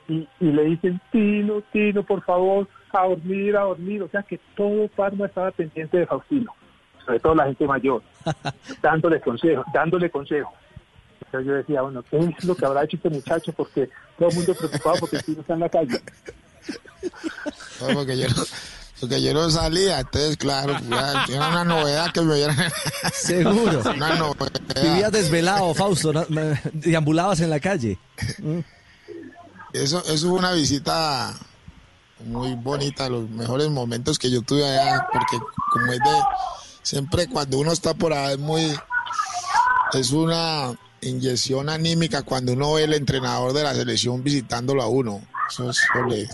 [0.08, 4.02] y, y le dicen, Tino, Tino, por favor, a dormir, a dormir.
[4.02, 6.52] O sea que todo Parma estaba pendiente de Faustino,
[7.06, 8.02] sobre todo la gente mayor,
[8.82, 10.52] dándole consejo, dándole consejo.
[11.24, 13.52] Entonces yo decía, bueno, ¿qué es lo que habrá hecho este muchacho?
[13.52, 13.88] Porque
[14.18, 16.00] todo el mundo preocupado porque Tino está en la calle.
[17.80, 18.42] No, porque yo no,
[18.98, 22.56] porque yo no salía, entonces claro, ya, era una novedad que me vieran.
[23.12, 23.82] Seguro.
[23.94, 24.50] Una novedad.
[24.82, 26.26] Vivías desvelado, Fausto, ¿no?
[26.72, 27.98] Deambulabas en la calle.
[28.38, 28.58] Mm.
[29.74, 31.38] Eso, eso fue una visita
[32.24, 35.38] muy bonita, los mejores momentos que yo tuve allá, porque
[35.70, 36.22] como es de,
[36.86, 38.62] siempre cuando uno está por ahí es muy,
[39.92, 45.20] es una inyección anímica cuando uno ve el entrenador de la selección visitándolo a uno.
[45.50, 46.28] Eso, es- eso le-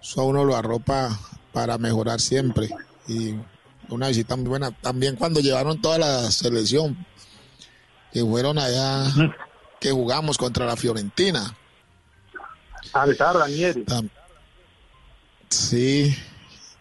[0.00, 1.18] eso a uno lo arropa
[1.52, 2.70] para mejorar siempre.
[3.06, 3.34] Y
[3.90, 4.70] una visita muy buena.
[4.70, 7.06] También cuando llevaron toda la selección,
[8.12, 9.04] que fueron allá,
[9.78, 11.54] que jugamos contra la Fiorentina.
[12.94, 13.84] Ah, estaba Ranieri.
[15.50, 16.16] Sí,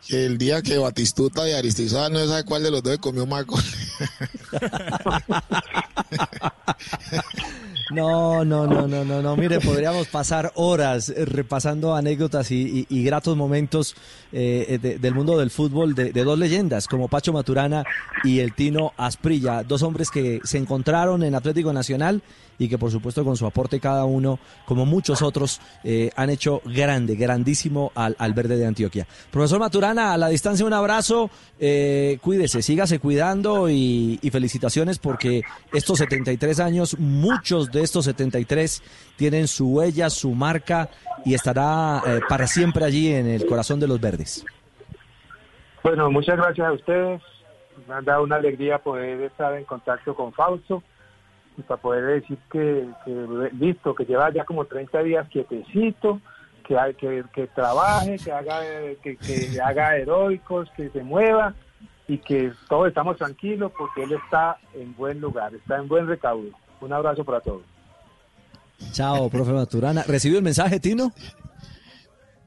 [0.08, 3.46] que el día que Batistuta y Aristizábal no sabe cuál de los dos comió más.
[7.90, 9.38] No, no, no, no, no, no.
[9.38, 13.96] Mire, podríamos pasar horas eh, repasando anécdotas y, gratos momentos
[14.34, 17.86] eh, de- del mundo del fútbol de dos leyendas como Pacho Maturana
[18.26, 22.22] y el Tino Asprilla, dos hombres que se encontraron en Atlético Nacional
[22.60, 26.62] y que por supuesto con su aporte cada uno, como muchos otros, eh, han hecho
[26.66, 29.08] grande, grandísimo al, al verde de Antioquia.
[29.32, 31.30] Profesor Maturana, a la distancia un abrazo,
[31.60, 35.42] eh, cuídese, sígase cuidando y, felicitaciones porque
[35.74, 38.84] estos 73 años, muchos de estos 73
[39.16, 40.90] tienen su huella, su marca
[41.26, 44.46] y estará eh, para siempre allí en el corazón de los verdes.
[45.82, 47.22] Bueno, muchas gracias a ustedes.
[47.88, 50.84] Me han dado una alegría poder estar en contacto con Fausto
[51.58, 56.22] y para poder decir que, que listo, que lleva ya como 30 días quietecito,
[56.66, 58.62] que, hay, que, que trabaje, que haga,
[59.02, 61.56] que, que haga heroicos, que se mueva
[62.08, 66.50] y que todos estamos tranquilos porque él está en buen lugar, está en buen recaudo.
[66.80, 67.64] Un abrazo para todos.
[68.92, 70.04] Chao, profe Maturana.
[70.04, 71.12] ¿Recibió el mensaje, Tino?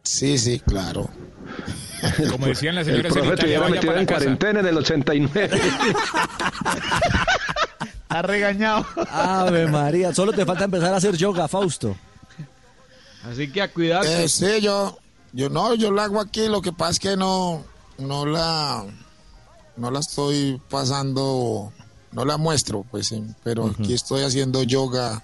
[0.03, 1.09] Sí, sí, claro.
[2.31, 5.51] Como decían las El señoras en profe estuviera vaya metido en cuarentena en el 89.
[8.11, 8.85] Ha regañado.
[9.11, 11.97] Ave María, solo te falta empezar a hacer yoga, Fausto.
[13.25, 14.25] Así que a cuidarse.
[14.25, 14.99] Eh, sí, yo,
[15.33, 17.65] yo no, yo la hago aquí, lo que pasa es que no,
[17.99, 18.85] no la,
[19.77, 21.73] no la estoy pasando,
[22.13, 23.15] no la muestro, pues,
[23.45, 25.23] pero aquí estoy haciendo yoga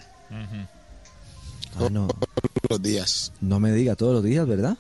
[1.79, 3.33] Ah, no, todos los días.
[3.41, 4.77] no me diga todos los días, ¿verdad?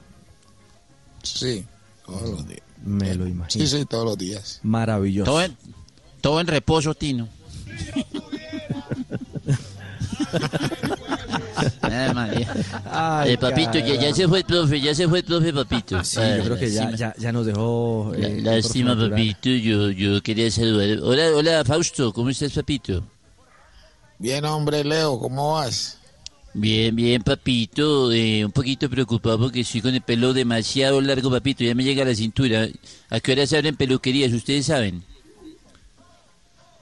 [1.23, 1.67] Sí,
[2.07, 2.63] todos los días.
[2.85, 3.67] Me lo imagino.
[3.67, 4.61] Sí, sí, todos los días.
[4.63, 5.31] Maravilloso.
[5.31, 5.57] Todo en,
[6.21, 7.29] todo en reposo, Tino.
[12.85, 16.05] Ay, Eh, papito, ya, ya se fue el profe, ya se fue el profe, papito.
[16.05, 18.13] Sí, yo creo que ya, ya, ya nos dejó.
[18.17, 20.99] La- eh, lástima, papito, yo, yo quería saludar.
[21.03, 23.03] Hola, hola, Fausto, ¿cómo estás, papito?
[24.19, 25.99] Bien, hombre, Leo, ¿cómo vas?
[26.55, 28.11] Bien, bien, papito.
[28.13, 31.65] eh, un poquito preocupado porque estoy con el pelo demasiado largo, papito.
[31.65, 32.67] Ya me llega a la cintura.
[33.11, 34.33] ¿A qué hora se abren peluquerías?
[34.33, 35.03] Ustedes saben.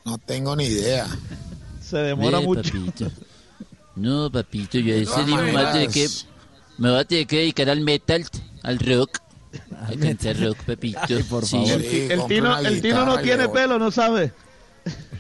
[0.05, 1.07] No tengo ni idea.
[1.81, 2.63] Se demora Ve, mucho.
[2.63, 3.11] papito.
[3.97, 6.09] No, papito, yo a ese todas día me voy a tener que,
[6.79, 8.25] me voy a tener que dedicar al metal,
[8.63, 9.19] al rock.
[9.81, 10.99] A cantar rock, papito.
[11.09, 11.57] Ay, por Sí.
[11.57, 11.71] favor.
[11.83, 14.33] El, el tino, el tino no tiene pelo, no sabe.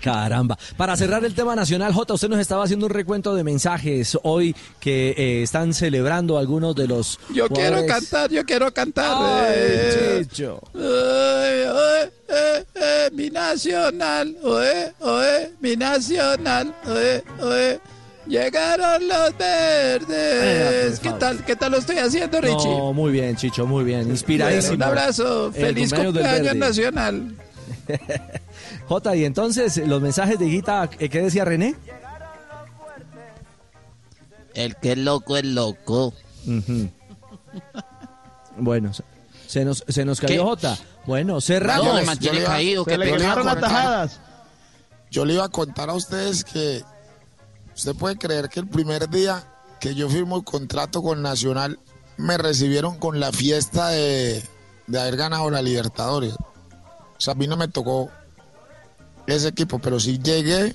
[0.01, 0.59] Caramba.
[0.77, 4.55] Para cerrar el tema nacional, J, usted nos estaba haciendo un recuento de mensajes hoy
[4.79, 7.19] que eh, están celebrando algunos de los.
[7.33, 9.47] Yo quiero cantar, yo quiero cantar.
[9.49, 10.27] Ay, eh.
[12.29, 14.37] Eh, eh, mi nacional,
[15.61, 16.75] mi nacional.
[18.27, 20.99] Llegaron los verdes.
[21.01, 21.45] ¿Qué tal?
[21.45, 22.71] ¿Qué tal lo estoy haciendo, Richie?
[22.71, 24.09] No, muy bien, Chicho, muy bien.
[24.09, 24.77] Inspiradísimo.
[24.77, 25.47] Un abrazo.
[25.49, 27.35] El Feliz cumpleaños nacional.
[28.89, 31.75] J, y entonces, los mensajes de Guita, eh, ¿qué decía René?
[34.55, 36.13] El que es loco es loco.
[38.57, 38.93] Bueno,
[39.47, 40.67] se- nos, se nos cayó ¿Qué?
[40.67, 40.79] J.
[41.07, 41.87] Bueno, cerramos.
[41.87, 42.85] No, me mantiene yo le iba- caído.
[42.85, 43.19] Se Qué le pena.
[43.19, 44.21] quemaron las tajadas.
[45.11, 46.83] Yo le iba a contar a ustedes que
[47.75, 49.45] usted puede creer que el primer día
[49.81, 51.79] que yo firmo el contrato con Nacional
[52.17, 54.43] me recibieron con la fiesta de,
[54.87, 56.35] de haber ganado la Libertadores.
[56.35, 58.11] O sea, a mí no me tocó
[59.27, 60.75] ese equipo, pero sí llegué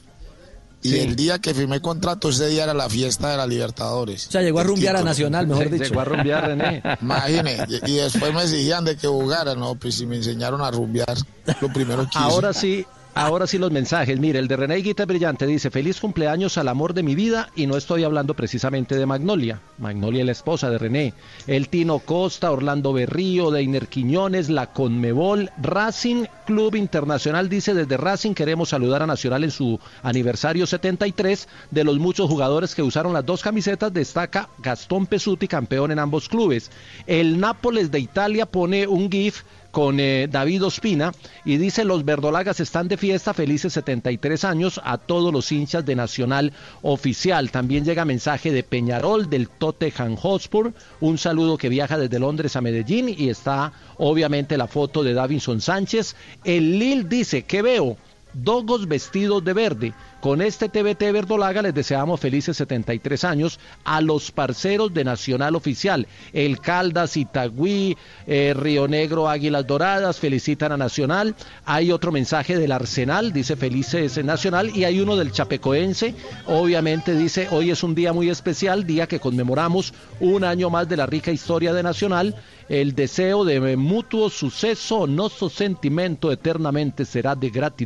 [0.81, 0.99] y Sí.
[0.99, 4.27] el día que firmé el contrato, ese día era la fiesta de la Libertadores.
[4.27, 5.03] O sea, llegó a rumbear a.
[5.03, 5.83] Nacional, mejor dicho.
[5.85, 6.81] Llegó a rumbear, René.
[7.01, 10.71] Imagine, y y después me exigían de que jugara, no, pues si me enseñaron a
[10.71, 11.17] rumbear,
[11.59, 12.19] lo primero que hice.
[12.19, 12.85] Ahora sí,
[13.19, 14.17] ahora sí los mensajes.
[14.19, 17.67] Mire, el de René Guita Brillante dice, feliz cumpleaños al amor de mi vida y
[17.67, 19.59] no estoy hablando precisamente de Magnolia.
[19.77, 21.13] Magnolia es la esposa de René.
[21.45, 28.33] El Tino Costa, Orlando Berrío, Deiner Quiñones, la Conmebol, Racing Club Internacional dice, desde Racing
[28.33, 31.47] queremos saludar a Nacional en su aniversario 73.
[31.71, 36.29] De los muchos jugadores que usaron las dos camisetas destaca Gastón Pesuti, campeón en ambos
[36.29, 36.71] clubes.
[37.05, 41.11] El Nápoles de Italia pone un GIF con eh, David Ospina
[41.45, 45.95] y dice los verdolagas están de fiesta, felices 73 años a todos los hinchas de
[45.95, 47.51] Nacional Oficial.
[47.51, 52.61] También llega mensaje de Peñarol del Tottenham Hotspur, un saludo que viaja desde Londres a
[52.61, 56.15] Medellín y está obviamente la foto de Davinson Sánchez.
[56.43, 57.97] El Lil dice, ¿qué veo?
[58.33, 59.93] Dogos vestidos de verde.
[60.21, 66.07] Con este TBT Verdolaga les deseamos felices 73 años a los parceros de Nacional Oficial.
[66.33, 67.95] El Caldas, Itagüí,
[68.27, 71.35] eh, Río Negro, Águilas Doradas felicitan a Nacional.
[71.63, 74.75] Hay otro mensaje del Arsenal, dice felices Nacional.
[74.75, 76.13] Y hay uno del Chapecoense,
[76.47, 80.97] obviamente dice hoy es un día muy especial, día que conmemoramos un año más de
[80.97, 82.35] la rica historia de Nacional.
[82.67, 87.79] El deseo de mutuo suceso, nuestro sentimento eternamente será de gratitud,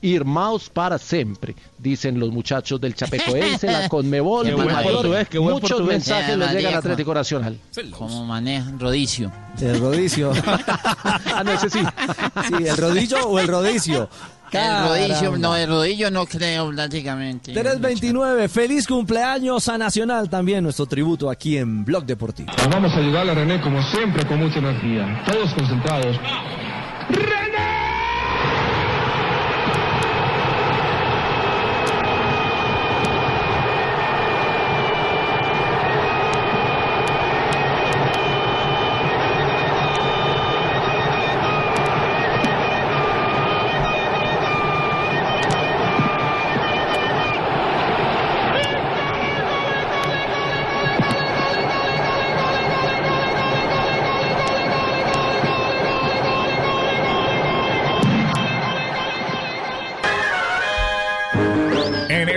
[0.00, 5.54] irmãos para siempre, dicen los muchachos del Chapecoense, la Conmebol, Qué buen portugués, qué buen
[5.54, 5.94] Muchos portugués.
[5.94, 7.58] mensajes les llegan al Atlético Nacional.
[7.96, 8.78] ¿Cómo manejan?
[8.78, 9.32] Rodicio.
[9.60, 10.32] El rodicio.
[10.46, 11.80] ah, no, ese sí.
[12.48, 14.08] Sí, el rodillo o el rodicio.
[14.52, 17.52] El rodillo, no, el rodillo no creo, prácticamente.
[17.52, 22.50] 329, feliz cumpleaños a Nacional también, nuestro tributo aquí en Blog Deportivo.
[22.70, 25.22] Vamos a ayudarle a René como siempre con mucha energía.
[25.24, 26.16] Todos concentrados.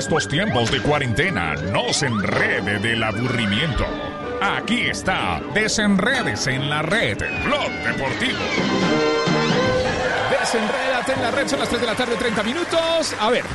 [0.03, 3.85] Estos tiempos de cuarentena, no se enrede del aburrimiento.
[4.41, 8.39] Aquí está, desenredes en la red, Blog Deportivo.
[10.29, 13.15] Desenrédate en la red, son las 3 de la tarde, 30 minutos.
[13.17, 13.45] A ver,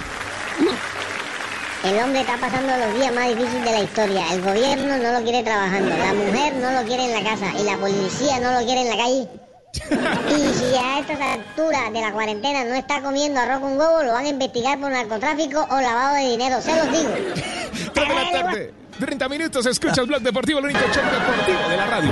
[1.84, 4.32] El hombre está pasando los días más difíciles de la historia.
[4.32, 7.64] El gobierno no lo quiere trabajando, la mujer no lo quiere en la casa y
[7.64, 9.47] la policía no lo quiere en la calle.
[9.74, 14.12] Y si a estas alturas de la cuarentena no está comiendo arroz con huevo, lo
[14.12, 17.10] van a investigar por narcotráfico o lavado de dinero, se los digo.
[17.94, 21.86] 3 de la tarde, 30 minutos, escuchas Blog Deportivo, el único show deportivo de la
[21.86, 22.10] radio.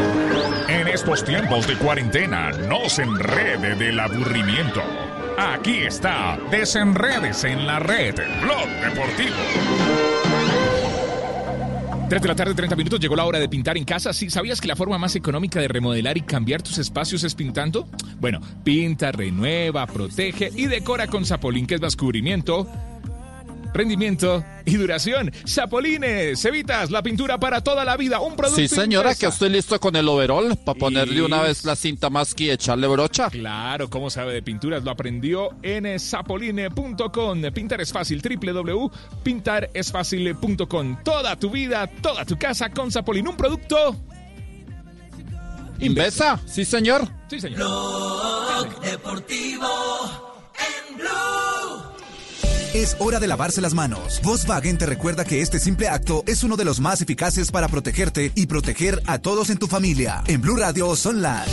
[0.68, 4.82] En estos tiempos de cuarentena, no se enrede del aburrimiento.
[5.38, 10.15] Aquí está, desenredes en la red, Blog Deportivo.
[12.08, 14.12] 3 de la tarde, 30 minutos, llegó la hora de pintar en casa.
[14.12, 14.30] ¿Sí?
[14.30, 17.88] ¿Sabías que la forma más económica de remodelar y cambiar tus espacios es pintando?
[18.20, 22.68] Bueno, pinta, renueva, protege y decora con Zapolín, que es más cubrimiento,
[23.77, 25.32] rendimiento y duración.
[25.47, 28.20] Zapolines, evitas la pintura para toda la vida.
[28.20, 29.20] Un producto Sí, señora, Impresa.
[29.20, 32.51] que estoy listo con el overall para ponerle una Y- vez la cinta más y
[32.51, 33.31] echarle brocha.
[33.31, 34.82] Claro, ¿cómo sabe de pinturas?
[34.85, 37.43] Lo aprendió en zapoline.com.
[37.55, 40.97] Pintar es fácil, www.pintaresfacil.com.
[41.05, 43.28] Toda tu vida, toda tu casa con Zapolín.
[43.28, 43.94] Un producto.
[45.78, 47.07] Invesa, sí, señor.
[47.28, 47.59] Sí, señor.
[47.59, 49.69] Blog Deportivo
[50.89, 51.95] en Blue.
[52.77, 54.20] Es hora de lavarse las manos.
[54.23, 58.32] Volkswagen te recuerda que este simple acto es uno de los más eficaces para protegerte
[58.35, 60.23] y proteger a todos en tu familia.
[60.27, 61.48] En Blue Radio son las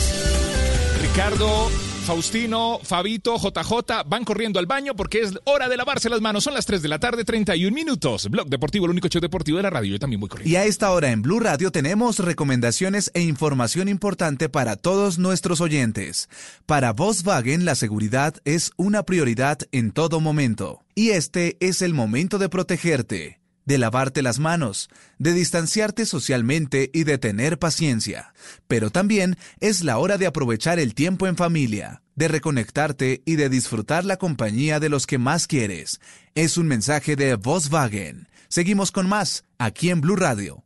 [1.00, 1.70] Ricardo,
[2.04, 6.44] Faustino, Fabito, JJ van corriendo al baño porque es hora de lavarse las manos.
[6.44, 8.28] Son las 3 de la tarde, 31 minutos.
[8.28, 9.92] Blog Deportivo, el único show deportivo de la radio.
[9.92, 10.52] Yo también voy corriendo.
[10.52, 15.62] Y a esta hora en Blue Radio tenemos recomendaciones e información importante para todos nuestros
[15.62, 16.28] oyentes.
[16.66, 20.84] Para Volkswagen la seguridad es una prioridad en todo momento.
[20.94, 27.04] Y este es el momento de protegerte, de lavarte las manos, de distanciarte socialmente y
[27.04, 28.34] de tener paciencia.
[28.68, 33.48] Pero también es la hora de aprovechar el tiempo en familia, de reconectarte y de
[33.48, 36.00] disfrutar la compañía de los que más quieres.
[36.34, 38.28] Es un mensaje de Volkswagen.
[38.48, 40.64] Seguimos con más aquí en Blue Radio.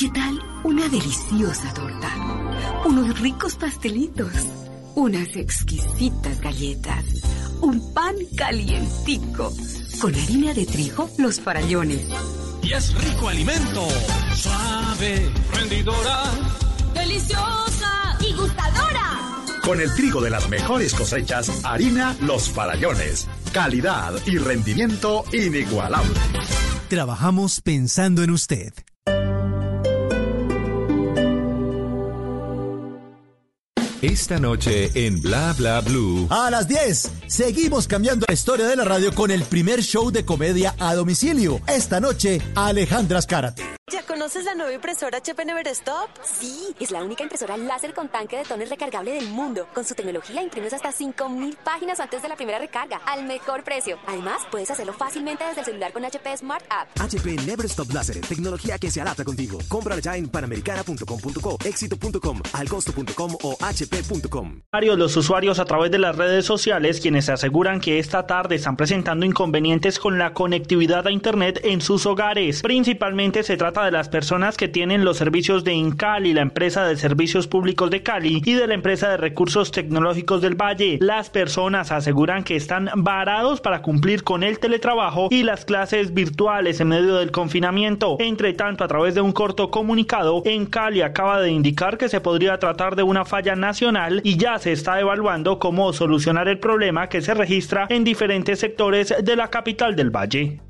[0.00, 2.08] ¿Qué tal una deliciosa torta?
[2.86, 4.32] Unos ricos pastelitos,
[4.94, 7.04] unas exquisitas galletas,
[7.60, 9.52] un pan calientico,
[10.00, 12.06] con harina de trigo, los farallones.
[12.62, 13.88] Y es rico alimento,
[14.34, 16.24] suave, rendidora,
[16.94, 18.18] ¡Deliciosa!
[18.20, 19.44] ¡Y gustadora!
[19.64, 23.28] Con el trigo de las mejores cosechas, harina Los Farallones.
[23.52, 26.14] Calidad y rendimiento inigualable.
[26.88, 28.72] Trabajamos pensando en usted.
[34.02, 36.26] Esta noche en Bla Bla Blue.
[36.30, 40.24] A las 10, seguimos cambiando la historia de la radio con el primer show de
[40.24, 41.60] comedia a domicilio.
[41.68, 43.62] Esta noche, Alejandra Azcárate.
[43.90, 46.10] ¿Ya conoces la nueva impresora HP Neverstop?
[46.22, 49.66] Sí, es la única impresora láser con tanque de toner recargable del mundo.
[49.74, 53.98] Con su tecnología imprimes hasta 5000 páginas antes de la primera recarga, al mejor precio.
[54.06, 56.88] Además, puedes hacerlo fácilmente desde el celular con HP Smart App.
[57.00, 59.58] HP Never Stop Láser, tecnología que se adapta contigo.
[59.66, 64.60] Cómprala ya en panamericana.com.co, éxito.com, alcosto.com o hp.com.
[64.70, 68.76] Varios los usuarios a través de las redes sociales quienes aseguran que esta tarde están
[68.76, 72.62] presentando inconvenientes con la conectividad a internet en sus hogares.
[72.62, 76.86] Principalmente se trata de la las personas que tienen los servicios de Incali, la empresa
[76.86, 80.96] de servicios públicos de Cali, y de la empresa de recursos tecnológicos del Valle.
[81.02, 86.80] Las personas aseguran que están varados para cumplir con el teletrabajo y las clases virtuales
[86.80, 88.16] en medio del confinamiento.
[88.20, 92.22] Entre tanto, a través de un corto comunicado, en Cali acaba de indicar que se
[92.22, 97.09] podría tratar de una falla nacional y ya se está evaluando cómo solucionar el problema
[97.10, 100.60] que se registra en diferentes sectores de la capital del Valle.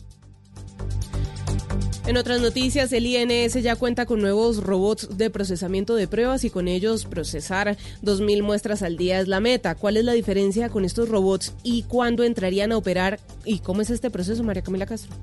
[2.06, 6.50] En otras noticias, el INS ya cuenta con nuevos robots de procesamiento de pruebas y
[6.50, 9.76] con ellos procesar 2.000 muestras al día es la meta.
[9.76, 13.20] ¿Cuál es la diferencia con estos robots y cuándo entrarían a operar?
[13.44, 15.14] ¿Y cómo es este proceso, María Camila Castro?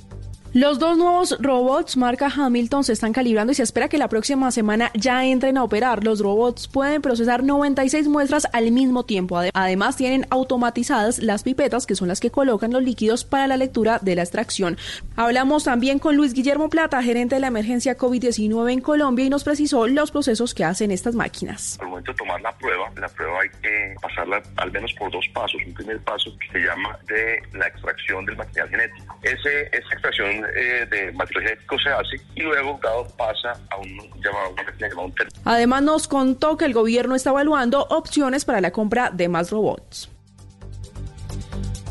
[0.54, 4.50] Los dos nuevos robots marca Hamilton se están calibrando y se espera que la próxima
[4.50, 6.04] semana ya entren a operar.
[6.04, 9.38] Los robots pueden procesar 96 muestras al mismo tiempo.
[9.38, 13.56] Ade- Además, tienen automatizadas las pipetas, que son las que colocan los líquidos para la
[13.58, 14.78] lectura de la extracción.
[15.16, 19.44] Hablamos también con Luis Guillermo Plata, gerente de la emergencia COVID-19 en Colombia, y nos
[19.44, 21.78] precisó los procesos que hacen estas máquinas.
[21.82, 25.26] Al momento de tomar la prueba, la prueba hay que pasarla al menos por dos
[25.36, 25.62] pasos.
[25.68, 29.20] Un primer paso que se llama de la extracción del material genético.
[29.22, 33.98] Ese, esa extracción eh, de material genético se hace y luego dado pasa a un
[34.22, 35.14] llamado, una máquina llamada un
[35.46, 40.10] Además, nos contó que el gobierno está evaluando opciones para la compra de más robots.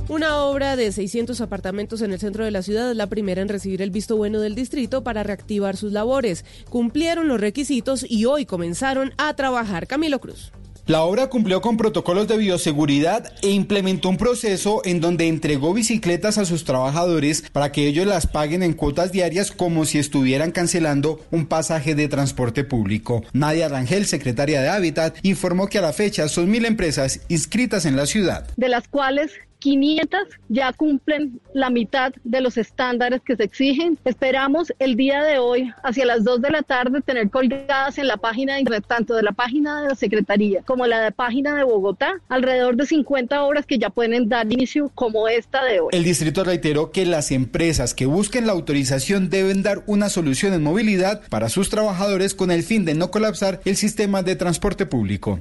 [0.08, 3.48] Una obra de 600 apartamentos en el centro de la ciudad es la primera en
[3.48, 6.44] recibir el visto bueno del distrito para reactivar sus labores.
[6.70, 9.88] Cumplieron los requisitos y hoy comenzaron a trabajar.
[9.88, 10.52] Camilo Cruz.
[10.86, 16.38] La obra cumplió con protocolos de bioseguridad e implementó un proceso en donde entregó bicicletas
[16.38, 21.18] a sus trabajadores para que ellos las paguen en cuotas diarias como si estuvieran cancelando
[21.32, 23.24] un pasaje de transporte público.
[23.32, 27.96] Nadia Rangel, secretaria de Hábitat, informó que a la fecha son mil empresas inscritas en
[27.96, 28.46] la ciudad.
[28.56, 33.98] de las cuales 500 ya cumplen la mitad de los estándares que se exigen.
[34.04, 38.16] Esperamos el día de hoy, hacia las 2 de la tarde, tener colgadas en la
[38.16, 41.64] página de internet, tanto de la página de la Secretaría como la de página de
[41.64, 45.88] Bogotá, alrededor de 50 obras que ya pueden dar inicio como esta de hoy.
[45.92, 50.62] El distrito reiteró que las empresas que busquen la autorización deben dar una solución en
[50.62, 55.40] movilidad para sus trabajadores con el fin de no colapsar el sistema de transporte público.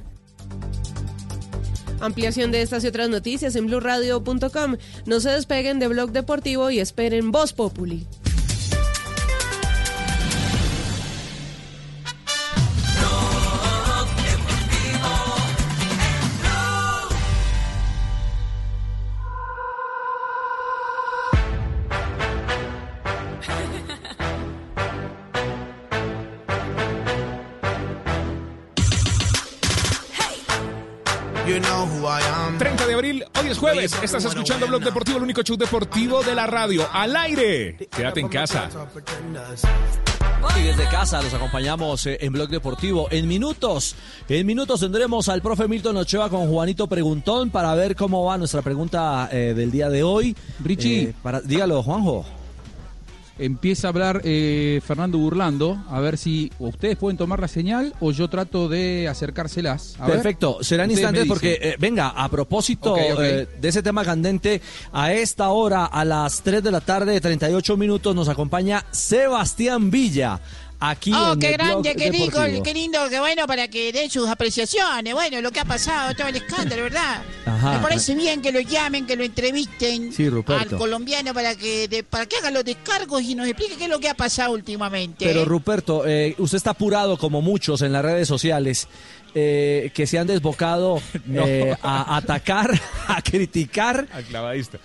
[2.00, 4.76] Ampliación de estas y otras noticias en blurradio.com.
[5.06, 8.06] No se despeguen de Blog Deportivo y esperen Voz Populi.
[32.58, 33.92] 30 de abril, hoy es jueves.
[34.02, 36.86] Estás escuchando Blog Deportivo, el único show deportivo de la radio.
[36.92, 37.76] Al aire.
[37.90, 38.70] Quédate en casa.
[40.58, 43.08] Y desde casa los acompañamos eh, en Blog Deportivo.
[43.10, 43.94] En minutos,
[44.28, 48.62] en minutos tendremos al profe Milton Ochoa con Juanito Preguntón para ver cómo va nuestra
[48.62, 50.34] pregunta eh, del día de hoy.
[50.64, 51.02] Richie.
[51.02, 52.24] Eh, para, dígalo, Juanjo.
[53.38, 58.10] Empieza a hablar eh, Fernando Burlando, a ver si ustedes pueden tomar la señal o
[58.10, 59.96] yo trato de acercárselas.
[59.98, 60.06] A.
[60.06, 65.50] Perfecto, serán instantes porque, eh, venga, a propósito eh, de ese tema candente, a esta
[65.50, 70.40] hora, a las 3 de la tarde, 38 minutos, nos acompaña Sebastián Villa.
[70.78, 72.62] Aquí Oh, en qué el Blog grande, qué rico, Deportivo.
[72.62, 75.14] qué lindo, qué bueno para que den sus apreciaciones.
[75.14, 77.22] Bueno, lo que ha pasado, todo el escándalo, ¿verdad?
[77.46, 77.72] Ajá.
[77.72, 82.02] Me parece bien que lo llamen, que lo entrevisten Sí, al colombiano para que de-
[82.04, 85.24] para que haga los descargos y nos explique qué es lo que ha pasado últimamente.
[85.24, 85.44] Pero ¿eh?
[85.46, 88.86] Ruperto, eh, usted está apurado como muchos en las redes sociales
[89.34, 91.42] eh, que se han desbocado No.
[91.46, 92.78] eh, a atacar,
[93.08, 94.06] a criticar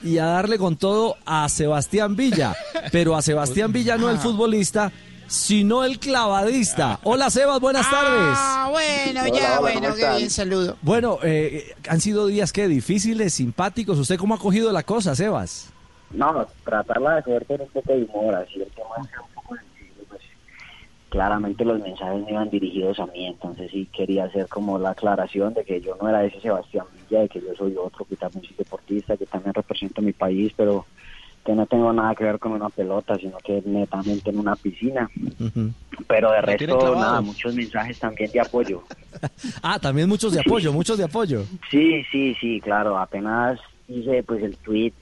[0.04, 2.56] y a darle con todo a Sebastián Villa.
[2.94, 4.92] Pero a Sebastián Villa no el futbolista,
[5.32, 7.00] sino el clavadista.
[7.04, 8.38] Hola Sebas, buenas tardes.
[8.38, 10.78] Ah, bueno, ya, hola, bueno, ¿cómo qué bien, saludo.
[10.82, 13.98] Bueno, eh, han sido días que difíciles, simpáticos.
[13.98, 15.72] ¿Usted cómo ha cogido la cosa, Sebas?
[16.12, 19.56] No, tratarla de coger con un poco de humor, así el tema es un poco
[19.56, 20.22] sensible, pues
[21.08, 25.54] claramente los mensajes no iban dirigidos a mí, entonces sí quería hacer como la aclaración
[25.54, 28.44] de que yo no era ese Sebastián Villa, de que yo soy otro, que también
[28.44, 30.86] soy deportista, que también represento a mi país, pero
[31.46, 35.10] que no tengo nada que ver con una pelota, sino que netamente en una piscina.
[36.08, 38.84] Pero de resto, nada, muchos mensajes también de apoyo.
[39.62, 41.44] Ah, también muchos de apoyo, muchos de apoyo.
[41.70, 42.98] Sí, sí, sí, claro.
[42.98, 44.94] Apenas hice pues el tweet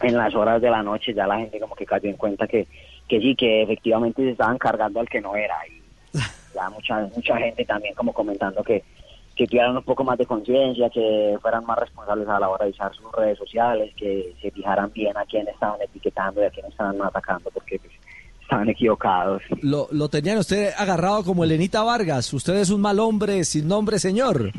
[0.00, 2.68] en las horas de la noche, ya la gente como que cayó en cuenta que,
[3.08, 5.56] que sí, que efectivamente se estaban cargando al que no era.
[5.66, 5.82] Y
[6.54, 8.84] ya mucha, mucha gente también como comentando que,
[9.38, 12.72] que tuvieran un poco más de conciencia, que fueran más responsables a la hora de
[12.72, 16.66] usar sus redes sociales, que se fijaran bien a quién estaban etiquetando y a quién
[16.66, 17.92] estaban atacando, porque pues,
[18.42, 19.42] Estaban equivocados.
[19.60, 22.32] Lo, lo tenían usted agarrado como Elenita Vargas.
[22.32, 24.52] Usted es un mal hombre sin nombre, señor.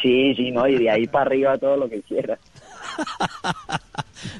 [0.00, 2.38] Sí, sí, no, y de ahí para arriba todo lo que quiera.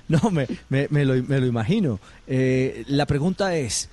[0.08, 1.98] No, me, me, me lo, me lo imagino.
[2.26, 3.90] Eh, la pregunta es,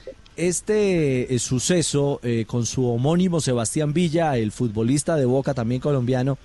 [0.48, 6.38] este eh, suceso eh, con su homónimo Sebastián Villa, el futbolista de Boca también colombiano,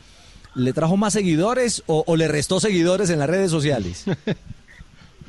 [0.55, 4.05] ¿le trajo más seguidores o, o le restó seguidores en las redes sociales?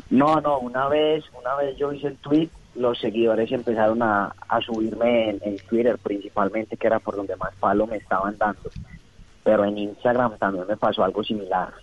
[0.09, 4.61] No, no, una vez, una vez yo hice el tweet, los seguidores empezaron a, a
[4.61, 8.69] subirme en, en Twitter principalmente, que era por donde más palo me estaban dando.
[9.43, 11.73] Pero en Instagram también me pasó algo similar.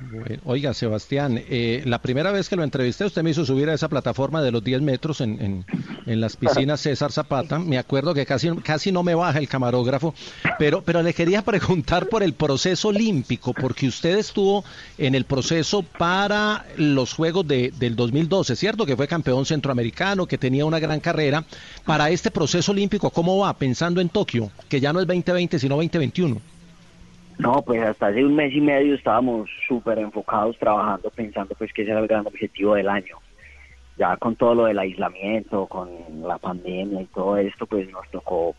[0.00, 3.74] Bueno, oiga, Sebastián, eh, la primera vez que lo entrevisté, usted me hizo subir a
[3.74, 5.64] esa plataforma de los 10 metros en, en-
[6.06, 7.58] en las piscinas César Zapata.
[7.58, 10.14] Me acuerdo que casi, casi no me baja el camarógrafo,
[10.56, 14.64] pero, pero le quería preguntar por el proceso olímpico, porque usted estuvo
[14.98, 18.86] en el proceso para los Juegos de- del 2012, ¿cierto?
[18.86, 21.44] Que fue campeón centroamericano, que tenía una gran carrera.
[21.84, 23.52] Para este proceso olímpico, ¿cómo va?
[23.58, 26.40] Pensando en Tokio, que ya no es 2020, sino 2021.
[27.38, 31.82] No, pues hasta hace un mes y medio estábamos súper enfocados trabajando, pensando pues que
[31.82, 33.16] ese era el gran objetivo del año.
[33.96, 35.88] Ya con todo lo del aislamiento, con
[36.22, 38.54] la pandemia y todo esto, pues nos tocó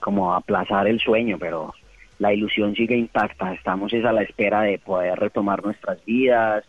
[0.00, 1.74] como aplazar el sueño, pero
[2.18, 3.52] la ilusión sigue intacta.
[3.52, 6.64] Estamos es a la espera de poder retomar nuestras vidas,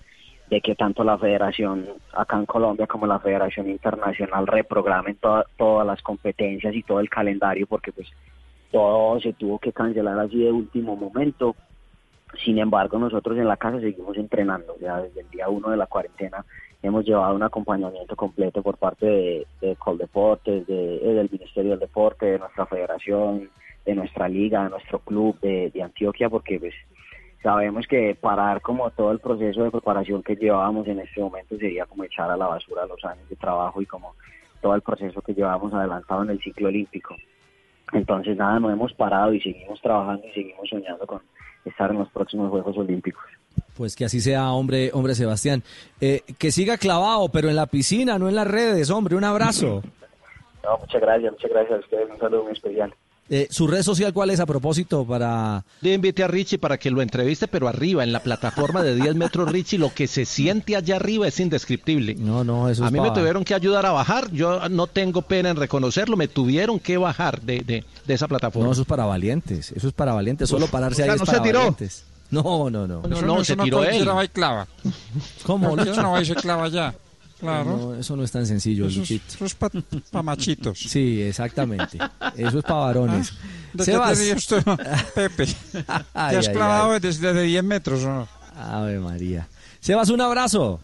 [0.50, 5.86] de que tanto la federación acá en Colombia como la federación internacional reprogramen toda- todas
[5.86, 8.10] las competencias y todo el calendario, porque pues
[8.72, 11.56] todo se tuvo que cancelar así de último momento.
[12.44, 14.76] Sin embargo, nosotros en la casa seguimos entrenando.
[14.80, 16.46] Ya desde el día uno de la cuarentena
[16.82, 21.80] hemos llevado un acompañamiento completo por parte de, de Coldeportes, de, eh, del Ministerio del
[21.80, 23.50] Deporte, de nuestra federación,
[23.86, 26.74] de nuestra liga, de nuestro club de, de Antioquia, porque pues
[27.42, 31.86] sabemos que parar como todo el proceso de preparación que llevábamos en este momento sería
[31.86, 34.14] como echar a la basura los años de trabajo y como
[34.62, 37.16] todo el proceso que llevamos adelantado en el ciclo olímpico.
[37.94, 41.22] Entonces nada, no hemos parado y seguimos trabajando y seguimos soñando con
[41.66, 43.24] estar en los próximos Juegos Olímpicos.
[43.76, 45.64] Pues que así sea, hombre, hombre Sebastián.
[46.02, 49.16] Eh, que siga clavado, pero en la piscina, no en las redes, hombre.
[49.16, 49.82] Un abrazo.
[50.64, 52.94] No, muchas gracias, muchas gracias a ustedes, un saludo muy especial.
[53.32, 55.64] Eh, ¿Su red social cuál es a propósito para...?
[55.82, 59.16] Le invité a Richie para que lo entreviste, pero arriba, en la plataforma de 10
[59.16, 62.16] metros, Richie, lo que se siente allá arriba es indescriptible.
[62.16, 65.22] No, no, eso A es mí me tuvieron que ayudar a bajar, yo no tengo
[65.22, 68.66] pena en reconocerlo, me tuvieron que bajar de, de, de esa plataforma.
[68.66, 71.16] No, eso es para valientes, eso es para valientes, solo Uf, pararse o sea, ahí
[71.16, 71.60] es no se para tiró.
[71.60, 72.06] valientes.
[72.32, 73.02] No, no, no.
[73.04, 74.08] No, no, se tiró él.
[74.08, 74.68] va y clava.
[75.44, 76.02] ¿Cómo, Lucho?
[76.02, 76.94] no va y se clava ya.
[77.40, 77.78] Claro.
[77.78, 79.34] No, eso no es tan sencillo, Eso es, Luchito.
[79.36, 80.78] eso es para machitos.
[80.78, 81.98] Sí, exactamente.
[82.36, 83.34] Eso es para varones.
[83.74, 84.18] ¿De qué Sebas.
[84.18, 84.56] te ríes tú,
[85.16, 85.48] Pepe?
[86.14, 87.00] Ay, ¿Te has ay, clavado ay.
[87.00, 88.28] desde de 10 metros o no?
[88.58, 89.48] Ave María.
[89.80, 90.82] Sebas, un abrazo.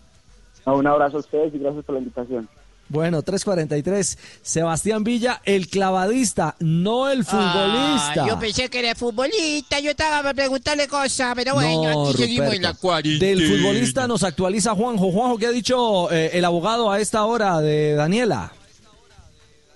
[0.65, 2.47] No, un abrazo a ustedes y gracias por la invitación.
[2.87, 4.17] Bueno, 3.43.
[4.41, 8.23] Sebastián Villa, el clavadista, no el futbolista.
[8.23, 12.17] Ah, yo pensé que era futbolista, yo estaba para preguntarle cosas, pero bueno, No, aquí
[12.17, 13.25] seguimos en la cuarentena.
[13.25, 15.11] Del futbolista nos actualiza Juanjo.
[15.11, 18.51] Juanjo, ¿qué ha dicho eh, el abogado a esta hora de Daniela?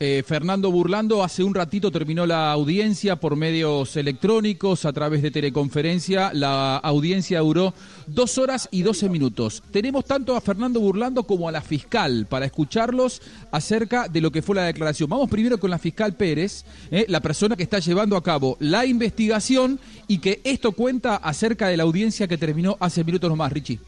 [0.01, 5.29] Eh, Fernando Burlando hace un ratito terminó la audiencia por medios electrónicos a través de
[5.29, 6.31] teleconferencia.
[6.33, 7.73] La audiencia duró
[8.07, 9.61] dos horas y doce minutos.
[9.71, 13.21] Tenemos tanto a Fernando Burlando como a la fiscal para escucharlos
[13.51, 15.09] acerca de lo que fue la declaración.
[15.09, 18.85] Vamos primero con la fiscal Pérez, eh, la persona que está llevando a cabo la
[18.85, 23.79] investigación y que esto cuenta acerca de la audiencia que terminó hace minutos nomás, Richie.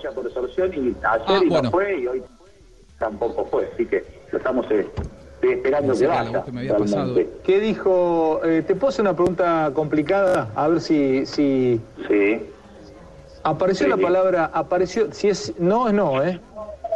[0.00, 1.62] ya por resolución y ayer Ah, y bueno.
[1.64, 2.22] no fue y hoy
[3.00, 4.86] tampoco fue, así que lo estamos eh,
[5.42, 6.44] esperando que vaya.
[6.44, 7.04] que me había pasado.
[7.14, 7.30] realmente.
[7.44, 8.40] ¿Qué dijo?
[8.44, 10.50] Eh, ¿Te puedo hacer una pregunta complicada?
[10.54, 11.24] A ver si...
[11.26, 11.80] si...
[12.08, 12.42] Sí.
[13.44, 14.02] Apareció Sí, la sí.
[14.02, 16.40] palabra, apareció, si es, no es no, ¿eh?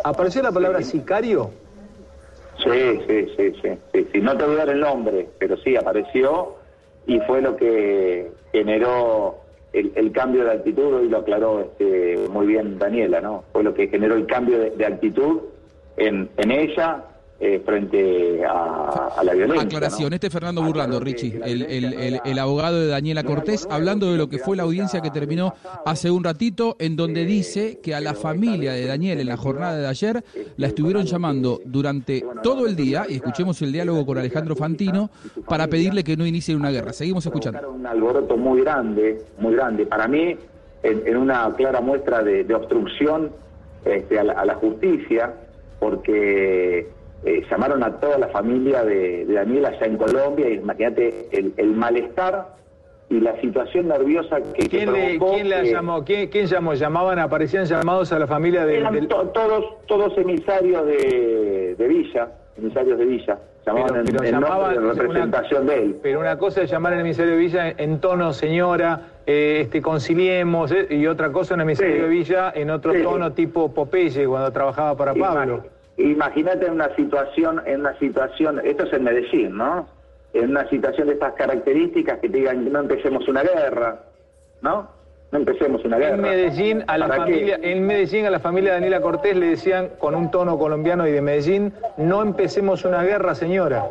[0.02, 1.50] Apareció la palabra sicario.
[2.56, 4.20] Sí, sí, sí, sí, sí, sí.
[4.20, 6.54] No te voy a dar el nombre, pero sí apareció
[7.06, 9.36] y fue lo que generó
[9.74, 13.44] el, el cambio de actitud y lo aclaró este, muy bien Daniela, ¿no?
[13.52, 15.40] Fue lo que generó el cambio de, de actitud
[15.98, 17.04] en, en ella
[17.40, 19.62] eh, frente a, a la violencia.
[19.64, 20.14] Aclaración, ¿no?
[20.16, 24.18] este es Fernando Burlando, Richie, el, el- el- el abogado de Daniela Cortés, hablando de
[24.18, 25.54] lo que fue la audiencia que terminó
[25.86, 29.78] hace un ratito, en donde dice que a la familia de Daniel en la jornada
[29.78, 30.24] de ayer
[30.56, 35.10] la estuvieron llamando durante todo el día, y escuchemos el diálogo con Alejandro Fantino,
[35.46, 36.92] para pedirle que no inicie una guerra.
[36.92, 37.70] Seguimos escuchando.
[37.70, 39.86] un alboroto muy grande, muy grande.
[39.86, 40.36] Para mí,
[40.82, 43.30] en, en una clara muestra de, de obstrucción
[43.84, 45.34] este, a, la, a la justicia,
[45.78, 46.88] porque
[47.24, 51.52] eh, llamaron a toda la familia de, de Daniel allá en Colombia y imagínate el,
[51.56, 52.56] el malestar
[53.10, 56.04] y la situación nerviosa que ¿Quién, que le, provocó quién la llamó?
[56.04, 56.74] ¿Quién, quién llamó?
[56.74, 61.88] ¿Llamaban, aparecían llamados a la familia de, Eran del- to- todos, todos emisarios de, de
[61.88, 62.28] Villa,
[62.58, 65.96] emisarios de Villa, llamaban Pero- en, pero en nombre llamaban de una- representación de él.
[66.02, 69.80] Pero una cosa es llamar al emisario de Villa en, en tono señora, eh, este,
[69.80, 72.00] conciliemos, eh, y otra cosa un emisario Sí.
[72.02, 73.02] de Villa en otro Sí.
[73.02, 75.42] tono tipo Popeye cuando trabajaba para Pablo.
[75.54, 79.86] Imagínate en una situación, en una situación, esto es en Medellín, ¿no?
[80.32, 84.00] En una situación de estas características que te digan no empecemos una guerra,
[84.62, 84.88] ¿no?
[85.32, 86.14] No empecemos una guerra.
[86.14, 87.32] En Medellín, a la ¿Para qué?
[87.32, 91.06] familia, en Medellín a la familia de Daniela Cortés le decían con un tono colombiano
[91.06, 93.84] y de Medellín, no empecemos una guerra, señora.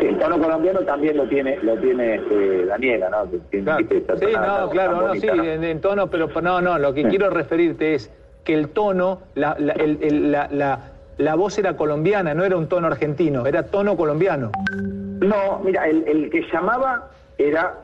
[0.00, 3.26] El tono colombiano también lo tiene, lo tiene este, Daniela, ¿no?
[3.50, 5.44] Sí, no, claro, no, bonita, sí, ¿no?
[5.44, 7.08] en, en tono, pero pero no, no, lo que Sí.
[7.08, 8.10] quiero referirte es
[8.44, 10.78] que el tono, la, la, el- el- la, la-
[11.18, 14.50] la voz era colombiana, no era un tono argentino, era tono colombiano.
[15.20, 17.74] No, mira, el, el que llamaba era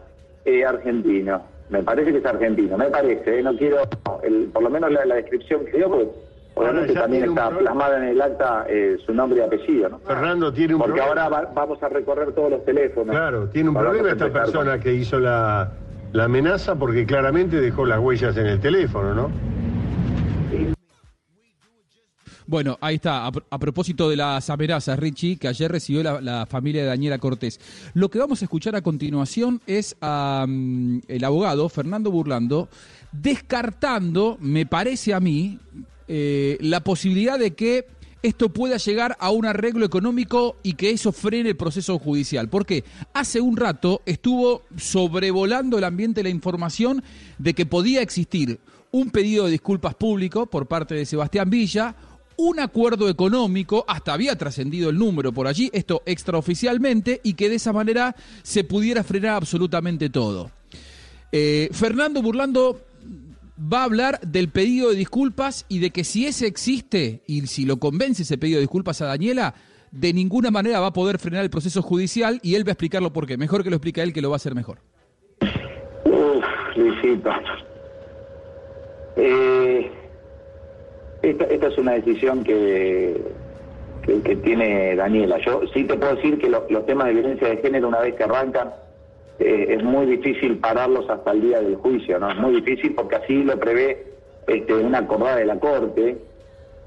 [0.44, 1.43] eh, argentino.
[1.70, 3.78] Me parece que es argentino, me parece, eh, no quiero,
[4.23, 6.09] el- por lo menos la, la descripción que dio, porque
[6.55, 9.98] obviamente ya también está plasmada en el acta eh, su nombre y apellido, ¿no?
[10.01, 11.24] Fernando tiene un Porque problema.
[11.24, 13.16] ahora va- vamos a recorrer todos los teléfonos.
[13.16, 15.70] Claro, tiene un Ahora problema esta persona que hizo la,
[16.12, 19.31] la amenaza porque claramente dejó las huellas en el teléfono, ¿no?
[22.47, 26.21] Bueno, ahí está, a, pro- a propósito de las amenazas, Richie, que ayer recibió la,
[26.21, 27.59] la familia de Daniela Cortés.
[27.95, 32.69] Lo que vamos a escuchar a continuación es a mm, el abogado Fernando Burlando
[33.12, 35.59] descartando, me parece a mí,
[36.09, 37.87] eh, la posibilidad de que
[38.23, 42.49] esto pueda llegar a un arreglo económico y que eso frene el proceso judicial.
[42.49, 47.03] Porque hace un rato estuvo sobrevolando el ambiente la información
[47.39, 48.61] de que podía existir
[48.91, 51.95] un pedido de disculpas público por parte de Sebastián Villa,
[52.36, 57.56] un acuerdo económico, hasta había trascendido el número por allí, esto extraoficialmente, y que de
[57.56, 60.51] esa manera se pudiera frenar absolutamente todo.
[61.32, 62.81] Eh, Fernando Burlando
[63.61, 67.65] va a hablar del pedido de disculpas y de que si ese existe y si
[67.65, 69.55] lo convence ese pedido de disculpas a Daniela,
[69.90, 73.12] de ninguna manera va a poder frenar el proceso judicial y él va a explicarlo
[73.12, 73.36] por qué.
[73.36, 74.78] Mejor que lo explique él, que lo va a hacer mejor.
[76.05, 76.44] Uf.
[79.16, 79.90] Eh,
[81.31, 83.21] esta, esta es una decisión que,
[84.03, 85.39] que, que tiene Daniela.
[85.45, 88.15] Yo sí te puedo decir que lo- los temas de violencia de género, una vez
[88.15, 88.71] que arrancan,
[89.39, 92.31] eh, es muy difícil pararlos hasta el día del juicio, ¿no?
[92.31, 94.07] Es muy difícil porque así lo prevé
[94.47, 96.19] este, una acordada de la Corte.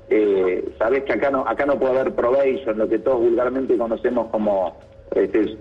[0.10, 4.28] Eh, Sabés que acá no, acá no puede haber probation, lo que todos vulgarmente conocemos
[4.32, 4.78] como,
[5.14, 5.58] este,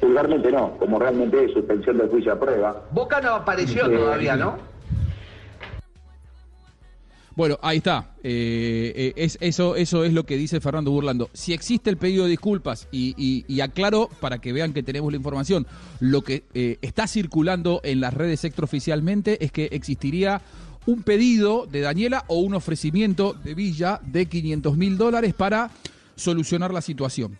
[0.00, 2.82] vulgarmente no, como realmente es suspensión del juicio a prueba.
[2.90, 4.56] Boca no apareció Eh, todavía, ¿no?
[7.34, 8.10] Bueno, ahí está.
[8.22, 11.30] Eh, eh, es, eso, eso es lo que dice Fernando Burlando.
[11.32, 15.10] Si existe el pedido de disculpas, y, y- y aclaro para que vean que tenemos
[15.10, 15.66] la información,
[16.00, 20.42] lo que eh, está circulando en las redes extraoficialmente es que existiría
[20.84, 25.70] un pedido de Daniela o un ofrecimiento de Villa de 500 mil dólares para
[26.16, 27.38] solucionar la situación.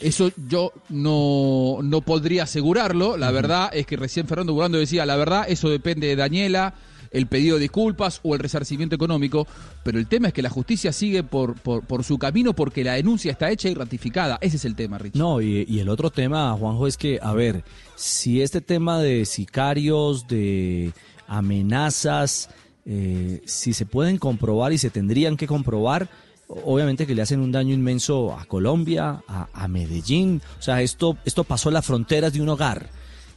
[0.00, 3.16] Eso yo no, no podría asegurarlo.
[3.16, 6.74] La verdad es que recién Fernando Burlando decía, la verdad, eso depende de Daniela,
[7.16, 9.46] el pedido de disculpas o el resarcimiento económico.
[9.82, 13.32] Pero el tema es que la justicia sigue por, por, su camino porque la denuncia
[13.32, 14.38] está hecha y ratificada.
[14.42, 15.14] Ese es el tema, Rich.
[15.14, 17.64] No, y, el otro tema, Juanjo, es que, a ver,
[17.94, 20.92] si este tema de sicarios, de
[21.26, 22.50] amenazas,
[22.84, 26.10] eh, si se pueden comprobar y se tendrían que comprobar,
[26.48, 30.42] obviamente que le hacen un daño inmenso a Colombia, a, a Medellín.
[30.58, 32.90] O sea, esto, esto pasó las fronteras de un hogar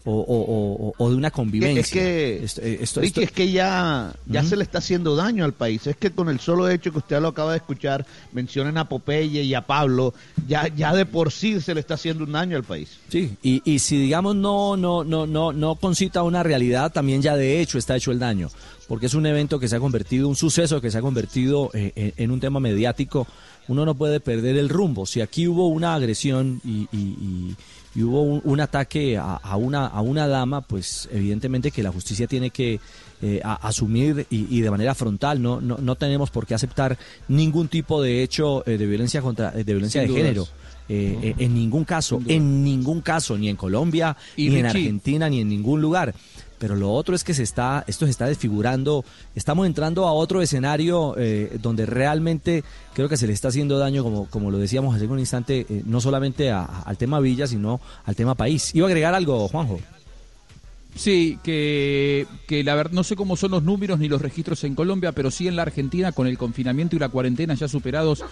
[0.05, 1.81] o, o- o- o de una convivencia.
[1.81, 5.15] Es que, Esto- eh, esto- Ricky, esto- es que ya, ya se le está haciendo
[5.15, 5.85] daño al país.
[5.87, 9.43] Es que con el solo hecho que usted lo acaba de escuchar, mencionen a Popeye
[9.43, 10.13] y a Pablo,
[10.47, 12.97] ya, ya de por sí se le está haciendo un daño al país.
[13.09, 17.35] Sí, y, y si digamos no, no, no, no, no concita una realidad, también ya
[17.35, 18.49] de hecho está hecho el daño,
[18.87, 21.91] porque es un evento que se ha convertido, un suceso que se ha convertido eh,
[21.95, 23.27] en, en un tema mediático,
[23.67, 25.05] uno no puede perder el rumbo.
[25.05, 27.55] Si aquí hubo una agresión y, y- y-
[27.95, 31.91] y hubo un, un ataque a, a una, a una dama, pues evidentemente que la
[31.91, 32.79] justicia tiene que
[33.21, 36.97] eh, a- asumir y, y de manera frontal, no, no, no tenemos por qué aceptar
[37.27, 40.47] ningún tipo de hecho eh, de violencia contra de violencia Sin de género.
[40.91, 44.65] Eh, eh, en ningún caso, en ningún caso, ni en Colombia, Y ni en.
[44.65, 46.15] Argentina, ni en ningún lugar.
[46.59, 50.41] Pero lo otro es que se está, esto se está desfigurando, estamos entrando a otro
[50.41, 52.63] escenario eh, donde realmente
[52.93, 55.83] creo que se le está haciendo daño, como, como lo decíamos hace un instante, eh,
[55.85, 58.75] no solamente al tema Villa, sino al tema país.
[58.75, 59.79] Iba a agregar algo, Juanjo.
[60.95, 64.75] Sí, que, que la verdad no sé cómo son los números ni los registros en
[64.75, 68.23] Colombia, pero sí en la Argentina con el confinamiento y la cuarentena ya superados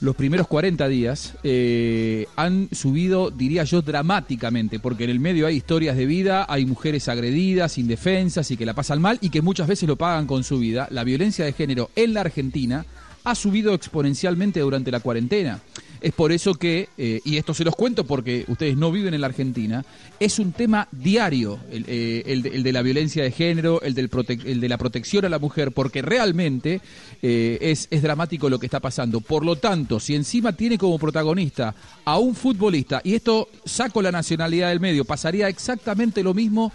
[0.00, 5.56] los primeros 40 días eh, han subido, diría yo, dramáticamente, porque en el medio hay
[5.56, 9.66] historias de vida, hay mujeres agredidas, indefensas y que la pasan mal y que muchas
[9.66, 10.86] veces lo pagan con su vida.
[10.90, 12.86] La violencia de género en la Argentina
[13.24, 15.60] ha subido exponencialmente durante la cuarentena.
[16.00, 19.20] Es por eso que, eh, y esto se los cuento porque ustedes no viven en
[19.20, 19.84] la Argentina,
[20.20, 24.44] es un tema diario el, eh, el de, la violencia de género, el, del prote-
[24.44, 26.80] el de la protección a la mujer, porque realmente
[27.22, 29.20] eh, es, es dramático lo que está pasando.
[29.20, 34.12] Por lo tanto, si encima tiene como protagonista a un futbolista, y esto saco la
[34.12, 36.72] nacionalidad del medio, pasaría exactamente lo mismo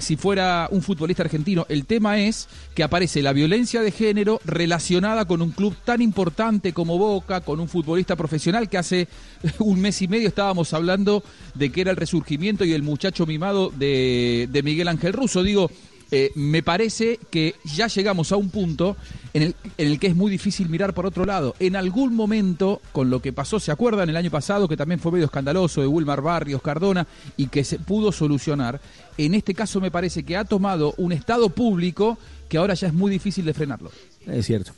[0.00, 1.66] si fuera un futbolista argentino.
[1.68, 6.72] El tema es que aparece la violencia de género relacionada con un club tan importante
[6.72, 9.08] como Boca, con un futbolista profesional que hace
[9.58, 11.22] un mes y medio estábamos hablando
[11.54, 15.42] de que era el resurgimiento y el muchacho mimado de, Miguel Ángel Russo.
[15.42, 15.70] Digo,
[16.10, 18.96] eh, me parece que ya llegamos a un punto
[19.32, 21.54] en el, en el que es muy difícil mirar por otro lado.
[21.60, 25.12] En algún momento, con lo que pasó, ¿se acuerdan el año pasado que también fue
[25.12, 27.06] medio escandaloso de Wilmar Barrios, Cardona,
[27.36, 28.80] y que se pudo solucionar?
[29.18, 32.18] En este caso me parece que ha tomado un Estado público
[32.48, 33.92] que ahora ya es muy difícil de frenarlo.
[34.26, 34.72] Es cierto,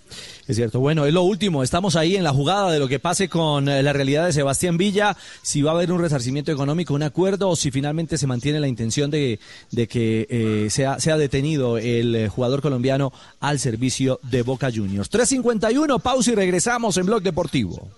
[0.47, 0.79] es cierto.
[0.79, 1.65] Bueno, es lo último.
[1.65, 4.77] Estamos ahí en la jugada de lo que pase con eh, la realidad de Sebastián
[4.77, 8.61] Villa, si va a haber un resarcimiento económico, un acuerdo, o si finalmente se mantiene
[8.61, 9.41] la intención de,
[9.73, 15.11] de que eh, sea, sea detenido el eh, jugador colombiano al servicio de Boca Juniors.
[15.11, 17.89] 3.51, pausa y regresamos en Blog Deportivo.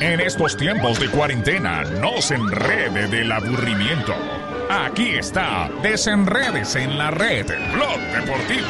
[0.00, 4.14] En estos tiempos de cuarentena, no se enrede del aburrimiento.
[4.76, 8.66] Aquí está, desenredes en la red, Blog Deportivo.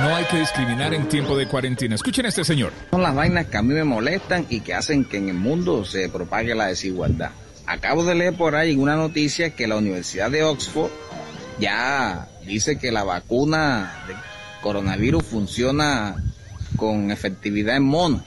[0.00, 1.94] No hay que discriminar en tiempo de cuarentena.
[1.94, 2.72] Escuchen a este señor.
[2.90, 5.84] Son las vainas que a mí me molestan y que hacen que en el mundo
[5.84, 7.32] se propague la desigualdad.
[7.66, 10.90] Acabo de leer por ahí una noticia que la Universidad de Oxford
[11.58, 14.14] ya dice que la vacuna de
[14.62, 16.16] coronavirus funciona
[16.76, 18.22] con efectividad en monos.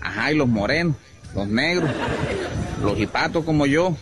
[0.00, 0.96] Ajá, y los morenos,
[1.34, 1.90] los negros,
[2.82, 3.94] los hipatos como yo.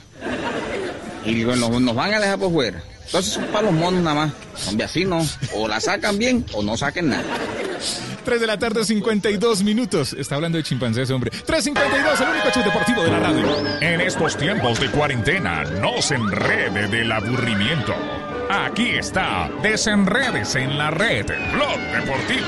[1.26, 2.82] Y nos, nos van a dejar por fuera.
[3.06, 4.32] Entonces son para los monos nada más.
[4.68, 5.26] Hombre, así no.
[5.54, 7.24] O la sacan bien o no saquen nada.
[8.24, 10.12] 3 de la tarde, 52 minutos.
[10.12, 11.30] Está hablando de chimpancés, hombre.
[11.30, 13.44] 3.52, el único show deportivo de la radio.
[13.80, 17.94] En estos tiempos de cuarentena, no se enrede del aburrimiento.
[18.50, 22.46] Aquí está, desenredes en la red, Blog Deportivo.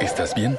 [0.00, 0.58] ¿Estás bien?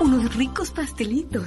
[0.00, 1.46] Unos ricos pastelitos,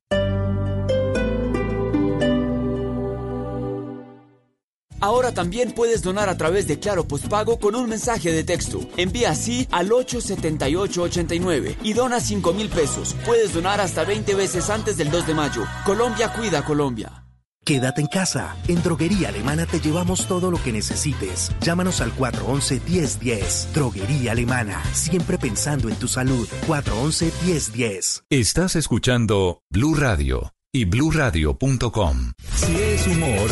[5.01, 8.79] Ahora también puedes donar a través de Claro Postpago con un mensaje de texto.
[8.97, 13.15] Envía así al 87889 y dona 5 mil pesos.
[13.25, 15.63] Puedes donar hasta 20 veces antes del 2 de mayo.
[15.85, 17.21] Colombia cuida a Colombia.
[17.63, 18.55] Quédate en casa.
[18.67, 21.51] En Droguería Alemana te llevamos todo lo que necesites.
[21.61, 23.71] Llámanos al 411-1010.
[23.73, 24.83] Droguería Alemana.
[24.93, 26.47] Siempre pensando en tu salud.
[26.67, 28.23] 411-1010.
[28.29, 32.31] Estás escuchando Blue Radio y bluradio.com.
[32.55, 33.49] Si es humor,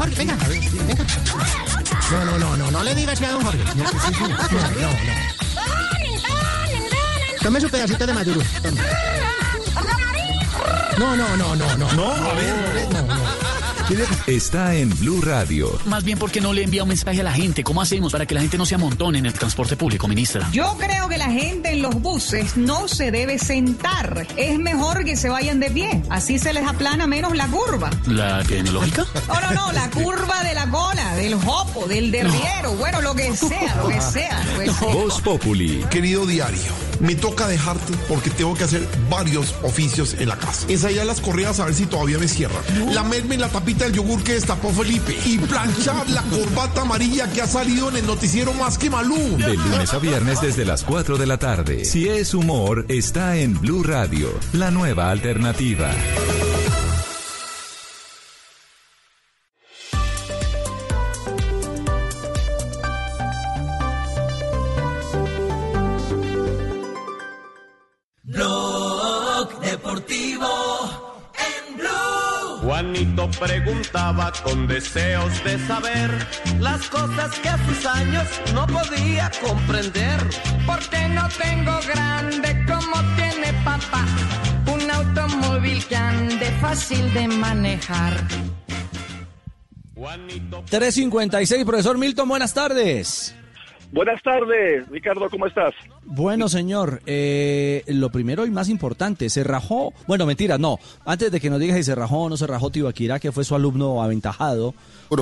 [0.00, 0.16] Jorge.
[0.16, 1.04] Venga, venga.
[2.10, 3.62] No, no, no, no, no le digas a don Jorge.
[3.76, 3.90] No, no,
[4.80, 4.88] no.
[7.42, 8.40] Tome su pedacito de maduro.
[8.62, 8.80] tome.
[10.98, 11.92] No, no, no, no, no.
[11.92, 12.88] No, a ver.
[12.92, 13.59] No, no.
[14.26, 15.78] Está en Blue Radio.
[15.86, 17.64] Más bien porque no le envía un mensaje a la gente.
[17.64, 20.48] ¿Cómo hacemos para que la gente no se amontone en el transporte público, ministra?
[20.52, 24.26] Yo creo que la gente en los buses no se debe sentar.
[24.36, 26.02] Es mejor que se vayan de pie.
[26.08, 27.90] Así se les aplana menos la curva.
[28.06, 29.06] ¿La epidemiológica?
[29.26, 33.36] No, no, no, la curva de la cola, del jopo, del derriero, bueno, lo que
[33.36, 34.44] sea, lo que sea.
[34.52, 34.94] Lo que sea.
[34.94, 35.84] Voz Populi.
[35.90, 36.60] Querido diario,
[37.00, 40.66] me toca dejarte porque tengo que hacer varios oficios en la casa.
[40.68, 42.62] Ensayar las correas a ver si todavía me cierran.
[42.92, 45.16] Lamerme la tapita del yogur que destapó Felipe.
[45.24, 49.36] Y planchar la corbata amarilla que ha salido en el noticiero más que Malú.
[49.36, 51.84] De lunes a viernes desde las 4 de la tarde.
[51.84, 55.90] Si es humor, está en Blue Radio, la nueva alternativa.
[74.42, 76.10] Con deseos de saber
[76.58, 80.18] las cosas que a sus años no podía comprender.
[80.66, 84.04] Porque no tengo grande como tiene papá.
[84.66, 88.14] Un automóvil que ande fácil de manejar.
[90.68, 93.36] 356, profesor Milton, buenas tardes.
[93.92, 95.74] Buenas tardes, Ricardo, ¿cómo estás?
[96.04, 101.40] Bueno, señor, eh, lo primero y más importante, se rajó, bueno, mentira, no, antes de
[101.40, 104.00] que nos digas si se rajó o no se rajó Tibaquirá, que fue su alumno
[104.02, 104.74] aventajado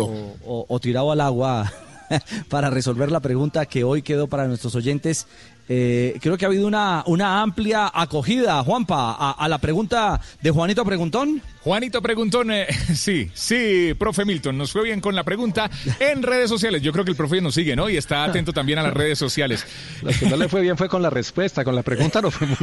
[0.05, 1.73] o, o- o tirado al agua
[2.51, 5.27] para resolver la pregunta que hoy quedó para nuestros oyentes.
[5.69, 10.51] Eh, creo que ha habido una, una amplia acogida, Juanpa, a, a la pregunta de
[10.51, 11.43] Juanito Preguntón.
[11.61, 15.71] Juanito Preguntón, eh, sí, sí, profe Milton, nos fue bien con la pregunta
[16.01, 16.81] en redes sociales.
[16.81, 17.91] Yo creo que el profe nos sigue, ¿no?
[17.91, 19.67] Y está atento también a las redes sociales.
[20.03, 22.47] Lo que no le fue bien fue con la respuesta, con la pregunta no fue
[22.47, 22.57] muy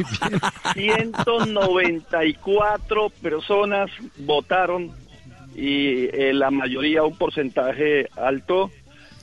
[0.74, 0.76] bien.
[1.22, 4.90] 194 personas votaron
[5.54, 8.70] y eh, la mayoría, un porcentaje alto,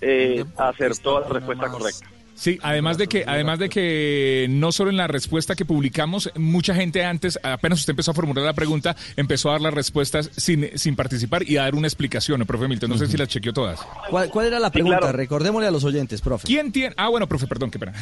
[0.01, 2.07] eh, acertó la respuesta correcta.
[2.35, 6.73] Sí, además de que, además de que no solo en la respuesta que publicamos, mucha
[6.73, 10.69] gente antes, apenas usted empezó a formular la pregunta, empezó a dar las respuestas sin,
[10.77, 12.89] sin participar y a dar una explicación, ¿no, profe Milton.
[12.89, 13.79] No sé si las chequeó todas.
[14.09, 14.97] ¿Cuál, cuál era la Sí, pregunta?
[14.99, 15.17] claro.
[15.17, 16.47] Recordémosle a los oyentes, profe.
[16.47, 16.95] ¿Quién tiene?
[16.97, 17.93] Ah, bueno, profe, perdón, qué pena.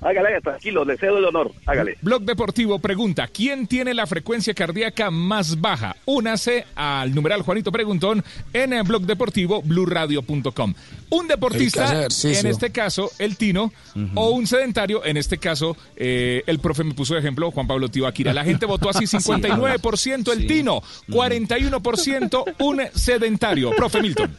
[0.00, 1.96] Hágale, hágale, tranquilo, le cedo el honor, hágale.
[2.02, 5.96] Blog Deportivo pregunta, ¿quién tiene la frecuencia cardíaca más baja?
[6.04, 10.74] Únase al numeral Juanito Preguntón en el blog deportivo bluradio.com.
[11.10, 13.72] Un deportista, en este caso el Tino,
[14.14, 17.88] o un sedentario, en este caso eh, el profe me puso de ejemplo Juan Pablo
[17.88, 18.32] Tibaquira.
[18.32, 23.70] La gente votó así, 59% el Tino, 41% un sedentario.
[23.70, 24.36] Profe Milton.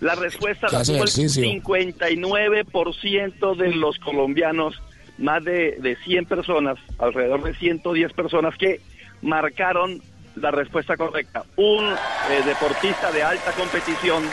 [0.00, 1.42] La respuesta la tuvo el ejercicio.
[1.42, 4.80] 59% de los colombianos,
[5.18, 8.80] más de, de 100 personas, alrededor de 110 personas que
[9.22, 10.00] marcaron
[10.36, 11.44] la respuesta correcta.
[11.56, 14.24] Un eh, deportista de alta competición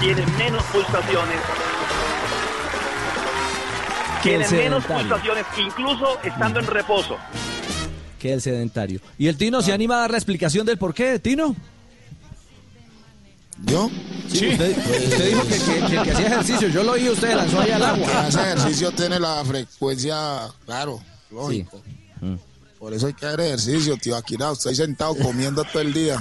[0.00, 1.38] tiene menos pulsaciones,
[4.22, 7.16] Que tiene menos pulsaciones, incluso estando en reposo.
[8.18, 9.00] Que el sedentario.
[9.16, 11.54] ¿Y el Tino se anima a dar la explicación del por qué, Tino?
[13.66, 13.90] ¿Yo?
[14.28, 17.34] Sí, usted, usted dijo que, que- que el que hacía ejercicio, yo lo oí, usted
[17.34, 18.06] lanzó ahí al El agua.
[18.06, 21.00] que hace ejercicio tiene la frecuencia, claro,
[21.30, 21.82] lógico.
[22.78, 24.52] Por eso hay que hacer ejercicio, tío Aquina.
[24.52, 26.16] Estoy sentado comiendo todo el día.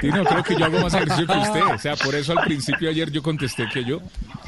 [0.00, 1.62] Tino, creo que yo hago más ejercicio que usted.
[1.74, 4.00] O sea, por eso al principio ayer yo contesté que yo.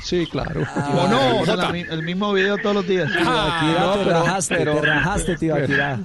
[0.02, 0.62] Sí, claro.
[0.94, 3.08] ¿O no, la el mismo video todos los días.
[3.24, 6.00] Ah, no, te pero- rajaste, pero- te rajaste, Tibaquirá.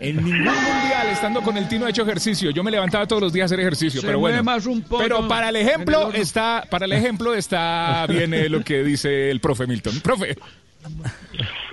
[0.00, 2.50] En ningún mundial, estando con el Tino, he hecho ejercicio.
[2.50, 4.44] Yo me levantaba todos los días a hacer ejercicio, Se pero bueno.
[4.44, 6.14] más un pollo pero para el el ejemplo horno.
[6.14, 9.98] está, para el ejemplo está bien eh, lo que dice el profe Milton.
[10.00, 10.36] Profe.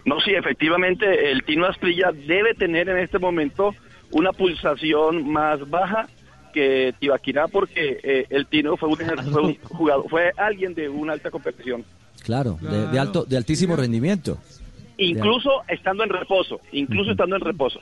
[0.05, 3.73] No, sí, efectivamente, el Tino Asprilla debe tener en este momento
[4.11, 6.07] una pulsación más baja
[6.53, 8.97] que Tibaquirá porque eh, el Tino fue un,
[9.31, 11.83] fue un jugador, fue alguien de una alta competición.
[12.23, 14.39] Claro, de, de alto, de altísimo rendimiento,
[14.97, 17.81] Incluso estando en reposo, incluso estando en reposo.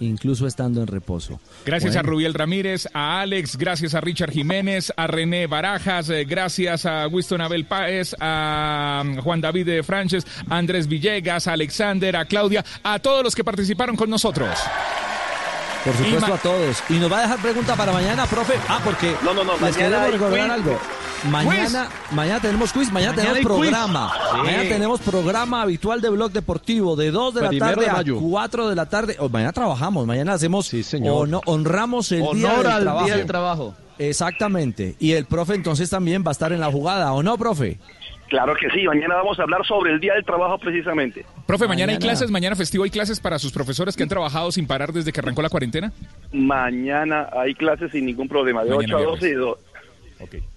[0.00, 1.40] Incluso estando en reposo.
[1.64, 2.08] Gracias Bueno.
[2.08, 7.06] a Rubiel Ramírez, a Alex, gracias a Richard Jiménez, a René Barajas, eh, gracias a
[7.08, 12.24] Winston Abel Páez, a mm, Juan David de Franches, a Andrés Villegas, a Alexander, a
[12.24, 14.50] Claudia, a todos los que participaron con nosotros.
[15.84, 16.82] Por supuesto a todos.
[16.88, 18.54] Y nos va a dejar pregunta para mañana, profe.
[18.68, 20.52] Ah, porque No, no, no, les mañana queremos recordar quiz.
[20.52, 20.78] algo.
[21.30, 24.12] Mañana, mañana tenemos quiz, mañana, Mañana tenemos programa.
[24.30, 24.36] Sí.
[24.38, 27.94] Mañana tenemos programa habitual de Blog Deportivo de 2 de la Primero tarde de a
[27.94, 28.18] mayo.
[28.20, 29.16] 4 de la tarde.
[29.18, 31.26] O mañana trabajamos, mañana hacemos señor.
[31.26, 33.04] ono- honramos el día Honor del al trabajo.
[33.06, 33.74] día del trabajo.
[33.98, 34.94] Exactamente.
[35.00, 37.78] Y el profe entonces también va a estar en la jugada, ¿o no, profe?
[38.28, 41.24] Claro que sí, mañana vamos a hablar sobre el Día del Trabajo precisamente.
[41.46, 44.66] Profe, mañana, hay clases, mañana festivo hay clases para sus profesores que han trabajado sin
[44.66, 45.92] parar desde que arrancó la cuarentena.
[46.32, 49.58] Mañana hay clases sin ningún problema, de Mañana 8 a 12 y, do-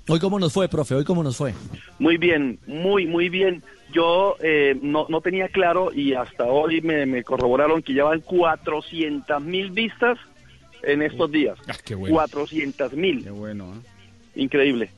[0.09, 1.53] Hoy cómo nos fue, profe, hoy cómo nos fue.
[1.99, 3.61] Muy bien, muy, muy bien.
[3.93, 9.41] Yo eh, no, no tenía claro y hasta hoy me, me corroboraron que llevan 400
[9.43, 10.17] mil vistas
[10.83, 11.57] en estos días.
[11.67, 12.15] Ah, qué bueno.
[12.15, 13.23] 400 mil.
[13.23, 13.87] Qué bueno, ¿eh?
[14.41, 14.89] Increíble.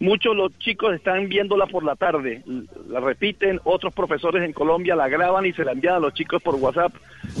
[0.00, 2.42] Muchos los chicos están viéndola por la tarde,
[2.88, 6.42] la repiten, otros profesores en Colombia la graban y se la envían a los chicos
[6.42, 6.94] por WhatsApp.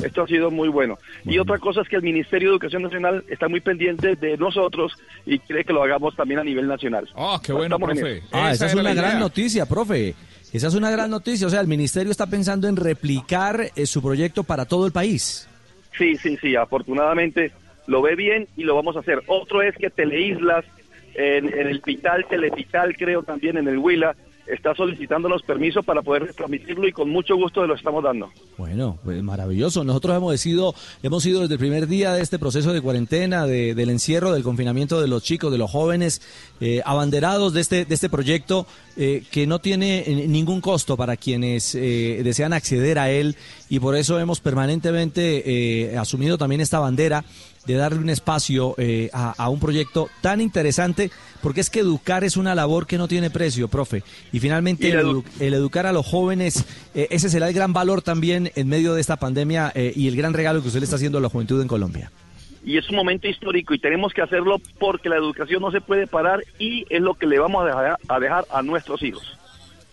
[0.04, 0.98] Esto ha sido muy bueno.
[1.24, 4.92] Y otra cosa es que el Ministerio de Educación Nacional está muy pendiente de nosotros
[5.24, 7.08] y quiere que lo hagamos también a nivel nacional.
[7.16, 8.22] Ah, qué bueno, Estamos profe.
[8.30, 9.20] Ah, esa es una gran idea.
[9.20, 10.14] noticia, profe.
[10.52, 11.46] Esa es una gran noticia.
[11.46, 15.48] O sea, el ministerio está pensando en replicar eh, su proyecto para todo el país.
[15.96, 17.52] Sí, sí, sí, afortunadamente
[17.86, 19.22] lo ve bien y lo vamos a hacer.
[19.28, 20.64] Otro es que Teleislas,
[21.14, 24.14] en, el Pital, Telepital, creo también en el Huila,
[24.46, 28.30] está solicitándonos permiso para poder transmitirlo y con mucho gusto lo estamos dando.
[28.58, 29.84] Bueno, pues maravilloso.
[29.84, 30.74] Nosotros hemos sido,
[31.04, 34.42] hemos sido desde el primer día de este proceso de cuarentena, de- del encierro, del
[34.42, 36.20] confinamiento de los chicos, de los jóvenes,
[36.60, 38.66] eh, abanderados de este, de este proyecto
[38.96, 43.36] eh, que no tiene eh, ningún costo para quienes eh, desean acceder a él
[43.68, 45.42] y por eso hemos permanentemente
[45.92, 47.24] eh, asumido también esta bandera
[47.66, 48.74] de darle un espacio
[49.12, 51.10] a, a un proyecto tan interesante,
[51.42, 54.02] porque es que educar es una labor que no tiene precio, profe.
[54.32, 56.64] Y finalmente Y el, edu- el educar a los jóvenes,
[56.94, 60.62] ese será el gran valor también en medio de esta pandemia y el gran regalo
[60.62, 62.10] que usted le está haciendo a la juventud en Colombia.
[62.64, 66.06] Y es un momento histórico y tenemos que hacerlo porque la educación no se puede
[66.06, 69.38] parar y es lo que le vamos a dejar a, dejar a nuestros hijos.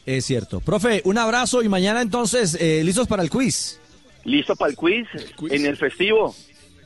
[0.05, 0.59] Es cierto.
[0.59, 3.79] Profe, un abrazo y mañana entonces, eh, listos para el quiz.
[4.23, 5.07] ¿Listo para el quiz?
[5.49, 6.35] En el festivo.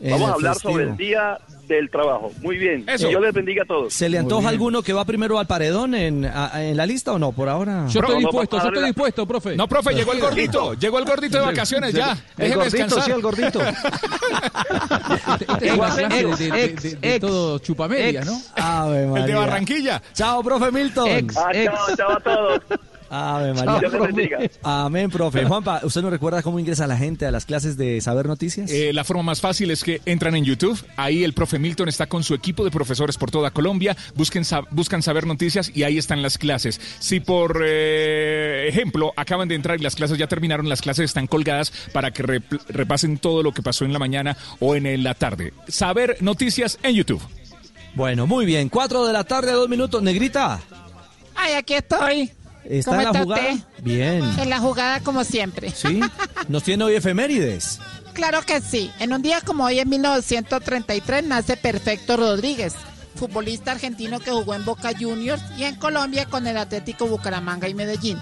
[0.10, 0.74] Vamos a hablar festivo.
[0.74, 1.38] sobre el Día
[1.68, 2.32] del Trabajo.
[2.42, 2.84] Muy bien.
[2.88, 3.08] Eso.
[3.08, 3.94] Dios les bendiga a todos.
[3.94, 7.20] ¿Se le antoja alguno que va primero al paredón en, a- en la lista o
[7.20, 7.32] no?
[7.32, 7.86] Por ahora.
[7.88, 9.56] Yo estoy no, dispuesto, yo estoy la- dispuesto, profe.
[9.56, 10.74] No, profe, llegó el gordito.
[10.74, 12.12] Llegó el gordito de vacaciones ya.
[12.12, 13.04] El Déjeme gordito, descansar.
[13.06, 13.62] sí, el gordito.
[15.62, 18.42] Esta es de, de- de- de todo chupamedia, ¿no?
[18.56, 19.34] Ave El de.
[19.36, 20.02] Barranquilla.
[20.14, 21.08] Chao, profe Milton.
[21.08, 21.38] Ex.
[21.38, 22.62] Ah, chao, chao a todos.
[23.14, 23.80] Ave María.
[23.80, 24.40] Dios les bendiga.
[24.64, 25.44] Amén, profe.
[25.46, 28.72] Juanpa, ¿usted no recuerda cómo ingresa la gente a las clases de Saber Noticias?
[28.72, 30.82] Eh, la forma más fácil es que entran en YouTube.
[30.96, 33.98] Ahí el profe Milton está con su equipo de profesores por toda Colombia.
[34.16, 36.80] Busquen buscan saber noticias y ahí están las clases.
[37.00, 41.28] Si por eh, ejemplo acaban de entrar y las clases ya terminaron, las clases están
[41.28, 45.14] colgadas para que rep- repasen todo lo que pasó en la mañana o en la
[45.16, 45.54] tarde.
[45.68, 47.22] Saber noticias en YouTube.
[47.94, 48.70] Bueno, muy bien.
[48.70, 50.02] Cuatro de la tarde, dos minutos.
[50.02, 50.62] Negrita,
[51.36, 52.32] Ay, aquí estoy.
[52.66, 53.58] ¿Está ¿Cómo en la jugada?
[53.82, 54.24] Bien.
[54.40, 55.72] En la jugada como siempre.
[55.72, 56.02] ¿Sí?
[56.48, 57.80] Nos tiene hoy efemérides.
[58.14, 58.92] Claro que sí.
[59.00, 62.74] En un día como hoy, en 1933, nace Perfecto Rodríguez,
[63.16, 67.74] futbolista argentino que jugó en Boca Juniors y en Colombia con el Atlético Bucaramanga y
[67.74, 68.20] Medellín.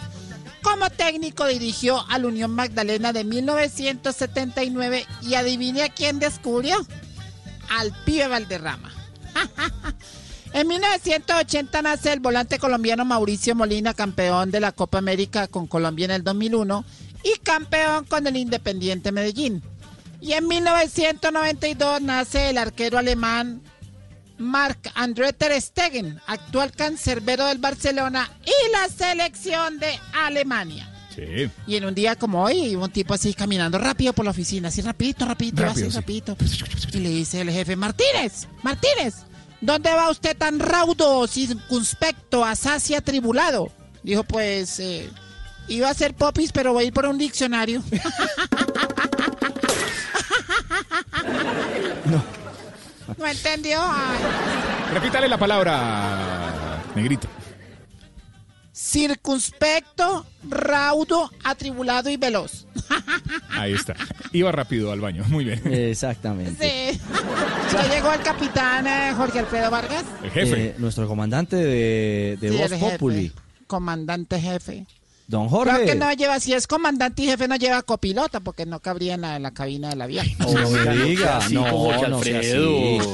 [0.61, 6.75] Como técnico dirigió al Unión Magdalena de 1979 y adivine a quién descubrió.
[7.69, 8.91] Al pibe Valderrama.
[10.53, 16.05] En 1980 nace el volante colombiano Mauricio Molina, campeón de la Copa América con Colombia
[16.05, 16.83] en el 2001
[17.23, 19.61] y campeón con el Independiente Medellín.
[20.21, 23.61] Y en 1992 nace el arquero alemán
[24.37, 30.89] Marc-André Ter Stegen, actual cancerbero del Barcelona y la selección de Alemania.
[31.13, 31.49] Sí.
[31.67, 34.81] Y en un día como hoy, un tipo así caminando rápido por la oficina, así
[34.81, 35.97] rapidito, rapidito, Rápido, así sí.
[35.97, 36.37] rapidito.
[36.93, 39.25] Y le dice el jefe, Martínez, Martínez,
[39.61, 43.71] ¿dónde va usted tan raudo, circunspecto, asaz y atribulado?
[44.03, 45.09] Dijo, pues, eh,
[45.67, 47.81] iba a ser popis, pero voy a ir por un diccionario.
[52.05, 52.23] No.
[53.17, 53.79] ¿No entendió?
[53.81, 54.19] Ay.
[54.93, 57.27] Repítale la palabra, negrito.
[58.71, 62.65] Circunspecto, raudo, atribulado y veloz.
[63.51, 63.95] Ahí está.
[64.31, 65.23] Iba rápido al baño.
[65.27, 65.61] Muy bien.
[65.73, 66.93] Exactamente.
[66.93, 66.99] Sí.
[67.73, 70.03] Ya llegó el capitán eh, Jorge Alfredo Vargas.
[70.23, 70.65] El jefe.
[70.67, 72.91] Eh, nuestro comandante de, de Sí, Voz.
[72.91, 73.31] Populi,
[73.67, 74.85] Comandante jefe.
[75.29, 75.85] Don Creo Jorge.
[75.85, 79.21] que no lleva, si es comandante y jefe, no lleva copilota porque no cabría en
[79.21, 80.25] la, en la cabina del avión.
[80.39, 82.99] No me diga, no, no sea Alfredo.
[82.99, 83.07] así.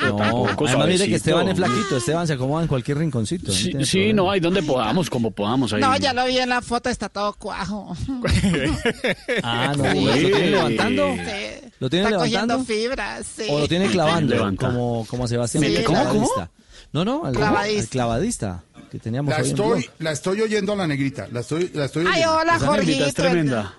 [0.00, 1.14] No, No, además mire que.
[1.16, 3.50] Esteban es flaquito, Esteban se acomoda en cualquier rinconcito.
[3.52, 5.72] Sí, tiene sí, no, ahí donde podamos, como podamos.
[5.72, 5.80] Ahí.
[5.80, 7.96] No, ya lo vi en la foto, está todo cuajo.
[9.42, 10.04] Ah, no, Sí.
[10.04, 11.14] ¿lo tiene levantando?
[11.14, 11.68] Sí.
[11.80, 12.58] ¿Lo tiene está levantando?
[12.58, 13.42] cogiendo fibras, sí.
[13.50, 14.56] ¿O lo tiene clavando?
[14.56, 16.04] Como, como Sebastián ¿cómo, cómo?
[16.28, 16.50] clavadista.
[16.92, 17.80] No, no, al Clavadista.
[17.82, 19.94] al clavadista que teníamos La hoy en estoy, blog.
[19.98, 21.28] la estoy oyendo a la negrita.
[21.32, 22.32] La estoy, la estoy Ay, oyendo.
[22.38, 23.04] hola, Esa negrita Jorgito.
[23.06, 23.74] es tremenda.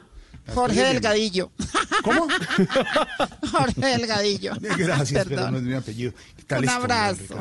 [0.54, 0.82] Jorge.
[0.82, 1.52] Delgadillo.
[2.04, 2.28] ¿Cómo?
[3.52, 4.54] Jorge Delgadillo.
[4.78, 5.52] Gracias, pero Perdón.
[5.52, 6.14] no es mi apellido.
[6.38, 7.36] ¿Qué tal Un abrazo.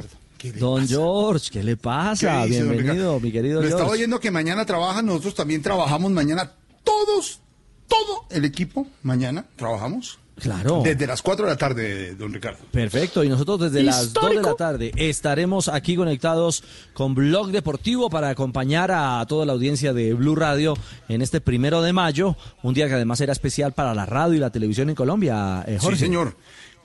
[0.58, 0.88] Don pasa?
[0.88, 2.42] George, ¿qué le pasa?
[2.42, 3.98] ¿Qué dice, don Bienvenido, mi querido Le estaba George.
[4.02, 6.52] oyendo que mañana trabajan, nosotros también trabajamos mañana.
[6.84, 7.40] Todos,
[7.88, 10.18] todo el equipo, mañana trabajamos.
[10.40, 10.82] Claro.
[10.84, 12.58] Desde las 4 de la tarde, don Ricardo.
[12.70, 18.10] Perfecto, y nosotros desde las 2 de la tarde estaremos aquí conectados con Blog Deportivo
[18.10, 20.74] para acompañar a toda la audiencia de Blue Radio
[21.08, 24.38] en este primero de mayo, un día que además era especial para la radio y
[24.38, 25.96] la televisión en Colombia, eh, Jorge.
[25.96, 26.36] Sí, señor.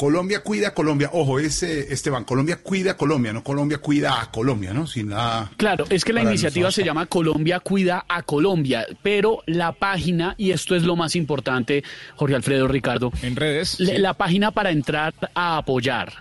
[0.02, 1.12] Colombia cuida a Colombia.
[1.14, 4.88] Ojo, es eh, Esteban, Colombia cuida a Colombia, no Colombia cuida a Colombia, ¿no?
[4.88, 5.52] Sin nada.
[5.58, 6.74] Claro, es que la iniciativa nosotros.
[6.74, 11.84] se llama Colombia Cuida a Colombia, pero la página, y esto es lo más importante,
[12.16, 13.12] Jorge Alfredo Ricardo.
[13.22, 13.80] En redes.
[13.80, 16.12] La página para entrar a apoyar.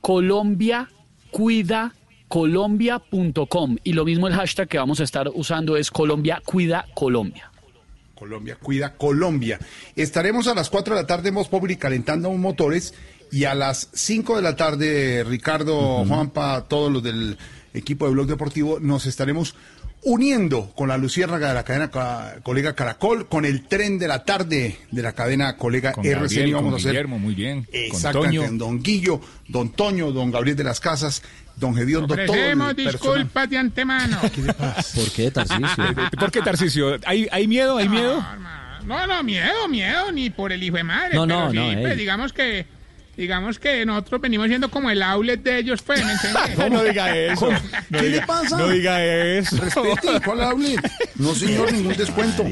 [0.00, 0.88] Colombia
[1.32, 1.92] Cuida
[2.28, 7.50] colombia.com y lo mismo el hashtag que vamos a estar usando es Colombia Cuida Colombia.
[8.14, 9.58] Colombia cuida Colombia.
[9.96, 12.94] Estaremos a las 4 de la tarde en Voz Populi calentando motores
[13.34, 17.36] y a las 5 de la tarde, Ricardo, Juanpa, todos los del
[17.72, 19.54] equipo de Blog Deportivo, nos estaremos
[20.02, 24.24] uniendo con la luciérnaga de la cadena ca- colega Caracol, con el tren de la
[24.24, 26.20] tarde de la cadena colega Con RCN.
[26.22, 27.64] Gabriel, vamos con a hacer Guillermo, muy bien.
[27.64, 28.58] Con Exactamente, Toño.
[28.58, 31.22] don Guillo, don Toño, don Gabriel de las Casas,
[31.56, 34.18] don Gediondo, Ofrecemos disculpas de antemano.
[34.94, 35.84] ¿Por qué, Tarcisio?
[36.20, 36.98] ¿Por qué, Tarcisio?
[37.06, 37.78] ¿Hay, hay miedo?
[37.78, 38.22] ¿Hay miedo?
[38.84, 41.14] No, no, miedo, miedo, ni por el hijo de madre.
[41.14, 42.66] No, pero no, sí, no, pues digamos que,
[43.16, 46.14] digamos que nosotros venimos siendo como el outlet de ellos, pues, ¿me?
[46.70, 47.50] No diga eso.
[47.50, 47.58] No
[48.00, 48.58] ¿Qué diga- le pasa?
[48.58, 49.56] No diga eso.
[49.56, 50.76] Respete, ¿cuál hable?
[51.16, 52.44] No, señor, ningún descuento.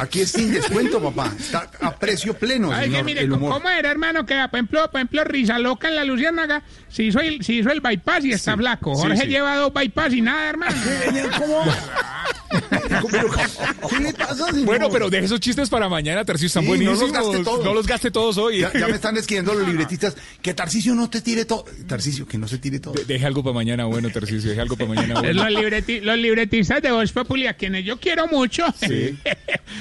[0.00, 1.32] Aquí es sin descuento, papá.
[1.38, 3.52] Está a precio pleno, Ay, que mire, el humor.
[3.52, 4.24] ¿cómo era, hermano?
[4.26, 7.70] Que, por ejemplo, por ejemplo, Risa Loca en la Luciérnaga se hizo el, se hizo
[7.70, 8.94] el bypass y está flaco.
[8.94, 9.26] sí, Jorge sí.
[9.28, 10.76] lleva dos bypass y nada, hermano.
[11.38, 11.64] ¿Cómo?
[12.88, 14.64] ¿Qué le pasa, señor?
[14.64, 17.12] Bueno, pero deje esos chistes para mañana, Tarcisio, están Sí, no los buenísimos.
[17.32, 17.64] gaste todos.
[17.64, 18.60] No los gaste todos hoy.
[18.60, 21.64] Ya, ya me están escribiendo los libretistas que Tarcisio no te tire todo.
[21.86, 22.94] Tarcisio, que no se tire todo.
[22.94, 24.50] De- Deje algo para mañana bueno, Tarcisio.
[24.50, 25.44] Deje algo para mañana bueno.
[25.44, 29.16] Los, libreti- los libretistas de Voz Populi, a quienes yo quiero mucho, Sí.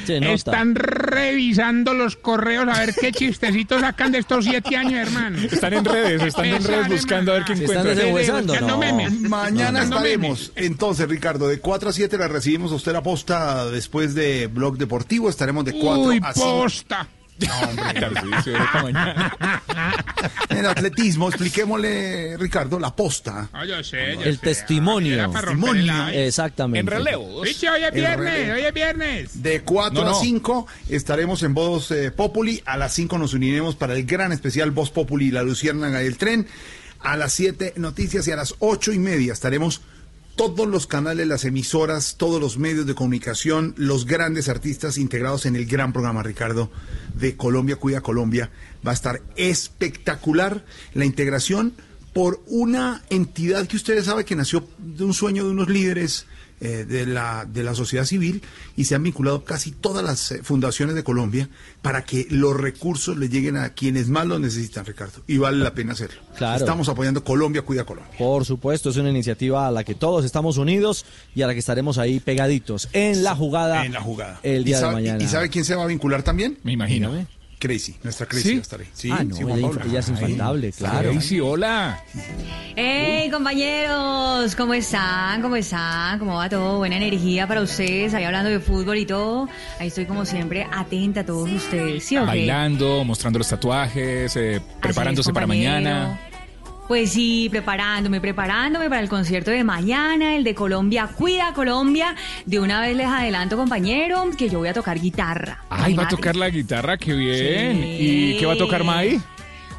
[0.06, 0.34] Se nota.
[0.34, 5.38] están revisando los correos a ver qué chistecitos sacan de estos siete años, hermano.
[5.42, 8.06] Están en redes, están en redes buscando a ver qué ¿Se están encuentran.
[8.08, 8.54] deshuesando?
[8.54, 9.30] buscando No.
[9.30, 10.52] Mañana Buscando estaremos.
[10.56, 14.78] Entonces, Ricardo, de 4 a 7 la recibimos a usted la posta después de Blog
[14.78, 15.30] Deportivo.
[15.30, 16.62] Estaremos de 4 Uy, a 5.
[16.62, 17.08] posta.
[17.40, 17.48] No.
[20.50, 23.50] En atletismo, expliquémosle, Ricardo, la posta.
[23.52, 24.42] Ah, yo sé, yo El sé.
[24.42, 25.30] testimonio.
[25.74, 26.28] El aire.
[26.28, 26.80] Exactamente.
[26.80, 27.46] En relevos.
[27.46, 28.54] Piche, hoy es viernes, relevo.
[28.54, 29.44] hoy es viernes.
[29.44, 30.20] De 4 No, a no.
[30.20, 32.64] 5 estaremos en Voz eh, Populi.
[32.66, 36.18] A las 5 nos uniremos para el gran especial Voz Populi, la Luciérnaga y el
[36.18, 36.48] tren.
[37.02, 39.82] A las 7 noticias y a las ocho y media estaremos
[40.36, 45.56] todos los canales, las emisoras, todos los medios de comunicación, los grandes artistas integrados en
[45.56, 46.70] el gran programa, Ricardo,
[47.14, 48.52] de Colombia Cuida Colombia.
[48.86, 51.74] Va a estar espectacular la integración
[52.14, 56.26] por una entidad que ustedes saben que nació de un sueño de unos líderes
[56.62, 58.42] eh, de, la, de la sociedad civil
[58.78, 61.50] y se han vinculado casi todas las eh, fundaciones de Colombia
[61.82, 65.22] para que los recursos le lleguen a quienes más los necesitan, Ricardo.
[65.28, 66.22] Y vale la pena hacerlo.
[66.38, 66.58] Claro.
[66.58, 68.18] Estamos apoyando Colombia Cuida Colombia.
[68.18, 71.06] Por supuesto, es una iniciativa a la que todos estamos unidos
[71.36, 73.86] y a la que estaremos ahí pegaditos en la jugada.
[73.86, 74.40] En la jugada.
[74.42, 75.24] El ¿Y día de mañana.
[75.24, 76.58] ¿Y sabe quién se va a vincular también?
[76.64, 77.12] Me imagino.
[77.12, 77.35] Dígame.
[77.66, 78.54] Crazy, nuestra Crazy ¿Sí?
[78.54, 78.88] va a estar ahí.
[78.94, 79.82] Sí, ah, no, sí, Juan ella, Pablo.
[79.90, 81.22] ella es infaltable, claro.
[81.22, 82.00] Sí, hola.
[82.76, 84.56] ¡Hey, compañeros!
[84.56, 85.42] ¿Cómo están?
[85.42, 86.20] ¿Cómo están?
[86.20, 86.78] ¿Cómo va todo?
[86.78, 89.50] Buena energía para ustedes, ahí hablando de fútbol y todo.
[89.80, 92.28] Ahí estoy como siempre atenta a todos ustedes, ¿sí o qué?
[92.28, 96.20] Bailando, mostrando los tatuajes, eh, preparándose para mañana.
[96.88, 102.16] Pues sí, preparándome, preparándome para el concierto de mañana, el de Colombia, Cuida Colombia.
[102.46, 105.64] De una vez les adelanto, compañero, que yo voy a tocar guitarra.
[105.70, 107.82] Ay, va a tocar la guitarra, qué bien.
[107.82, 107.98] Sí.
[108.00, 109.20] ¿Y qué va a tocar Mai?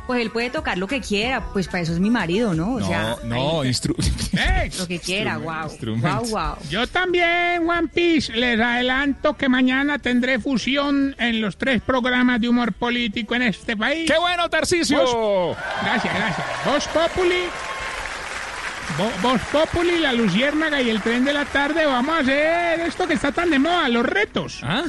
[0.07, 2.75] Pues él puede tocar lo que quiera, pues para eso es mi marido, ¿no?
[2.75, 3.95] O No, sea, no, instru...
[4.33, 4.71] ¡Ey!
[4.79, 5.69] lo que quiera, wow.
[5.97, 6.55] Wow, wow.
[6.71, 12.49] Yo también, One Piece, les adelanto que mañana tendré fusión en los tres programas de
[12.49, 14.09] humor político en este país.
[14.09, 15.03] ¡Qué bueno, Tarcisio!
[15.03, 16.47] Vos- Gracias, gracias.
[16.65, 17.43] Voz Populi,
[18.99, 21.85] Vo- Voz Populi, La Luciérnaga y el Tren de la Tarde.
[21.85, 24.61] Vamos a hacer esto que está tan de moda, los retos.
[24.63, 24.85] ¿Ah?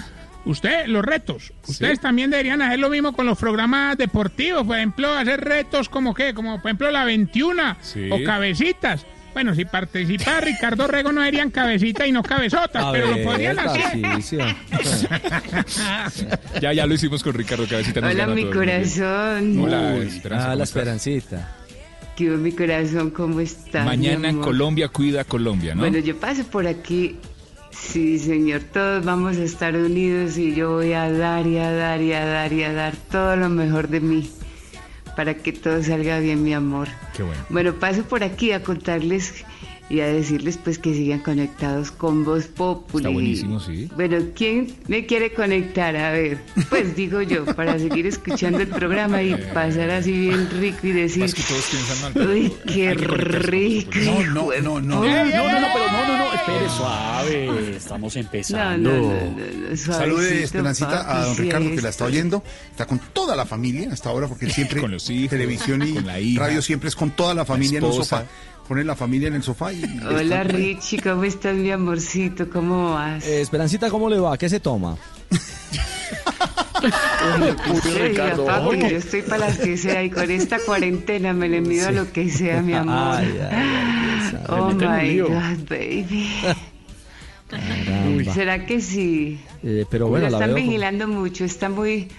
[0.48, 1.52] Usted, los retos.
[1.68, 4.66] Ustedes también deberían hacer lo mismo con los programas deportivos.
[4.66, 8.10] Por ejemplo, hacer retos como qué, como por ejemplo la 21 Sí.
[8.12, 9.06] o cabecitas.
[9.34, 13.24] Bueno, si participa Ricardo Rego no serían cabecita y no cabezotas, A pero ver, lo
[13.30, 14.02] podrían hacer.
[16.62, 18.02] Ya, ya lo hicimos con Ricardo Cabecita.
[18.02, 19.60] nos Hola, mi corazón.
[19.60, 20.46] Hola, Esperanza.
[20.46, 20.70] ah, ¿cómo la estás?
[20.70, 21.56] esperancita.
[22.16, 23.12] ¿Qué mi corazón?
[23.12, 23.86] ¿Cómo estás?
[23.86, 24.44] Mañana amor?
[24.44, 25.82] Colombia cuida a Colombia, ¿no?
[25.82, 27.18] Bueno, yo paso por aquí.
[27.80, 32.02] Sí, señor, todos vamos a estar unidos y yo voy a dar y a dar
[32.02, 34.30] y a dar y a dar todo lo mejor de mí
[35.16, 36.88] para que todo salga bien, mi amor.
[37.16, 37.42] Qué bueno.
[37.50, 39.46] Bueno, paso por aquí a contarles
[39.90, 43.04] y a decirles pues que sigan conectados con Voz Populi.
[43.04, 43.90] Está buenísimo, sí.
[43.96, 45.96] Bueno, ¿quién me quiere conectar?
[45.96, 46.40] A ver,
[46.70, 51.24] pues digo yo, para seguir escuchando el programa y pasar así bien rico y decir,
[51.24, 52.30] Es que todos piensan mal.
[52.30, 53.92] uy, qué rico.
[54.04, 55.04] No, no, no, no.
[55.04, 57.76] No, no, no, pero no, no, no, espere, suave.
[57.78, 58.92] Estamos No, empezando.
[58.92, 62.44] no, no, no, no, Salude Esperancita a don Ricardo que la está oyendo.
[62.72, 66.06] Está con toda la familia hasta ahora porque siempre Con los hijos, televisión y con
[66.06, 68.26] la hija, radio siempre es con toda la familia en un sofá.
[68.68, 72.50] Pone la familia en el sofá y Hola Richie, ¿cómo estás mi amorcito?
[72.50, 73.26] ¿Cómo vas?
[73.26, 74.38] Eh, Esperancita, ¿cómo le va?
[74.38, 74.98] ¿Qué se toma?
[78.46, 81.92] Papi, yo estoy para las que sea y con esta cuarentena me le mido a
[81.92, 83.16] lo que sea, mi amor.
[83.20, 86.30] Ay, ay, ay, Dios oh my God, baby.
[87.48, 88.34] Caramba.
[88.34, 89.40] ¿Será que sí?
[89.64, 92.10] Eh, pero bueno, la están veo vigilando mucho, está muy...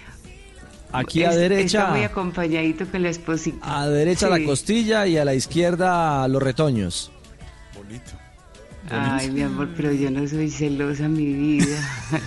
[0.91, 1.79] Aquí a derecha.
[1.81, 3.81] Está muy acompañadito con la esposita.
[3.81, 4.39] A derecha sí.
[4.39, 7.11] la costilla y a la izquierda los retoños.
[7.75, 8.19] Bonito.
[8.91, 11.77] Ay, mi amor, pero yo no soy celosa, mi vida.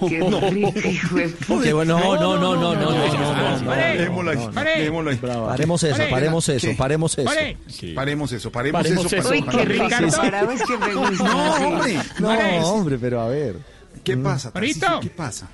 [0.00, 0.20] No, qué
[0.50, 5.16] rico, no, no, no, no, no, no, Parémosla ahí.
[5.18, 7.30] Paremos eso, paremos eso, paremos eso.
[7.94, 9.30] Paremos eso, paremos eso.
[9.30, 9.88] Uy, qué rico.
[12.20, 13.56] No, hombre, pero a ver.
[14.04, 14.50] ¿Qué pasa?
[14.50, 15.00] Tarcisio?
[15.00, 15.48] ¿Qué pasa?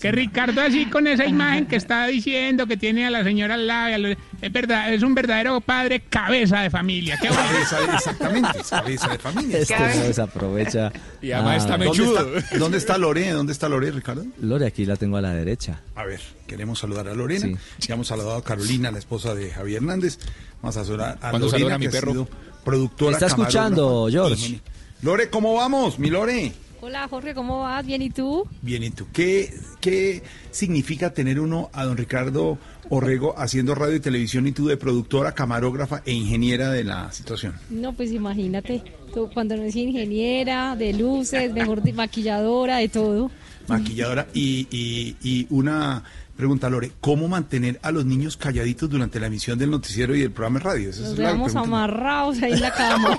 [0.00, 3.66] que Ricardo así con esa imagen que estaba diciendo que tiene a la señora al
[3.66, 4.06] lado,
[4.40, 7.18] es verdad, es un verdadero padre cabeza de familia.
[7.20, 7.42] Qué bueno.
[7.42, 9.58] Cabeza de- exactamente, es cabeza de familia.
[9.58, 10.92] Este no desaprovecha.
[11.20, 11.84] Y además está nada.
[11.86, 12.36] ¿Dónde mechudo.
[12.38, 13.30] está, ¿Dónde está Lore?
[13.32, 14.24] ¿Dónde está Lore, Ricardo?
[14.40, 15.80] Lore, aquí la tengo a la derecha.
[15.96, 17.46] A ver, queremos saludar a Lorena.
[17.46, 17.56] Sí.
[17.88, 20.18] Ya hemos saludado a Carolina, la esposa de Javier Hernández.
[20.62, 22.12] Vamos a saludar a ¿Cuándo Lorena, a mi que ha perro?
[22.12, 22.28] sido
[22.64, 23.12] productora.
[23.14, 24.06] Está escuchando.
[24.10, 24.60] George.
[25.02, 25.98] Lore, ¿cómo vamos?
[25.98, 26.52] Mi Lore.
[26.80, 27.84] Hola Jorge, ¿cómo vas?
[27.84, 28.46] ¿Bien y tú?
[28.62, 29.06] Bien, ¿y tú?
[29.12, 30.22] ¿Qué, ¿Qué
[30.52, 32.56] significa tener uno a don Ricardo
[32.88, 37.54] Orrego haciendo radio y televisión y tú de productora, camarógrafa e ingeniera de la situación?
[37.68, 43.30] No, pues imagínate, tú cuando no es ingeniera, de luces, mejor de maquilladora, de todo.
[43.66, 44.28] Maquilladora.
[44.32, 46.04] Y, y, y una
[46.38, 50.30] pregunta, Lore, ¿cómo mantener a los niños calladitos durante la emisión del noticiero y del
[50.30, 50.90] programa de radio?
[50.90, 53.18] Esa Nos es la amarrados ahí en la cama.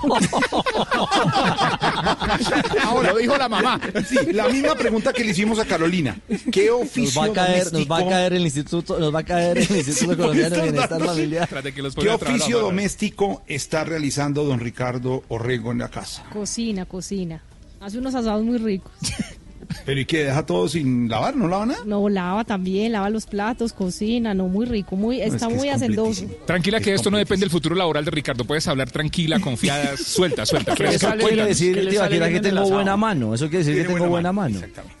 [2.82, 3.78] Ahora lo dijo la mamá.
[4.08, 6.18] Sí, la misma pregunta que le hicimos a Carolina.
[6.50, 9.18] ¿Qué Nos oficio va a caer, nos doméstico, va a caer el instituto, nos va
[9.18, 11.48] a caer el Instituto Colombiano de Bienestar Familiar.
[11.48, 16.24] Tras de que los ¿Qué oficio doméstico está realizando don Ricardo Orrego en la casa?
[16.32, 17.42] cocina, cocina.
[17.80, 18.92] Hace unos asados muy ricos.
[19.84, 20.24] Pero ¿y qué?
[20.24, 21.36] ¿Deja todo sin lavar?
[21.36, 21.80] ¿No lava nada?
[21.84, 25.68] No, lava también, lava los platos, cocina, no, muy rico, muy, está que es muy
[25.68, 26.26] hacendoso.
[26.46, 28.44] Tranquila que esto no depende del futuro laboral de Ricardo.
[28.44, 30.72] Puedes hablar tranquila, confiada, suelta, suelta.
[30.72, 31.06] Eso fresca.
[31.08, 31.48] quiere Cuéntanos.
[31.48, 33.34] decir, ¿Qué le tío, sale aquí bien que tengo buena mano.
[33.34, 34.54] Eso quiere decir que tengo buena buena mano.
[34.56, 34.96] Exactamente.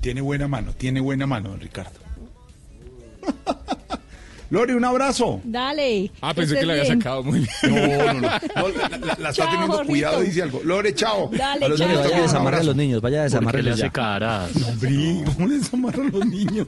[0.00, 2.00] Tiene buena mano, tiene buena mano, don Ricardo.
[4.52, 5.40] Lore, un abrazo.
[5.44, 6.10] Dale.
[6.20, 7.50] Ah, pensé que la había sacado muy bien.
[7.62, 8.20] No, no, no.
[8.20, 9.86] No, la, la- la está Chao, teniendo Jorgito.
[9.86, 10.60] cuidado, dice algo.
[10.62, 11.30] Lore, chao.
[11.32, 11.88] Dale, A los chao.
[11.88, 14.50] niños Vaya a desamarrar a los niños, vaya a ¿Por qué le hace caras?
[14.68, 16.66] Hombre, ¿cómo les amarran los niños?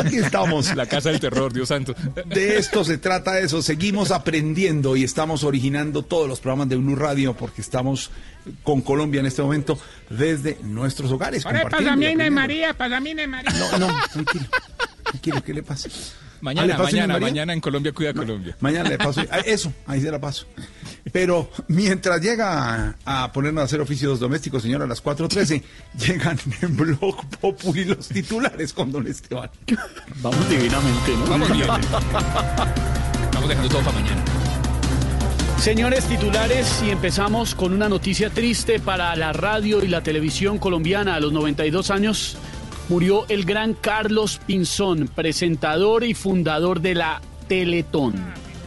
[0.00, 0.74] Aquí estamos.
[0.74, 1.94] La casa del terror, Dios santo.
[2.26, 3.62] De esto se trata eso.
[3.62, 8.10] Seguimos aprendiendo y estamos originando todos los programas de Blue Radio porque estamos
[8.64, 9.78] con Colombia en este momento
[10.10, 11.46] desde nuestros hogares.
[11.46, 12.30] Ahora y.
[12.30, 13.52] María, pasa a Inés María.
[13.78, 14.46] No, no, tranquilo.
[15.04, 15.88] Tranquilo, ¿qué le pasa?
[16.34, 18.56] Ah, ¿le Mañana, paso, Inés mañana, mañana en Colombia Cuida Colombia.
[18.60, 19.22] Mañana le paso.
[19.30, 20.46] ah, Eso, ahí se la paso.
[21.12, 25.62] Pero mientras llega a, a ponernos a hacer oficios domésticos, señor, a las 4.13,
[26.06, 29.50] llegan en Blog Populi los titulares con don Esteban.
[30.22, 31.26] Vamos divinamente, ¿no?
[31.26, 31.68] Vamos bien.
[33.24, 34.22] Estamos dejando todo para mañana.
[35.58, 41.14] Señores titulares, y empezamos con una noticia triste para la radio y la televisión colombiana.
[41.14, 42.36] A los 92 años
[42.88, 48.14] murió el gran Carlos Pinzón, presentador y fundador de la Teletón.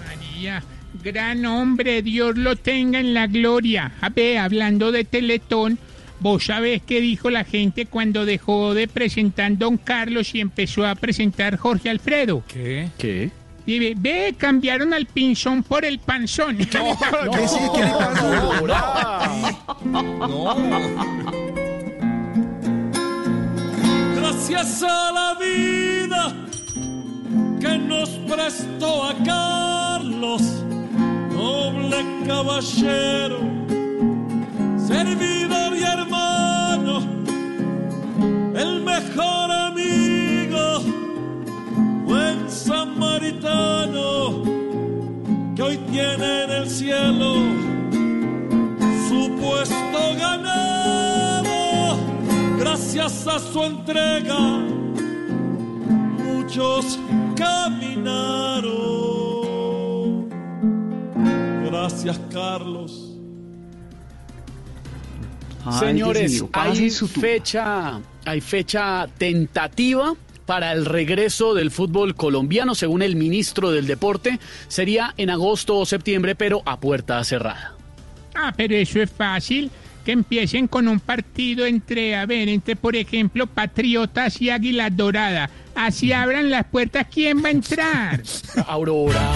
[0.06, 0.64] María,
[1.04, 3.94] gran hombre, Dios lo tenga en la gloria.
[4.02, 5.78] A ver, hablando de Teletón,
[6.20, 10.96] vos sabés qué dijo la gente cuando dejó de presentar Don Carlos y empezó a
[10.96, 12.44] presentar Jorge Alfredo.
[12.48, 12.90] ¿Qué?
[12.98, 13.32] ¿Qué?
[13.66, 16.58] Y ve, ve, cambiaron al pinzón por el panzón.
[16.58, 17.60] ¿Qué sí?
[17.76, 18.24] ¿Qué le pasa?
[24.38, 26.32] Gracias a la vida
[27.60, 30.44] que nos prestó a Carlos,
[31.34, 33.40] noble caballero,
[34.78, 37.00] servidor y hermano,
[38.56, 40.82] el mejor amigo,
[42.06, 44.44] buen samaritano,
[45.56, 47.38] que hoy tiene en el cielo
[49.10, 50.77] su puesto ganado
[52.58, 54.40] gracias a su entrega,
[56.18, 57.00] muchos
[57.36, 58.78] caminaron.
[61.66, 63.14] Gracias, Carlos.
[65.80, 70.16] Señores, hay fecha, hay fecha tentativa
[70.46, 74.40] para el regreso del fútbol colombiano, según el ministro del Deporte,
[74.70, 77.76] sería en agosto o septiembre, pero a puerta cerrada.
[78.34, 79.70] Ah, pero eso es fácil.
[80.08, 85.50] Que empiecen con un partido entre, a ver, entre, por ejemplo, Patriotas y Águila Dorada.
[85.76, 88.24] Así abran las puertas, ¿quién va a entrar?
[88.68, 89.34] Aurora.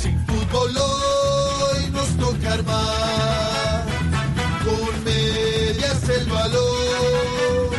[0.00, 3.84] Sin fútbol hoy nos toca armar.
[4.64, 7.70] Con medias el balón.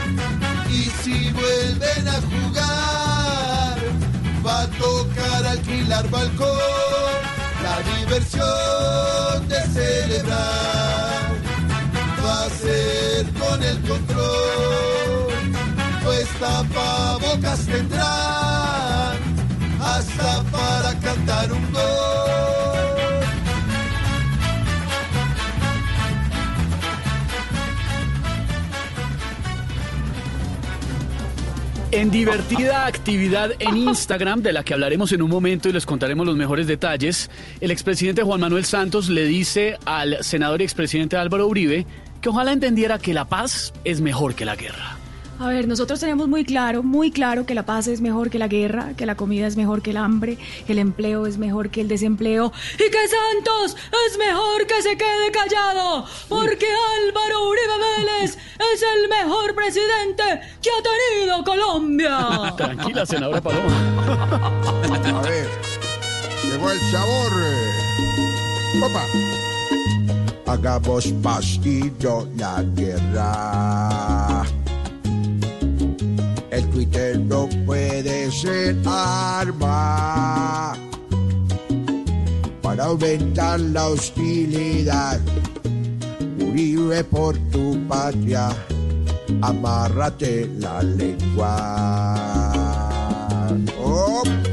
[0.70, 3.80] Y si vuelven a jugar,
[4.46, 6.91] va a tocar alquilar balcón.
[8.12, 11.32] Diversión de celebrar
[12.22, 15.32] va a ser con el control.
[16.04, 19.18] Pues tapabocas tendrán
[19.82, 22.41] hasta para cantar un gol.
[31.94, 36.26] En divertida actividad en Instagram, de la que hablaremos en un momento y les contaremos
[36.26, 41.48] los mejores detalles, el expresidente Juan Manuel Santos le dice al senador y expresidente Álvaro
[41.48, 41.86] Uribe
[42.22, 45.01] que ojalá entendiera que la paz es mejor que la guerra.
[45.42, 48.48] A ver, nosotros tenemos muy claro, muy claro que la paz es mejor que la
[48.48, 50.38] guerra, que la comida es mejor que el hambre,
[50.68, 53.76] que el empleo es mejor que el desempleo y que Santos
[54.08, 56.68] es mejor que se quede callado, porque
[57.08, 58.38] Álvaro Uribe Vélez
[58.72, 60.84] es el mejor presidente que ha
[61.18, 62.54] tenido Colombia.
[62.58, 63.74] Tranquila, senadora Paloma.
[64.94, 65.50] A ver,
[66.44, 67.32] llegó el sabor.
[68.84, 69.06] Opa.
[70.46, 74.46] Hagamos paz y no la guerra.
[76.62, 80.74] El Twitter no puede ser arma
[82.62, 85.20] para aumentar la hostilidad.
[86.40, 88.50] Uribe por tu patria,
[89.42, 91.48] amárrate la lengua.
[93.84, 94.51] ¡Opa!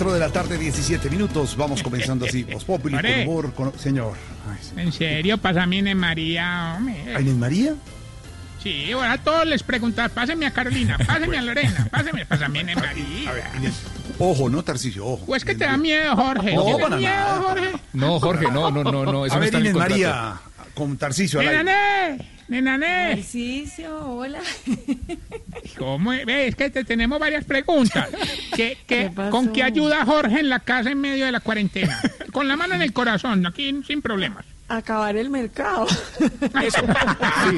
[0.00, 1.54] 4 de la tarde, 17 minutos.
[1.58, 2.44] Vamos comenzando así.
[2.50, 3.78] Los Populi, con humor, con...
[3.78, 4.14] Señor.
[4.48, 5.36] Ay, ¿En serio?
[5.36, 6.76] Pasa a mí, María.
[6.78, 7.14] Hombre.
[7.14, 7.74] ¿A Inés María?
[8.62, 12.62] Sí, ahora bueno, todos les preguntan, pásame a Carolina, pásame a Lorena, pásame, pásame a
[12.62, 13.30] Inés María.
[13.30, 13.74] A ver, Inés.
[14.18, 15.24] Ojo, no, Tarcicio, ojo.
[15.26, 16.54] ¿O es que Inés te da miedo, Jorge?
[16.54, 17.42] No, para miedo, nada.
[17.42, 17.72] Jorge?
[17.92, 19.26] No, Jorge, no, no, no, no.
[19.26, 20.40] Eso a no está Inés en María,
[20.80, 21.42] con Tarcicio.
[21.42, 22.16] ¡Nenané!
[22.48, 23.12] ¡Nenané!
[23.12, 24.40] Ejercicio, hola.
[25.78, 26.24] ¿Cómo es?
[26.24, 28.08] Ve, es que te tenemos varias preguntas.
[28.56, 29.30] ¿Qué, qué, ¿Qué pasó?
[29.30, 32.00] ¿Con qué ayuda Jorge en la casa en medio de la cuarentena?
[32.32, 34.46] Con la mano en el corazón, aquí sin problemas.
[34.70, 35.86] Acabar el mercado.
[36.62, 36.80] Eso.
[37.50, 37.56] Sí.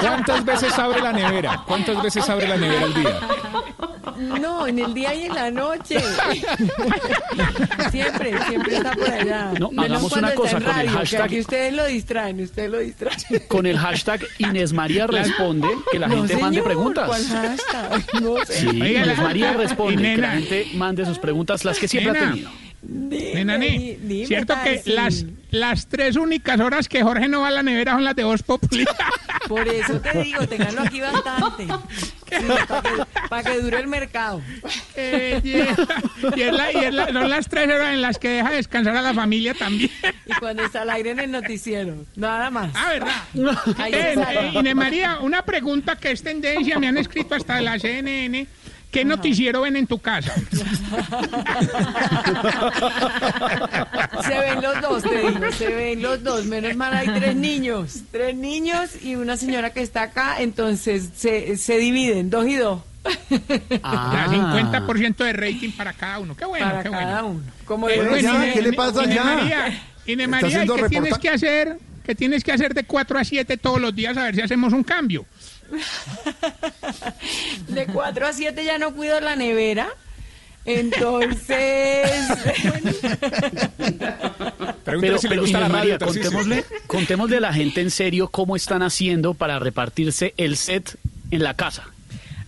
[0.00, 1.62] ¿Cuántas veces abre la nevera?
[1.66, 3.20] ¿Cuántas veces abre la nevera al día?
[4.40, 5.98] No, en el día y en la noche.
[7.90, 9.52] siempre, siempre está por allá.
[9.58, 11.22] No, Menos hagamos una cosa con el radio, que hashtag.
[11.22, 13.18] Aquí ustedes lo distraen, ustedes lo distraen.
[13.48, 17.06] Con el hashtag Inés María responde, que la No, gente mande preguntas.
[17.08, 18.22] ¿cuál hashtag?
[18.22, 18.60] No sé.
[18.60, 22.12] Sí, Oiga, Inés la- María responde, que la gente mande sus preguntas, las que siempre
[22.12, 22.26] Nena.
[22.26, 22.50] ha tenido.
[22.88, 24.90] Nenané, di- dime, ¿cierto que Tarsi.
[24.92, 28.24] las, las tres únicas horas que Jorge no va a la nevera son las de
[28.24, 28.84] Voz Populi?
[29.48, 31.66] Por eso te digo, tenganlo aquí bastante.
[33.28, 34.40] para, que, que dure el mercado.
[34.96, 35.68] Eh, y es,
[36.36, 38.96] y es la- y es la- son las tres horas en las que deja descansar
[38.96, 39.90] a la familia también.
[40.26, 42.04] Y cuando está al aire en el noticiero.
[42.16, 42.70] Nada más.
[42.74, 43.54] Ah, ¿verdad?
[43.78, 44.32] Ahí Eh, está.
[44.32, 48.46] eh, Inés María, una pregunta que es tendencia, me han escrito hasta de la CNN.
[48.94, 50.32] ¿Qué noticiero ven en tu casa?
[54.26, 56.44] Se ven los dos, te digo, se ven los dos.
[56.46, 61.56] Menos mal hay tres niños, tres niños y una señora que está acá, entonces se,
[61.56, 62.80] se dividen, dos y dos.
[63.30, 66.34] Ya, 50% de rating para cada uno.
[66.36, 67.28] Qué bueno, Para qué cada bueno.
[67.40, 67.42] uno.
[67.66, 69.24] Como Eh, le bueno, Inés- ¿qué le pasa Inés ya?
[69.24, 69.66] María,
[70.06, 71.78] Está María, ¿y haciendo ¿qué tienes reporta- que hacer?
[72.04, 74.72] ¿Qué tienes que hacer de 4 a 7 todos los días a ver si hacemos
[74.74, 75.24] un cambio?
[77.68, 79.88] De 4 a 7 ya no cuido la nevera.
[80.66, 82.08] Entonces,
[84.84, 88.82] Pregúntale si le gusta la radio, contémosle, contémosle a la gente en serio cómo están
[88.82, 90.96] haciendo para repartirse el set
[91.30, 91.84] en la casa.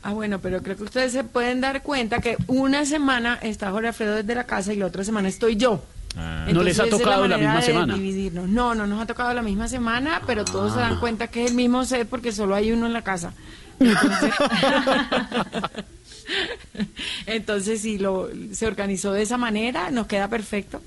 [0.02, 3.88] ah bueno, pero creo que ustedes se pueden dar cuenta que una semana está Jorge
[3.88, 5.84] Alfredo desde la casa y la otra semana estoy yo.
[6.16, 7.94] ¿No les ha tocado la misma semana?
[7.94, 8.48] dividirnos.
[8.48, 10.88] No, no nos ha tocado la misma semana, pero todos se Ah.
[10.88, 13.32] dan cuenta que es el mismo set porque solo hay uno en la casa.
[13.78, 14.32] Entonces,
[17.26, 20.80] Entonces, si lo, se organizó de esa manera, nos queda perfecto.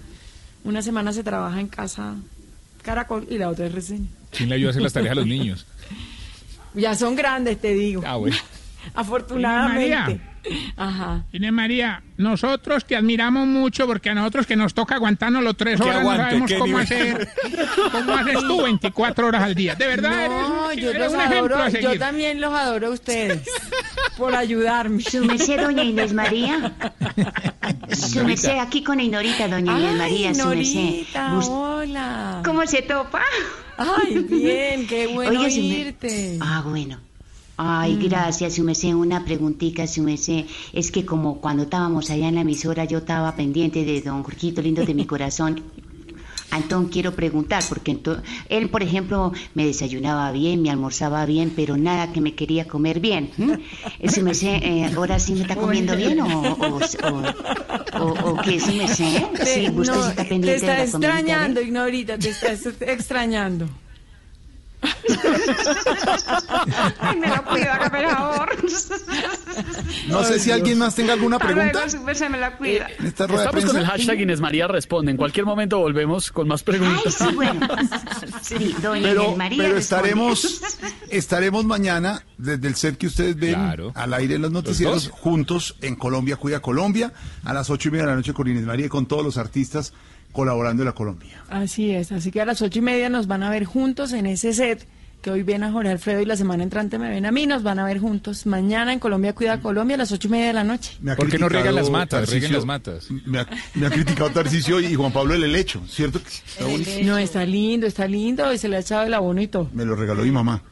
[0.63, 2.15] Una semana se trabaja en casa
[2.81, 4.07] Caracol y la otra es reseña.
[4.31, 5.65] ¿Quién le ayuda a hacer las tareas a los niños?
[6.73, 8.01] Ya son grandes, te digo.
[8.05, 8.35] Ah, bueno.
[8.93, 10.21] Afortunadamente.
[10.77, 11.25] Ajá.
[11.31, 15.79] Inés María, nosotros te admiramos mucho porque a nosotros que nos toca aguantarnos los tres
[15.81, 16.83] horas aguante, no sabemos cómo nivel.
[16.83, 17.29] hacer.
[17.91, 19.75] ¿Cómo haces tú 24 horas al día?
[19.75, 22.89] De verdad, No, eres, yo eres los un ejemplo adoro, yo también los adoro a
[22.91, 23.41] ustedes
[24.17, 25.01] por ayudarme.
[25.01, 26.73] Su merced, doña Inés María.
[27.91, 30.75] Su merced, aquí con Inorita, doña Inés Ay, María, su merced.
[30.75, 32.41] Norita, Bus- hola.
[32.45, 33.21] ¿Cómo se topa?
[33.77, 36.37] Ay, bien, qué bueno mer- oírte.
[36.41, 36.99] Ah, bueno.
[37.61, 38.03] Ay, Mm.
[38.07, 38.93] gracias, su merced.
[38.93, 40.45] Una preguntita, su merced.
[40.71, 44.61] Es que como cuando estábamos allá en la emisora, yo estaba pendiente de don Jorgito
[44.61, 45.61] lindo de mi corazón.
[46.55, 47.95] Entonces quiero preguntar, porque
[48.47, 52.99] él, por ejemplo, me desayunaba bien, me almorzaba bien, pero nada que me quería comer
[53.01, 53.29] bien.
[53.37, 53.59] ¿m?
[53.99, 56.79] Eh, Su merced, eh, ¿ahora sí me está comiendo bien o, o,
[57.99, 59.21] o, o- qué, su merced?
[59.35, 61.19] Te, Sí, usted no, sí está te pendiente está de la comidita, ¿eh?
[61.19, 62.51] extrañando, Ignorita, te está
[62.93, 63.69] extrañando.
[66.99, 68.49] Ay, me lo cuida, por favor.
[70.07, 71.85] No sé si alguien más tenga alguna pregunta.
[71.85, 72.87] luego, me la cuida.
[72.97, 75.11] En esta rueda de Estamos con el hashtag Inés María Responde.
[75.11, 77.21] En cualquier momento volvemos con más preguntas.
[77.21, 77.67] Ay, sí, bueno.
[78.41, 80.61] Sí, doña Pero, Inés María pero estaremos,
[81.09, 83.91] estaremos mañana desde el set que ustedes ven Claro.
[83.95, 87.11] al aire en los noticieros juntos en Colombia Cuida Colombia
[87.43, 89.37] a las ocho y media de la noche con Inés María y con todos los
[89.37, 89.93] artistas
[90.31, 91.43] colaborando en la Colombia.
[91.49, 94.25] Así es, así que a las ocho y media nos van a ver juntos en
[94.25, 94.87] ese set
[95.21, 97.61] que hoy ven a Jorge Alfredo y la semana entrante me ven a mí, nos
[97.61, 100.53] van a ver juntos mañana en Colombia Cuida Colombia a las ocho y media de
[100.53, 100.97] la noche.
[101.17, 102.21] ¿Por qué no riegan las matas?
[102.21, 103.07] Tarcisio- Rieguen las matas.
[103.25, 106.21] Me ha, me ha criticado Tarcicio y Juan Pablo el helecho, ¿cierto?
[106.23, 106.89] que está bonito?
[107.03, 109.69] No, está lindo, está lindo y se le ha echado el abono y todo.
[109.73, 110.61] Me lo regaló mi mamá.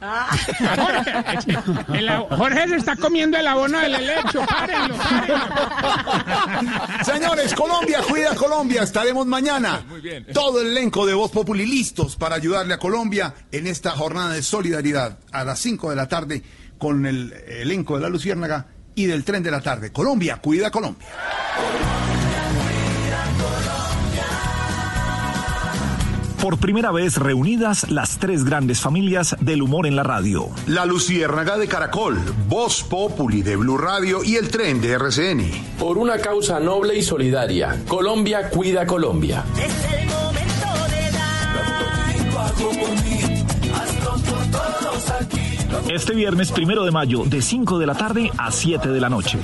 [1.94, 4.40] El a- Jorge se está comiendo el abono del helecho.
[4.48, 5.44] Párenlo, párenlo.
[7.04, 8.82] Señores, Colombia, cuida Colombia.
[8.82, 9.84] Estaremos mañana.
[9.88, 10.26] Muy bien.
[10.32, 14.37] Todo el elenco de Voz Populi listos para ayudarle a Colombia en esta jornada de
[14.42, 16.42] solidaridad a las 5 de la tarde
[16.78, 19.92] con el elenco de la Luciérnaga y del tren de la tarde.
[19.92, 21.06] Colombia, cuida Colombia.
[26.42, 30.48] Por primera vez reunidas las tres grandes familias del humor en la radio.
[30.68, 32.16] La Luciérnaga de Caracol,
[32.48, 35.50] Voz Populi de Blue Radio y el tren de RCN.
[35.78, 39.44] Por una causa noble y solidaria, Colombia cuida Colombia.
[39.56, 41.28] Es el momento de dar.
[45.88, 49.38] Este viernes primero de mayo, de 5 de la tarde a 7 de la noche.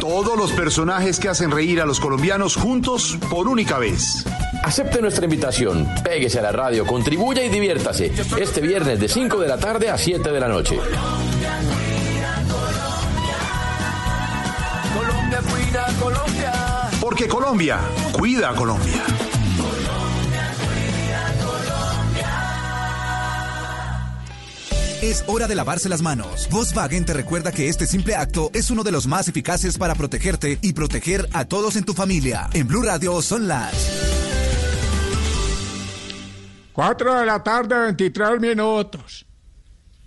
[0.00, 4.24] Todos los personajes que hacen reír a los colombianos juntos por única vez.
[4.62, 8.12] Acepte nuestra invitación, péguese a la radio, contribuya y diviértase.
[8.38, 10.78] Este viernes de 5 de la tarde a 7 de la noche.
[14.94, 16.52] Colombia cuida Colombia.
[17.00, 17.78] Porque Colombia,
[18.12, 19.02] cuida a Colombia.
[25.02, 26.48] Es hora de lavarse las manos.
[26.48, 30.60] Volkswagen te recuerda que este simple acto es uno de los más eficaces para protegerte
[30.62, 32.48] y proteger a todos en tu familia.
[32.52, 33.74] En Blue Radio son las
[36.72, 39.26] 4 de la tarde, 23 minutos.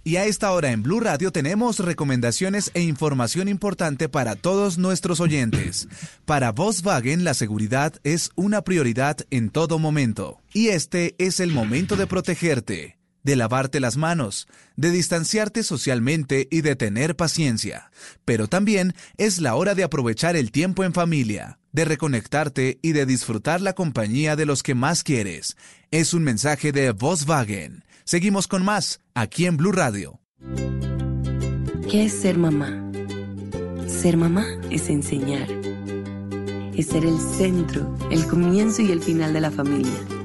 [0.06, 5.20] Y a esta hora en Blue Radio tenemos recomendaciones e información importante para todos nuestros
[5.20, 5.90] oyentes.
[6.24, 10.40] Para Volkswagen la seguridad es una prioridad en todo momento.
[10.54, 16.62] Y este es el momento de protegerte, de lavarte las manos, de distanciarte socialmente y
[16.62, 17.90] de tener paciencia.
[18.24, 23.08] Pero también es la hora de aprovechar el tiempo en familia, de reconectarte y de
[23.08, 25.58] disfrutar la compañía de los que más quieres.
[25.90, 27.84] Es un mensaje de Volkswagen.
[28.04, 30.22] Seguimos con más aquí en Blue Radio.
[31.90, 32.92] ¿Qué es ser mamá?
[33.88, 35.50] Ser mamá es enseñar.
[36.76, 40.25] Es ser el centro, el comienzo y el final de la familia.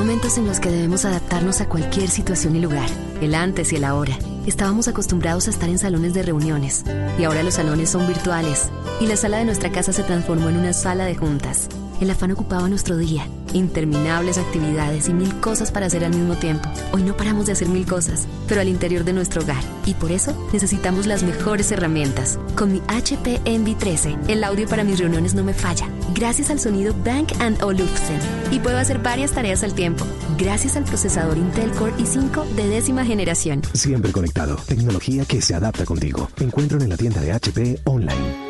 [0.00, 2.88] Momentos en los que debemos adaptarnos a cualquier situación y lugar,
[3.20, 4.16] el antes y el ahora.
[4.46, 6.84] Estábamos acostumbrados a estar en salones de reuniones
[7.18, 10.56] y ahora los salones son virtuales y la sala de nuestra casa se transformó en
[10.56, 11.68] una sala de juntas.
[12.00, 16.66] El afán ocupaba nuestro día, interminables actividades y mil cosas para hacer al mismo tiempo.
[16.92, 19.62] Hoy no paramos de hacer mil cosas, pero al interior de nuestro hogar.
[19.84, 22.38] Y por eso necesitamos las mejores herramientas.
[22.56, 26.58] Con mi HP Envy 13, el audio para mis reuniones no me falla, gracias al
[26.58, 28.18] sonido Bank Olufsen.
[28.50, 30.06] Y puedo hacer varias tareas al tiempo,
[30.38, 33.60] gracias al procesador Intel Core i5 de décima generación.
[33.74, 34.56] Siempre conectado.
[34.66, 36.30] Tecnología que se adapta contigo.
[36.40, 38.49] Encuentro en la tienda de HP online.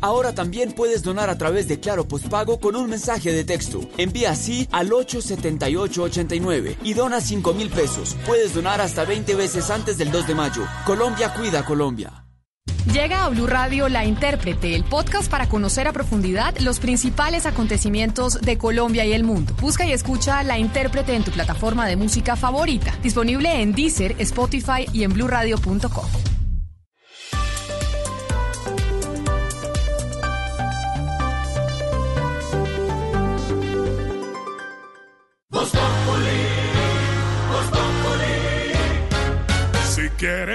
[0.00, 3.80] Ahora también puedes donar a través de Claro Postpago con un mensaje de texto.
[3.96, 8.16] Envía así al 87889 y dona 5 mil pesos.
[8.26, 10.62] Puedes donar hasta 20 veces antes del 2 de mayo.
[10.84, 12.24] Colombia cuida Colombia.
[12.92, 18.40] Llega a Blue Radio La Intérprete, el podcast para conocer a profundidad los principales acontecimientos
[18.40, 19.52] de Colombia y el mundo.
[19.60, 24.86] Busca y escucha La Intérprete en tu plataforma de música favorita, disponible en Deezer, Spotify
[24.92, 26.27] y en bluradio.com.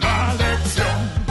[0.00, 1.26] la lección.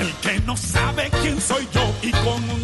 [0.00, 2.57] El que no sabe quién soy yo y con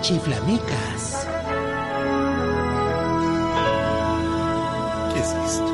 [0.00, 1.26] Chiflamicas.
[5.12, 5.72] ¿Qué es esto?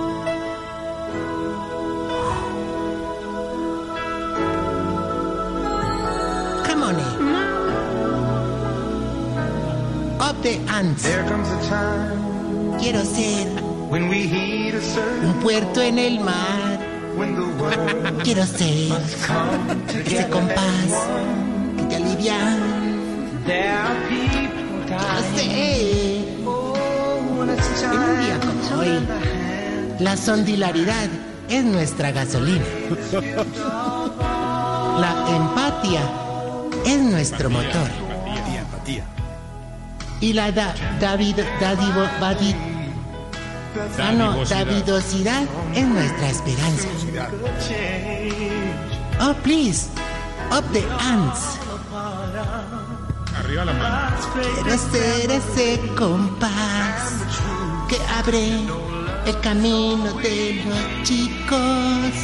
[6.66, 6.96] Come on.
[6.96, 7.14] eh.
[10.20, 11.04] Up the ants.
[12.80, 13.48] Quiero ser
[15.24, 16.78] un puerto en el mar.
[18.24, 18.92] Quiero ser
[20.06, 20.90] ese compás
[21.76, 22.36] que te alivia.
[27.84, 29.06] En un día como hoy,
[29.98, 31.08] la sondilaridad
[31.48, 32.64] es nuestra gasolina.
[35.00, 36.02] La empatía
[36.86, 37.88] es nuestro motor.
[40.20, 42.54] Y la da, David, Dadivo, Badid,
[43.98, 45.42] ah, no, Davidosidad
[45.74, 46.88] es nuestra esperanza.
[49.20, 49.88] Oh, please,
[50.52, 51.61] up the ants.
[53.52, 57.12] Quiero ser ese compás
[57.86, 58.62] que abre
[59.26, 62.14] el camino de los chicos.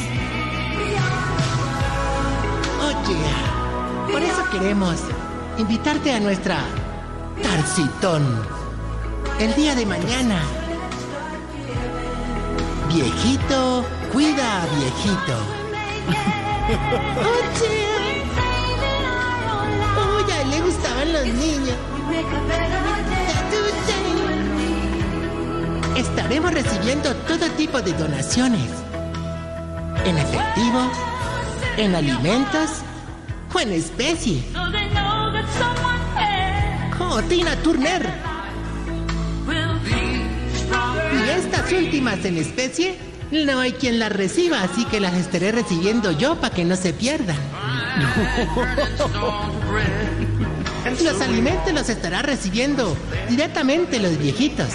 [2.81, 4.97] Oye, por eso queremos
[5.59, 6.61] invitarte a nuestra
[7.43, 8.25] Tarcitón
[9.39, 10.41] el día de mañana.
[12.89, 13.85] Viejito,
[14.15, 15.37] cuida a viejito.
[17.21, 17.98] Oye, Uy,
[25.97, 28.71] Estaremos recibiendo todo tipo de donaciones.
[30.05, 30.91] En efectivo,
[31.77, 32.71] en alimentos
[33.53, 34.45] o en especie.
[36.97, 38.07] Como Tina Turner.
[41.13, 42.97] Y estas últimas en especie,
[43.33, 46.93] no hay quien las reciba, así que las estaré recibiendo yo para que no se
[46.93, 47.37] pierdan.
[51.03, 52.97] Los alimentos los estará recibiendo
[53.29, 54.69] directamente los viejitos.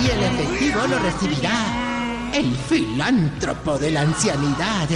[0.00, 4.88] Y el efectivo lo recibirá el filántropo de la ancianidad.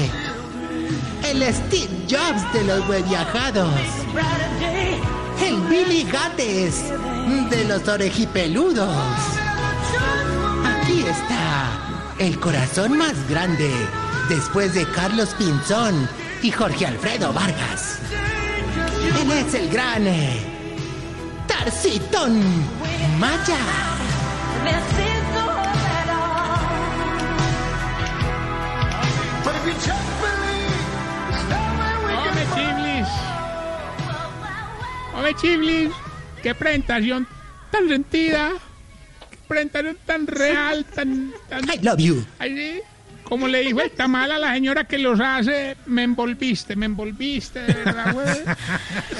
[1.24, 3.72] El Steve Jobs de los viajados.
[5.40, 6.92] El Billy Gates
[7.50, 8.96] de los orejipeludos.
[10.64, 11.70] Aquí está
[12.18, 13.70] el corazón más grande
[14.28, 16.08] después de Carlos Pinzón
[16.42, 17.91] y Jorge Alfredo Vargas.
[19.20, 20.40] Él es el gran eh,
[21.46, 22.40] Tarcitón
[23.18, 23.58] Maya.
[32.24, 33.08] Hombre, Chiblis.
[35.14, 35.90] Hombre, Chiblis.
[36.42, 37.26] Qué presentación
[37.70, 38.50] tan sentida.
[39.46, 41.32] presentación tan real, tan...
[41.48, 42.24] tan I love you.
[43.32, 47.60] Como le dijo el tamal a la señora que los hace, me envolviste, me envolviste,
[47.62, 48.26] de verdad, güey.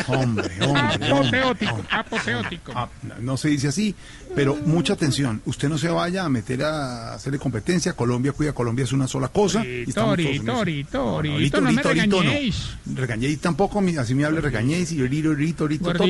[0.07, 1.07] Hombre, hombre.
[1.41, 2.73] Apoteótico, apoteótico.
[2.77, 3.95] Ah, no- no se dice así,
[4.35, 5.41] pero mucha atención.
[5.47, 7.95] Usted no se vaya a meter a hacerle competencia.
[7.95, 9.65] Colombia cuida Colombia es una sola cosa.
[9.65, 10.41] y Tori.
[10.41, 12.21] Tori, Tori, ahorita, no me ahorita no.
[12.21, 12.69] regañéis.
[12.95, 15.93] Regañéis tampoco, así me hable, regañéis y ahorita, ahorita, Gordito.
[15.95, 16.07] todo.